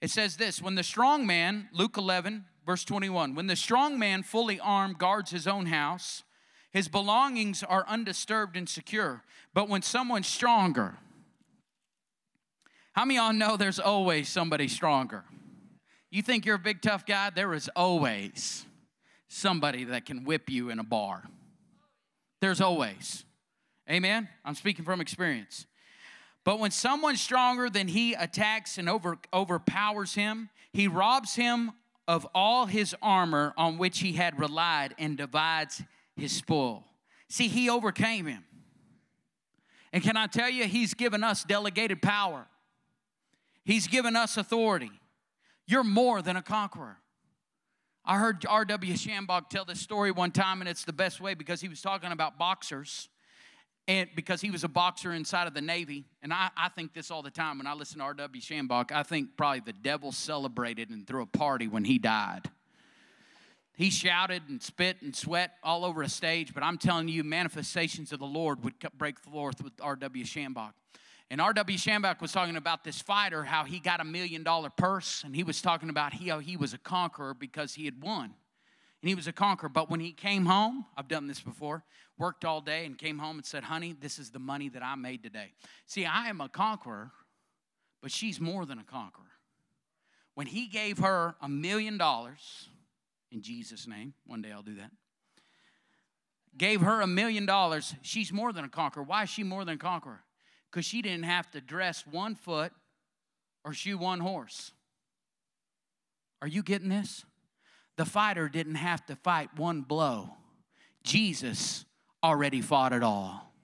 It 0.00 0.08
says 0.08 0.38
this 0.38 0.62
When 0.62 0.76
the 0.76 0.82
strong 0.82 1.26
man, 1.26 1.68
Luke 1.74 1.98
11, 1.98 2.46
verse 2.64 2.82
21, 2.82 3.34
when 3.34 3.46
the 3.46 3.54
strong 3.54 3.98
man, 3.98 4.22
fully 4.22 4.58
armed, 4.58 4.96
guards 4.96 5.30
his 5.30 5.46
own 5.46 5.66
house, 5.66 6.24
his 6.70 6.88
belongings 6.88 7.62
are 7.62 7.84
undisturbed 7.86 8.56
and 8.56 8.66
secure. 8.66 9.24
But 9.52 9.68
when 9.68 9.82
someone 9.82 10.22
stronger, 10.22 10.96
how 12.92 13.04
many 13.04 13.18
of 13.18 13.24
y'all 13.24 13.32
know 13.34 13.58
there's 13.58 13.78
always 13.78 14.30
somebody 14.30 14.68
stronger? 14.68 15.24
You 16.10 16.22
think 16.22 16.46
you're 16.46 16.56
a 16.56 16.58
big 16.58 16.82
tough 16.82 17.04
guy? 17.04 17.30
There 17.30 17.52
is 17.54 17.68
always 17.74 18.64
somebody 19.28 19.84
that 19.84 20.06
can 20.06 20.24
whip 20.24 20.48
you 20.48 20.70
in 20.70 20.78
a 20.78 20.84
bar. 20.84 21.24
There's 22.40 22.60
always. 22.60 23.24
Amen? 23.90 24.28
I'm 24.44 24.54
speaking 24.54 24.84
from 24.84 25.00
experience. 25.00 25.66
But 26.44 26.60
when 26.60 26.70
someone 26.70 27.16
stronger 27.16 27.68
than 27.68 27.88
he 27.88 28.14
attacks 28.14 28.78
and 28.78 28.88
over, 28.88 29.18
overpowers 29.32 30.14
him, 30.14 30.48
he 30.72 30.86
robs 30.86 31.34
him 31.34 31.72
of 32.06 32.26
all 32.34 32.66
his 32.66 32.94
armor 33.02 33.52
on 33.56 33.78
which 33.78 33.98
he 33.98 34.12
had 34.12 34.38
relied 34.38 34.94
and 34.98 35.16
divides 35.16 35.82
his 36.14 36.32
spoil. 36.32 36.84
See, 37.28 37.48
he 37.48 37.68
overcame 37.68 38.26
him. 38.26 38.44
And 39.92 40.02
can 40.02 40.16
I 40.16 40.26
tell 40.26 40.48
you, 40.50 40.64
he's 40.64 40.94
given 40.94 41.24
us 41.24 41.42
delegated 41.42 42.00
power, 42.00 42.46
he's 43.64 43.88
given 43.88 44.14
us 44.14 44.36
authority. 44.36 44.92
You're 45.66 45.84
more 45.84 46.22
than 46.22 46.36
a 46.36 46.42
conqueror. 46.42 46.98
I 48.04 48.18
heard 48.18 48.44
R.W. 48.48 48.94
Schambach 48.94 49.48
tell 49.50 49.64
this 49.64 49.80
story 49.80 50.12
one 50.12 50.30
time, 50.30 50.60
and 50.60 50.68
it's 50.68 50.84
the 50.84 50.92
best 50.92 51.20
way 51.20 51.34
because 51.34 51.60
he 51.60 51.68
was 51.68 51.82
talking 51.82 52.12
about 52.12 52.38
boxers. 52.38 53.08
And 53.88 54.08
because 54.16 54.40
he 54.40 54.50
was 54.50 54.64
a 54.64 54.68
boxer 54.68 55.12
inside 55.12 55.46
of 55.46 55.54
the 55.54 55.60
Navy, 55.60 56.06
and 56.20 56.32
I, 56.32 56.50
I 56.56 56.68
think 56.70 56.92
this 56.92 57.10
all 57.10 57.22
the 57.22 57.30
time 57.30 57.58
when 57.58 57.68
I 57.68 57.72
listen 57.72 57.98
to 57.98 58.04
R.W. 58.04 58.42
Schambach, 58.42 58.90
I 58.90 59.04
think 59.04 59.36
probably 59.36 59.60
the 59.60 59.72
devil 59.72 60.10
celebrated 60.10 60.90
and 60.90 61.06
threw 61.06 61.22
a 61.22 61.26
party 61.26 61.68
when 61.68 61.84
he 61.84 61.98
died. 61.98 62.50
He 63.76 63.90
shouted 63.90 64.42
and 64.48 64.60
spit 64.60 65.02
and 65.02 65.14
sweat 65.14 65.52
all 65.62 65.84
over 65.84 66.02
a 66.02 66.08
stage, 66.08 66.52
but 66.52 66.64
I'm 66.64 66.78
telling 66.78 67.08
you, 67.08 67.22
manifestations 67.22 68.12
of 68.12 68.18
the 68.18 68.26
Lord 68.26 68.64
would 68.64 68.74
break 68.96 69.20
forth 69.20 69.62
with 69.62 69.74
R.W. 69.80 70.24
Schambach. 70.24 70.72
And 71.30 71.40
R.W. 71.40 71.76
Schambach 71.76 72.20
was 72.20 72.30
talking 72.30 72.56
about 72.56 72.84
this 72.84 73.00
fighter, 73.00 73.42
how 73.42 73.64
he 73.64 73.80
got 73.80 74.00
a 74.00 74.04
million 74.04 74.44
dollar 74.44 74.70
purse, 74.70 75.24
and 75.24 75.34
he 75.34 75.42
was 75.42 75.60
talking 75.60 75.90
about 75.90 76.12
how 76.12 76.38
he 76.38 76.56
was 76.56 76.72
a 76.72 76.78
conqueror 76.78 77.34
because 77.34 77.74
he 77.74 77.84
had 77.84 78.00
won. 78.00 78.34
And 79.02 79.08
he 79.08 79.14
was 79.14 79.26
a 79.26 79.32
conqueror. 79.32 79.68
But 79.68 79.90
when 79.90 80.00
he 80.00 80.12
came 80.12 80.46
home, 80.46 80.86
I've 80.96 81.08
done 81.08 81.26
this 81.26 81.40
before, 81.40 81.84
worked 82.16 82.44
all 82.44 82.60
day 82.60 82.86
and 82.86 82.96
came 82.96 83.18
home 83.18 83.36
and 83.36 83.44
said, 83.44 83.64
Honey, 83.64 83.92
this 83.92 84.18
is 84.18 84.30
the 84.30 84.38
money 84.38 84.68
that 84.68 84.82
I 84.82 84.94
made 84.94 85.22
today. 85.22 85.52
See, 85.86 86.06
I 86.06 86.28
am 86.28 86.40
a 86.40 86.48
conqueror, 86.48 87.10
but 88.00 88.12
she's 88.12 88.40
more 88.40 88.64
than 88.64 88.78
a 88.78 88.84
conqueror. 88.84 89.24
When 90.34 90.46
he 90.46 90.68
gave 90.68 90.98
her 90.98 91.34
a 91.40 91.48
million 91.48 91.98
dollars, 91.98 92.68
in 93.32 93.42
Jesus' 93.42 93.86
name, 93.88 94.14
one 94.26 94.42
day 94.42 94.52
I'll 94.52 94.62
do 94.62 94.76
that, 94.76 94.90
gave 96.56 96.82
her 96.82 97.00
a 97.00 97.06
million 97.06 97.46
dollars, 97.46 97.94
she's 98.02 98.32
more 98.32 98.52
than 98.52 98.64
a 98.64 98.68
conqueror. 98.68 99.02
Why 99.02 99.24
is 99.24 99.30
she 99.30 99.42
more 99.42 99.64
than 99.64 99.74
a 99.74 99.78
conqueror? 99.78 100.20
Because 100.76 100.84
she 100.84 101.00
didn't 101.00 101.22
have 101.22 101.50
to 101.50 101.58
dress 101.58 102.04
one 102.06 102.34
foot 102.34 102.70
or 103.64 103.72
shoe 103.72 103.96
one 103.96 104.20
horse. 104.20 104.72
Are 106.42 106.48
you 106.48 106.62
getting 106.62 106.90
this? 106.90 107.24
The 107.96 108.04
fighter 108.04 108.46
didn't 108.50 108.74
have 108.74 109.06
to 109.06 109.16
fight 109.16 109.48
one 109.56 109.80
blow. 109.80 110.28
Jesus 111.02 111.86
already 112.22 112.60
fought 112.60 112.92
it 112.92 113.02
all. 113.02 113.54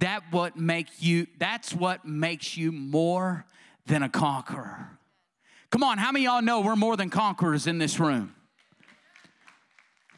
that 0.00 0.22
what 0.30 0.58
make 0.58 0.88
you 0.98 1.28
that's 1.38 1.72
what 1.72 2.04
makes 2.04 2.58
you 2.58 2.72
more 2.72 3.46
than 3.86 4.02
a 4.02 4.08
conqueror. 4.10 4.90
Come 5.70 5.82
on, 5.82 5.96
how 5.96 6.12
many 6.12 6.26
y'all 6.26 6.42
know 6.42 6.60
we're 6.60 6.76
more 6.76 6.98
than 6.98 7.08
conquerors 7.08 7.66
in 7.66 7.78
this 7.78 7.98
room? 7.98 8.34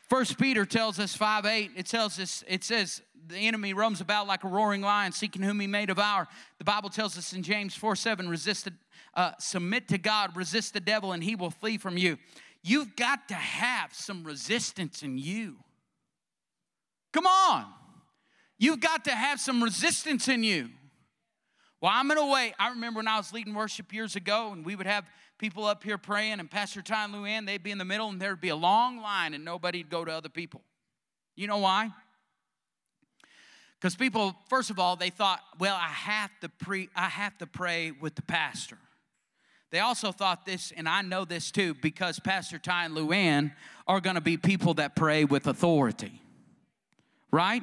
First 0.09 0.41
Peter 0.41 0.65
tells 0.65 0.99
us 0.99 1.15
5 1.15 1.47
8, 1.47 1.71
it 1.77 1.87
tells 1.87 2.19
us, 2.19 2.43
it 2.49 2.65
says, 2.65 3.01
the 3.29 3.37
enemy 3.39 3.75
roams 3.75 4.01
about 4.01 4.27
like 4.27 4.45
a 4.45 4.49
roaring 4.49 4.83
lion, 4.83 5.13
seeking 5.13 5.43
whom 5.43 5.61
he 5.61 5.67
may 5.67 5.87
devour. 5.87 6.29
The 6.59 6.65
Bible 6.65 6.91
tells 6.91 7.17
us 7.19 7.33
in 7.33 7.43
James 7.43 7.75
4 7.75 7.97
7, 7.97 8.29
resist, 8.29 8.69
uh, 9.15 9.33
submit 9.39 9.89
to 9.89 9.99
God, 9.99 10.37
resist 10.37 10.75
the 10.75 10.81
devil, 10.81 11.13
and 11.13 11.23
he 11.23 11.35
will 11.35 11.51
flee 11.51 11.79
from 11.79 11.97
you. 11.97 12.19
You've 12.63 12.97
got 12.97 13.29
to 13.29 13.35
have 13.35 13.93
some 13.93 14.25
resistance 14.25 15.03
in 15.03 15.19
you. 15.19 15.57
Come 17.13 17.27
on. 17.27 17.67
You've 18.59 18.81
got 18.81 19.05
to 19.05 19.11
have 19.11 19.41
some 19.41 19.63
resistance 19.63 20.29
in 20.29 20.43
you. 20.43 20.71
Well, 21.81 21.93
I'm 21.95 22.09
going 22.09 22.19
to 22.19 22.33
wait. 22.33 22.55
I 22.59 22.71
remember 22.71 22.99
when 22.99 23.09
I 23.09 23.19
was 23.19 23.33
leading 23.33 23.53
worship 23.53 23.93
years 23.93 24.17
ago, 24.17 24.53
and 24.53 24.65
we 24.65 24.75
would 24.75 24.87
have 24.87 25.05
people 25.39 25.67
up 25.67 25.85
here 25.85 25.99
praying, 25.99 26.41
and 26.41 26.51
Pastor 26.51 26.81
Ty 26.81 27.05
and 27.05 27.15
Luann, 27.15 27.47
they'd 27.47 27.63
be 27.63 27.71
in 27.71 27.79
the 27.79 27.85
middle, 27.85 28.09
and 28.09 28.19
there'd 28.19 28.41
be 28.41 28.49
a 28.49 28.57
long 28.57 29.03
line, 29.03 29.35
and 29.35 29.45
nobody'd 29.45 29.91
go 29.91 30.05
to 30.05 30.11
other 30.11 30.31
people. 30.31 30.63
You 31.37 31.47
know 31.47 31.59
why? 31.59 31.91
Because 33.85 33.97
people, 33.97 34.35
first 34.49 34.71
of 34.71 34.79
all, 34.79 34.97
they 34.97 35.11
thought, 35.11 35.41
well, 35.59 35.77
I 35.77 35.89
have 35.89 36.31
to 36.41 36.49
pre 36.49 36.89
I 36.97 37.11
have 37.11 37.37
to 37.37 37.47
pray 37.47 37.91
with 37.91 38.15
the 38.15 38.23
pastor. 38.23 38.79
They 39.73 39.81
also 39.81 40.11
thought 40.11 40.47
this, 40.47 40.73
and 40.75 40.89
I 40.89 41.03
know 41.03 41.27
this 41.27 41.51
too, 41.51 41.75
because 41.75 42.19
Pastor 42.19 42.59
Ty 42.59 42.87
and 42.87 42.97
Luann 42.97 43.53
are 43.87 44.01
gonna 44.01 44.23
be 44.23 44.39
people 44.39 44.73
that 44.75 44.97
pray 44.97 45.27
with 45.27 45.47
authority. 45.47 46.19
Right? 47.31 47.63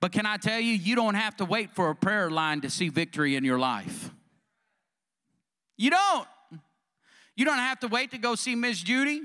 But 0.00 0.10
can 0.10 0.26
I 0.26 0.36
tell 0.36 0.58
you, 0.58 0.72
you 0.72 0.96
don't 0.96 1.14
have 1.14 1.36
to 1.36 1.44
wait 1.44 1.76
for 1.76 1.90
a 1.90 1.94
prayer 1.94 2.28
line 2.28 2.62
to 2.62 2.68
see 2.68 2.88
victory 2.88 3.36
in 3.36 3.44
your 3.44 3.60
life. 3.60 4.10
You 5.76 5.90
don't. 5.90 6.28
You 7.36 7.44
don't 7.44 7.58
have 7.58 7.78
to 7.80 7.86
wait 7.86 8.10
to 8.10 8.18
go 8.18 8.34
see 8.34 8.56
Miss 8.56 8.82
Judy. 8.82 9.22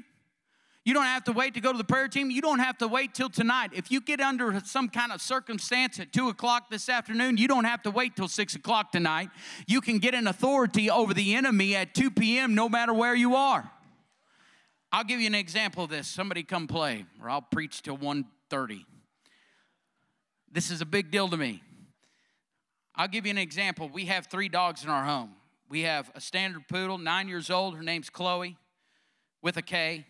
You 0.88 0.94
don't 0.94 1.04
have 1.04 1.26
to 1.26 1.34
wait 1.34 1.54
to 1.56 1.60
go 1.60 1.74
to 1.74 1.78
the 1.78 1.84
prayer 1.84 2.08
team. 2.08 2.32
You 2.32 2.42
don't 2.42 2.60
have 2.60 2.78
to 2.78 2.88
wait 2.88 3.14
till 3.14 3.30
tonight. 3.30 3.72
If 3.74 3.92
you 3.92 4.00
get 4.00 4.22
under 4.22 4.58
some 4.64 4.88
kind 4.88 5.12
of 5.12 5.22
circumstance 5.22 6.00
at 6.00 6.14
2 6.14 6.30
o'clock 6.30 6.70
this 6.70 6.88
afternoon, 6.88 7.36
you 7.36 7.50
don't 7.50 7.66
have 7.66 7.82
to 7.82 7.92
wait 7.92 8.16
till 8.16 8.30
6 8.30 8.56
o'clock 8.56 8.94
tonight. 8.94 9.28
You 9.68 9.82
can 9.82 10.00
get 10.00 10.14
an 10.14 10.28
authority 10.28 10.90
over 10.90 11.14
the 11.14 11.36
enemy 11.36 11.76
at 11.76 11.94
2 11.94 12.12
p.m. 12.12 12.56
no 12.56 12.70
matter 12.70 12.94
where 12.94 13.14
you 13.14 13.36
are. 13.36 13.70
I'll 14.90 15.04
give 15.04 15.20
you 15.20 15.28
an 15.28 15.36
example 15.36 15.84
of 15.84 15.90
this. 15.90 16.08
Somebody 16.08 16.44
come 16.44 16.68
play, 16.68 17.06
or 17.22 17.30
I'll 17.30 17.42
preach 17.42 17.82
till 17.82 17.98
1.30. 17.98 18.86
This 20.50 20.72
is 20.72 20.80
a 20.80 20.86
big 20.86 21.12
deal 21.12 21.28
to 21.28 21.36
me. 21.36 21.62
I'll 22.96 23.10
give 23.10 23.26
you 23.26 23.32
an 23.32 23.38
example. 23.38 23.90
We 23.90 24.06
have 24.06 24.28
three 24.28 24.48
dogs 24.48 24.86
in 24.86 24.90
our 24.90 25.04
home. 25.04 25.34
We 25.68 25.82
have 25.82 26.10
a 26.16 26.22
standard 26.22 26.66
poodle, 26.70 26.98
nine 26.98 27.28
years 27.28 27.50
old. 27.50 27.76
Her 27.76 27.84
name's 27.84 28.10
Chloe, 28.10 28.56
with 29.42 29.58
a 29.58 29.62
K, 29.62 30.06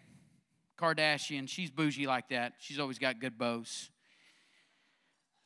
Kardashian. 0.78 1.48
She's 1.48 1.72
bougie 1.72 2.08
like 2.08 2.30
that. 2.30 2.54
She's 2.60 2.80
always 2.80 3.00
got 3.00 3.20
good 3.20 3.38
bows. 3.38 3.90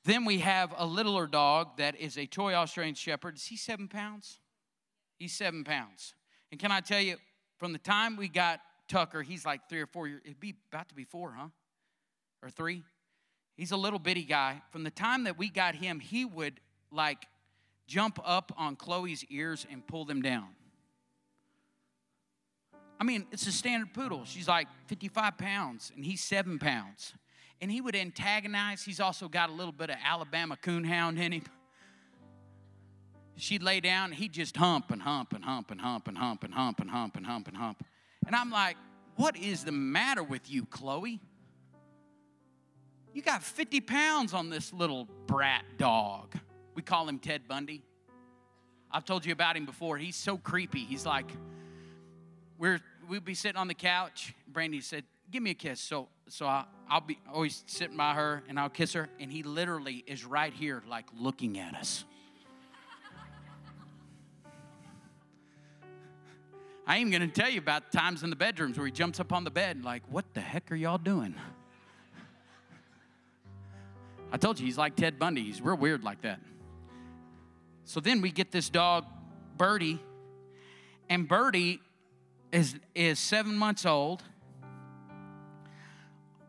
Then 0.04 0.26
we 0.26 0.40
have 0.40 0.74
a 0.78 0.86
littler 0.86 1.28
dog 1.28 1.78
that 1.78 2.00
is 2.00 2.18
a 2.18 2.26
toy 2.26 2.54
Australian 2.54 2.96
Shepherd. 2.96 3.36
Is 3.36 3.46
he 3.46 3.56
seven 3.56 3.88
pounds? 3.88 4.40
He's 5.18 5.34
seven 5.34 5.64
pounds. 5.64 6.16
And 6.52 6.60
can 6.60 6.72
I 6.72 6.80
tell 6.80 7.00
you, 7.00 7.18
from 7.58 7.74
the 7.74 7.80
time 7.80 8.18
we 8.18 8.28
got 8.28 8.60
Tucker, 8.88 9.22
he's 9.22 9.46
like 9.46 9.70
three 9.70 9.82
or 9.82 9.86
four 9.86 10.08
years. 10.08 10.22
It'd 10.26 10.40
be 10.40 10.56
about 10.72 10.90
to 10.90 10.96
be 10.96 11.04
four, 11.04 11.34
huh? 11.38 11.48
Or 12.42 12.50
three? 12.50 12.84
He's 13.56 13.72
a 13.72 13.78
little 13.78 14.00
bitty 14.00 14.24
guy. 14.24 14.62
From 14.72 14.84
the 14.84 14.90
time 14.90 15.26
that 15.26 15.38
we 15.38 15.50
got 15.50 15.76
him, 15.76 16.00
he 16.00 16.26
would 16.26 16.60
like 16.92 17.28
jump 17.88 18.20
up 18.26 18.52
on 18.58 18.76
Chloe's 18.76 19.24
ears 19.26 19.68
and 19.72 19.86
pull 19.86 20.06
them 20.06 20.22
down. 20.22 20.48
I 23.02 23.04
mean, 23.04 23.26
it's 23.32 23.47
a 23.47 23.52
standard 23.52 23.95
poodle. 23.95 24.26
She's 24.26 24.47
like 24.47 24.68
55 24.86 25.36
pounds, 25.36 25.91
and 25.95 26.06
he's 26.06 26.24
seven 26.24 26.60
pounds. 26.60 27.16
And 27.60 27.72
he 27.72 27.82
would 27.82 27.95
antagonize. 27.95 28.84
He's 28.84 28.99
also 28.99 29.28
got 29.28 29.49
a 29.49 29.54
little 29.54 29.72
bit 29.72 29.89
of 29.89 29.95
Alabama 30.06 30.56
coonhound 30.62 31.20
in 31.20 31.32
him. 31.32 31.43
She'd 33.38 33.64
lay 33.64 33.80
down, 33.80 34.12
he'd 34.12 34.34
just 34.34 34.56
hump 34.56 34.91
and 34.91 35.02
hump 35.02 35.34
and 35.34 35.43
hump 35.43 35.72
and 35.72 35.82
hump 35.82 36.08
and 36.10 36.16
hump 36.16 36.43
and 36.43 36.54
hump 36.54 36.80
and 36.80 36.91
hump 36.91 37.16
and 37.16 37.26
hump 37.26 37.47
and 37.47 37.58
hump. 37.58 37.84
And 38.28 38.36
I'm 38.36 38.52
like, 38.52 38.78
what 39.16 39.36
is 39.36 39.64
the 39.64 39.72
matter 39.72 40.22
with 40.22 40.52
you, 40.52 40.66
Chloe? 40.66 41.20
You 43.16 43.24
got 43.24 43.41
50 43.41 43.82
pounds 43.82 44.32
on 44.32 44.52
this 44.52 44.72
little 44.72 45.08
brat 45.26 45.66
dog. 45.80 46.36
We 46.76 46.84
call 46.84 47.10
him 47.10 47.18
Ted 47.18 47.47
Bundy. 47.47 47.82
I've 48.91 49.06
told 49.06 49.26
you 49.26 49.34
about 49.34 49.58
him 49.58 49.66
before. 49.66 49.97
He's 49.97 50.16
so 50.16 50.38
creepy. 50.38 50.86
He's 50.86 51.06
like, 51.06 51.32
we're 52.60 52.80
we'd 53.12 53.26
be 53.26 53.34
sitting 53.34 53.57
on 53.57 53.68
the 53.68 53.74
couch. 53.74 54.34
Brandy 54.47 54.80
said, 54.80 55.03
"Give 55.30 55.43
me 55.43 55.51
a 55.51 55.53
kiss." 55.53 55.82
So 55.82 56.07
so 56.30 56.45
I, 56.47 56.64
I'll 56.89 57.01
be 57.01 57.20
always 57.32 57.62
sitting 57.68 57.97
by 57.97 58.14
her 58.14 58.41
and 58.47 58.57
I'll 58.57 58.70
kiss 58.70 58.93
her, 58.93 59.09
and 59.20 59.30
he 59.30 59.43
literally 59.43 60.05
is 60.07 60.24
right 60.24 60.53
here, 60.53 60.82
like 60.88 61.05
looking 61.20 61.59
at 61.59 61.76
us. 61.76 62.05
I 66.88 66.97
ain't 66.97 67.12
gonna 67.12 67.28
tell 67.28 67.49
you 67.49 67.59
about 67.59 67.91
times 67.91 68.24
in 68.24 68.30
the 68.30 68.36
bedrooms 68.38 68.78
where 68.78 68.86
he 68.86 68.93
jumps 68.93 69.20
up 69.20 69.34
on 69.34 69.43
the 69.43 69.51
bed, 69.51 69.84
like, 69.84 70.03
"What 70.09 70.34
the 70.34 70.41
heck 70.41 70.72
are 70.72 70.76
y'all 70.76 70.97
doing?" 70.97 71.36
I 74.32 74.38
told 74.38 74.57
you 74.57 74.66
he's 74.66 74.78
like 74.78 74.95
Ted 74.95 75.20
Bundy. 75.20 75.43
He's 75.43 75.62
real 75.62 75.76
weird 75.76 76.05
like 76.05 76.22
that. 76.22 76.39
So 77.84 77.99
then 77.99 78.22
we 78.22 78.32
get 78.32 78.51
this 78.51 78.70
dog, 78.70 79.05
Birdie, 79.57 79.99
and 81.09 81.28
Birdie 81.28 81.82
is, 82.52 82.76
is 82.93 83.20
seven 83.20 83.56
months 83.56 83.86
old 83.86 84.24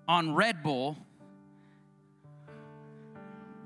on 0.09 0.35
Red 0.35 0.63
Bull, 0.63 0.97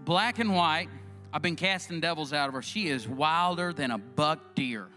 black 0.04 0.38
and 0.38 0.54
white. 0.54 0.88
I've 1.32 1.42
been 1.42 1.56
casting 1.56 2.00
devils 2.00 2.32
out 2.32 2.48
of 2.48 2.54
her. 2.54 2.62
She 2.62 2.88
is 2.88 3.08
wilder 3.08 3.72
than 3.72 3.90
a 3.90 3.98
buck 3.98 4.54
deer. 4.54 4.88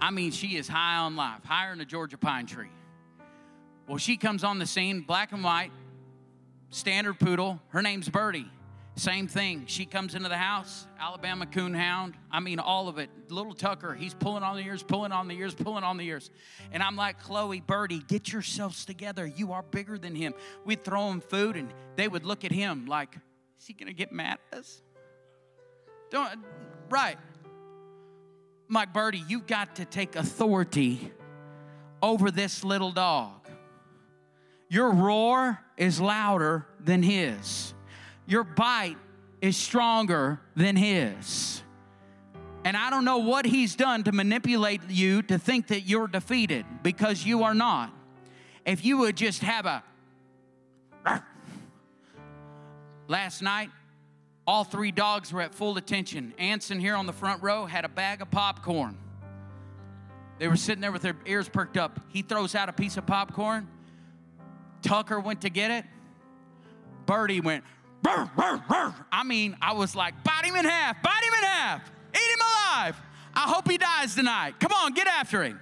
I 0.00 0.10
mean, 0.10 0.30
she 0.30 0.56
is 0.56 0.66
high 0.66 0.96
on 0.96 1.16
life, 1.16 1.44
higher 1.44 1.70
than 1.70 1.80
a 1.80 1.84
Georgia 1.84 2.16
pine 2.16 2.46
tree. 2.46 2.70
Well, 3.86 3.98
she 3.98 4.16
comes 4.16 4.44
on 4.44 4.58
the 4.58 4.66
scene, 4.66 5.00
black 5.00 5.32
and 5.32 5.44
white, 5.44 5.72
standard 6.70 7.18
poodle. 7.18 7.60
Her 7.68 7.82
name's 7.82 8.08
Birdie. 8.08 8.50
Same 8.96 9.28
thing. 9.28 9.64
She 9.66 9.86
comes 9.86 10.14
into 10.14 10.28
the 10.28 10.36
house, 10.36 10.86
Alabama 10.98 11.46
coonhound. 11.46 12.14
I 12.30 12.40
mean, 12.40 12.58
all 12.58 12.88
of 12.88 12.98
it. 12.98 13.08
Little 13.28 13.54
Tucker, 13.54 13.94
he's 13.94 14.12
pulling 14.12 14.42
on 14.42 14.56
the 14.56 14.62
ears, 14.62 14.82
pulling 14.82 15.12
on 15.12 15.26
the 15.26 15.34
ears, 15.34 15.54
pulling 15.54 15.84
on 15.84 15.96
the 15.96 16.04
ears. 16.04 16.30
And 16.72 16.82
I'm 16.82 16.96
like, 16.96 17.22
Chloe, 17.22 17.60
Birdie, 17.60 18.02
get 18.08 18.32
yourselves 18.32 18.84
together. 18.84 19.26
You 19.26 19.52
are 19.52 19.62
bigger 19.62 19.96
than 19.96 20.14
him. 20.14 20.34
We'd 20.64 20.84
throw 20.84 21.10
him 21.10 21.20
food, 21.20 21.56
and 21.56 21.72
they 21.96 22.08
would 22.08 22.26
look 22.26 22.44
at 22.44 22.52
him 22.52 22.86
like, 22.86 23.16
is 23.58 23.66
he 23.66 23.72
going 23.72 23.86
to 23.86 23.94
get 23.94 24.12
mad 24.12 24.38
at 24.52 24.58
us? 24.58 24.82
Don't, 26.10 26.40
right. 26.90 27.16
Mike 28.68 28.92
Birdie, 28.92 29.24
you've 29.26 29.46
got 29.46 29.76
to 29.76 29.84
take 29.84 30.16
authority 30.16 31.10
over 32.02 32.30
this 32.30 32.64
little 32.64 32.92
dog. 32.92 33.48
Your 34.68 34.90
roar 34.90 35.58
is 35.76 36.00
louder 36.00 36.66
than 36.78 37.02
his. 37.02 37.74
Your 38.30 38.44
bite 38.44 38.96
is 39.40 39.56
stronger 39.56 40.40
than 40.54 40.76
his. 40.76 41.64
And 42.64 42.76
I 42.76 42.88
don't 42.88 43.04
know 43.04 43.18
what 43.18 43.44
he's 43.44 43.74
done 43.74 44.04
to 44.04 44.12
manipulate 44.12 44.82
you 44.88 45.22
to 45.22 45.36
think 45.36 45.66
that 45.66 45.80
you're 45.80 46.06
defeated 46.06 46.64
because 46.84 47.26
you 47.26 47.42
are 47.42 47.54
not. 47.54 47.92
If 48.64 48.84
you 48.84 48.98
would 48.98 49.16
just 49.16 49.42
have 49.42 49.66
a. 49.66 49.82
Last 53.08 53.42
night, 53.42 53.70
all 54.46 54.62
three 54.62 54.92
dogs 54.92 55.32
were 55.32 55.40
at 55.40 55.52
full 55.52 55.76
attention. 55.76 56.32
Anson 56.38 56.78
here 56.78 56.94
on 56.94 57.06
the 57.06 57.12
front 57.12 57.42
row 57.42 57.66
had 57.66 57.84
a 57.84 57.88
bag 57.88 58.22
of 58.22 58.30
popcorn. 58.30 58.96
They 60.38 60.46
were 60.46 60.56
sitting 60.56 60.80
there 60.80 60.92
with 60.92 61.02
their 61.02 61.16
ears 61.26 61.48
perked 61.48 61.76
up. 61.76 61.98
He 62.10 62.22
throws 62.22 62.54
out 62.54 62.68
a 62.68 62.72
piece 62.72 62.96
of 62.96 63.06
popcorn. 63.06 63.66
Tucker 64.82 65.18
went 65.18 65.40
to 65.40 65.50
get 65.50 65.72
it. 65.72 65.84
Birdie 67.06 67.40
went, 67.40 67.64
burr, 68.02 68.30
burr, 68.36 68.62
burr. 68.68 68.94
I 69.12 69.24
mean, 69.24 69.56
I 69.60 69.72
was 69.72 69.94
like, 69.94 70.22
bite 70.24 70.44
him 70.44 70.56
in 70.56 70.64
half, 70.64 71.02
bite 71.02 71.22
him 71.22 71.34
in 71.34 71.44
half, 71.44 71.90
eat 72.14 72.32
him 72.32 72.40
alive. 72.40 72.96
I 73.34 73.48
hope 73.48 73.70
he 73.70 73.78
dies 73.78 74.14
tonight. 74.14 74.58
Come 74.58 74.72
on, 74.72 74.92
get 74.92 75.06
after 75.06 75.42
him. 75.42 75.60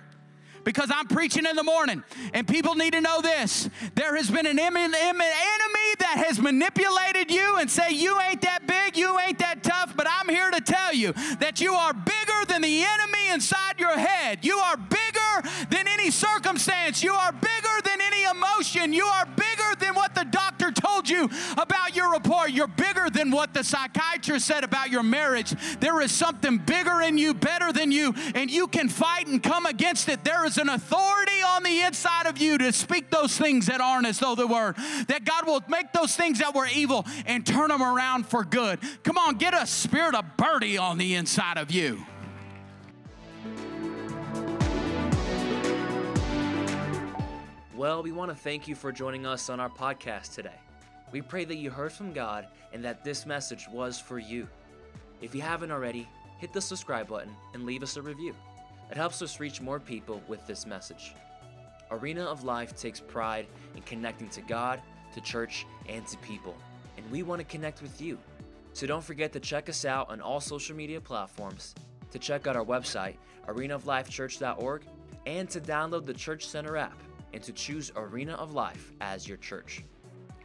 Because 0.64 0.90
I'm 0.94 1.06
preaching 1.06 1.46
in 1.46 1.56
the 1.56 1.62
morning, 1.62 2.02
and 2.34 2.46
people 2.46 2.74
need 2.74 2.92
to 2.92 3.00
know 3.00 3.22
this. 3.22 3.70
There 3.94 4.16
has 4.16 4.30
been 4.30 4.44
an 4.44 4.58
enemy 4.58 4.88
that 4.90 6.24
has 6.26 6.38
manipulated 6.38 7.30
you 7.30 7.56
and 7.56 7.70
say, 7.70 7.90
You 7.90 8.20
ain't 8.20 8.42
that 8.42 8.66
big, 8.66 8.96
you 8.96 9.18
ain't 9.18 9.38
that 9.38 9.62
tough, 9.62 9.96
but 9.96 10.06
I'm 10.10 10.28
here 10.28 10.50
to 10.50 10.60
tell 10.60 10.92
you 10.92 11.12
that 11.40 11.62
you 11.62 11.72
are 11.72 11.94
bigger 11.94 12.44
than 12.48 12.62
the 12.62 12.84
enemy 12.84 13.28
inside 13.32 13.78
your 13.78 13.96
head. 13.96 14.44
You 14.44 14.58
are 14.58 14.76
bigger 14.76 15.48
than 15.70 15.88
any 15.88 16.10
circumstance. 16.10 17.02
You 17.02 17.14
are 17.14 17.32
bigger 17.32 17.80
than 17.84 18.00
any 18.02 18.24
emotion. 18.24 18.92
You 18.92 19.04
are 19.04 19.24
bigger 19.24 19.74
than 19.78 19.94
what 19.94 20.14
the 20.14 20.24
doctor 20.24 20.70
told 20.70 20.88
told 20.98 21.08
you 21.08 21.28
about 21.52 21.77
your. 22.48 22.58
You're 22.58 22.66
bigger 22.66 23.08
than 23.08 23.30
what 23.30 23.54
the 23.54 23.62
psychiatrist 23.62 24.44
said 24.44 24.64
about 24.64 24.90
your 24.90 25.04
marriage. 25.04 25.54
There 25.78 26.00
is 26.00 26.10
something 26.10 26.58
bigger 26.58 27.02
in 27.02 27.16
you, 27.16 27.32
better 27.32 27.72
than 27.72 27.92
you, 27.92 28.12
and 28.34 28.50
you 28.50 28.66
can 28.66 28.88
fight 28.88 29.28
and 29.28 29.40
come 29.40 29.64
against 29.64 30.08
it. 30.08 30.24
There 30.24 30.44
is 30.44 30.58
an 30.58 30.68
authority 30.68 31.40
on 31.46 31.62
the 31.62 31.82
inside 31.82 32.26
of 32.26 32.38
you 32.38 32.58
to 32.58 32.72
speak 32.72 33.10
those 33.10 33.38
things 33.38 33.66
that 33.66 33.80
aren't 33.80 34.08
as 34.08 34.18
though 34.18 34.34
they 34.34 34.44
were. 34.44 34.74
That 35.06 35.24
God 35.24 35.46
will 35.46 35.62
make 35.68 35.92
those 35.92 36.16
things 36.16 36.40
that 36.40 36.52
were 36.52 36.66
evil 36.66 37.06
and 37.26 37.46
turn 37.46 37.68
them 37.68 37.80
around 37.80 38.26
for 38.26 38.42
good. 38.42 38.80
Come 39.04 39.18
on, 39.18 39.36
get 39.36 39.54
a 39.54 39.64
spirit 39.64 40.16
of 40.16 40.24
birdie 40.36 40.78
on 40.78 40.98
the 40.98 41.14
inside 41.14 41.58
of 41.58 41.70
you. 41.70 42.04
Well, 47.76 48.02
we 48.02 48.10
want 48.10 48.32
to 48.32 48.36
thank 48.36 48.66
you 48.66 48.74
for 48.74 48.90
joining 48.90 49.26
us 49.26 49.48
on 49.48 49.60
our 49.60 49.70
podcast 49.70 50.34
today. 50.34 50.58
We 51.10 51.22
pray 51.22 51.44
that 51.44 51.56
you 51.56 51.70
heard 51.70 51.92
from 51.92 52.12
God 52.12 52.46
and 52.72 52.84
that 52.84 53.04
this 53.04 53.24
message 53.26 53.66
was 53.72 53.98
for 53.98 54.18
you. 54.18 54.46
If 55.20 55.34
you 55.34 55.40
haven't 55.40 55.70
already, 55.70 56.08
hit 56.38 56.52
the 56.52 56.60
subscribe 56.60 57.08
button 57.08 57.34
and 57.54 57.64
leave 57.64 57.82
us 57.82 57.96
a 57.96 58.02
review. 58.02 58.34
It 58.90 58.96
helps 58.96 59.22
us 59.22 59.40
reach 59.40 59.60
more 59.60 59.80
people 59.80 60.22
with 60.28 60.46
this 60.46 60.66
message. 60.66 61.14
Arena 61.90 62.24
of 62.24 62.44
Life 62.44 62.76
takes 62.76 63.00
pride 63.00 63.46
in 63.74 63.82
connecting 63.82 64.28
to 64.30 64.42
God, 64.42 64.82
to 65.14 65.20
church, 65.20 65.66
and 65.88 66.06
to 66.06 66.18
people, 66.18 66.54
and 66.96 67.10
we 67.10 67.22
want 67.22 67.40
to 67.40 67.44
connect 67.44 67.80
with 67.82 68.00
you. 68.00 68.18
So 68.74 68.86
don't 68.86 69.02
forget 69.02 69.32
to 69.32 69.40
check 69.40 69.68
us 69.68 69.84
out 69.84 70.10
on 70.10 70.20
all 70.20 70.40
social 70.40 70.76
media 70.76 71.00
platforms, 71.00 71.74
to 72.10 72.18
check 72.18 72.46
out 72.46 72.56
our 72.56 72.64
website, 72.64 73.16
arenaoflifechurch.org, 73.48 74.82
and 75.26 75.48
to 75.50 75.60
download 75.60 76.06
the 76.06 76.14
Church 76.14 76.46
Center 76.46 76.76
app 76.76 76.98
and 77.32 77.42
to 77.42 77.52
choose 77.52 77.90
Arena 77.96 78.34
of 78.34 78.52
Life 78.52 78.92
as 79.00 79.26
your 79.26 79.36
church. 79.38 79.82